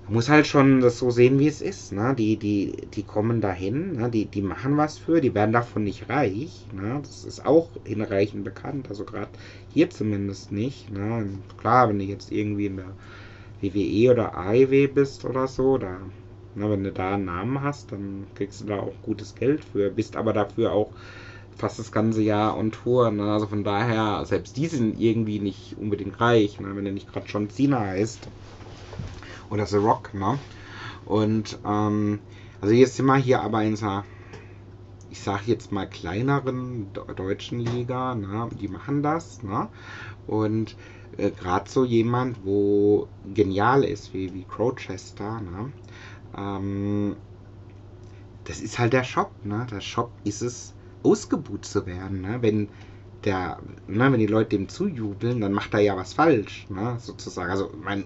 man 0.08 0.14
muss 0.14 0.30
halt 0.30 0.46
schon 0.46 0.80
das 0.80 0.98
so 0.98 1.10
sehen, 1.10 1.38
wie 1.38 1.48
es 1.48 1.60
ist. 1.60 1.92
Ne? 1.92 2.14
Die, 2.16 2.38
die, 2.38 2.72
die 2.94 3.02
kommen 3.02 3.42
dahin, 3.42 3.92
ne? 3.92 4.08
die, 4.08 4.24
die 4.24 4.40
machen 4.40 4.78
was 4.78 4.96
für, 4.96 5.20
die 5.20 5.34
werden 5.34 5.52
davon 5.52 5.84
nicht 5.84 6.08
reich. 6.08 6.64
Ne? 6.72 7.00
Das 7.02 7.26
ist 7.26 7.44
auch 7.44 7.68
hinreichend 7.84 8.42
bekannt, 8.42 8.86
also 8.88 9.04
gerade 9.04 9.28
hier 9.74 9.90
zumindest 9.90 10.50
nicht. 10.50 10.90
Ne? 10.90 11.28
Klar, 11.58 11.90
wenn 11.90 11.98
du 11.98 12.06
jetzt 12.06 12.32
irgendwie 12.32 12.66
in 12.66 12.76
der 12.76 12.92
WWE 13.60 14.10
oder 14.10 14.34
AEW 14.34 14.88
bist 14.88 15.26
oder 15.26 15.46
so, 15.46 15.76
da, 15.76 15.98
ne, 16.54 16.70
wenn 16.70 16.84
du 16.84 16.92
da 16.92 17.14
einen 17.14 17.26
Namen 17.26 17.60
hast, 17.60 17.92
dann 17.92 18.24
kriegst 18.34 18.62
du 18.62 18.66
da 18.66 18.78
auch 18.78 18.94
gutes 19.02 19.34
Geld 19.34 19.62
für, 19.62 19.90
bist 19.90 20.16
aber 20.16 20.32
dafür 20.32 20.72
auch 20.72 20.90
fast 21.58 21.78
das 21.78 21.92
ganze 21.92 22.22
Jahr 22.22 22.56
on 22.56 22.72
Tour. 22.72 23.10
Ne? 23.10 23.30
Also 23.30 23.46
von 23.46 23.62
daher, 23.62 24.24
selbst 24.24 24.56
die 24.56 24.68
sind 24.68 24.98
irgendwie 24.98 25.38
nicht 25.38 25.76
unbedingt 25.78 26.18
reich, 26.18 26.60
ne? 26.60 26.68
wenn 26.74 26.86
du 26.86 26.92
nicht 26.92 27.12
gerade 27.12 27.28
schon 27.28 27.50
Cena 27.50 27.80
heißt 27.80 28.26
oder 29.50 29.66
The 29.66 29.76
Rock, 29.76 30.14
ne? 30.14 30.38
Und 31.04 31.58
ähm, 31.64 32.20
also 32.60 32.74
jetzt 32.74 32.96
sind 32.96 33.06
wir 33.06 33.16
hier 33.16 33.40
aber 33.40 33.62
in 33.62 33.76
einer, 33.78 34.04
ich 35.10 35.20
sag 35.20 35.46
jetzt 35.46 35.72
mal 35.72 35.88
kleineren 35.88 36.92
deutschen 37.16 37.60
Liga, 37.60 38.14
ne? 38.14 38.48
Die 38.60 38.68
machen 38.68 39.02
das, 39.02 39.42
ne? 39.42 39.68
Und 40.26 40.76
äh, 41.16 41.30
gerade 41.30 41.70
so 41.70 41.84
jemand, 41.84 42.44
wo 42.44 43.08
genial 43.34 43.84
ist 43.84 44.12
wie, 44.12 44.32
wie 44.34 44.44
Crowchester, 44.44 45.40
ne? 45.40 45.72
Ähm, 46.36 47.16
das 48.44 48.60
ist 48.60 48.78
halt 48.78 48.92
der 48.92 49.04
Shop, 49.04 49.32
ne? 49.44 49.66
Der 49.70 49.80
Shop 49.80 50.10
ist 50.24 50.42
es, 50.42 50.74
ausgebucht 51.02 51.64
zu 51.64 51.86
werden, 51.86 52.20
ne? 52.20 52.38
Wenn 52.40 52.68
der, 53.24 53.58
ne, 53.86 54.12
wenn 54.12 54.20
die 54.20 54.26
Leute 54.26 54.56
dem 54.56 54.68
zujubeln, 54.68 55.40
dann 55.40 55.52
macht 55.52 55.74
er 55.74 55.80
ja 55.80 55.96
was 55.96 56.12
falsch, 56.12 56.66
ne, 56.68 56.96
sozusagen. 57.00 57.50
Also, 57.50 57.70
mein, 57.82 58.04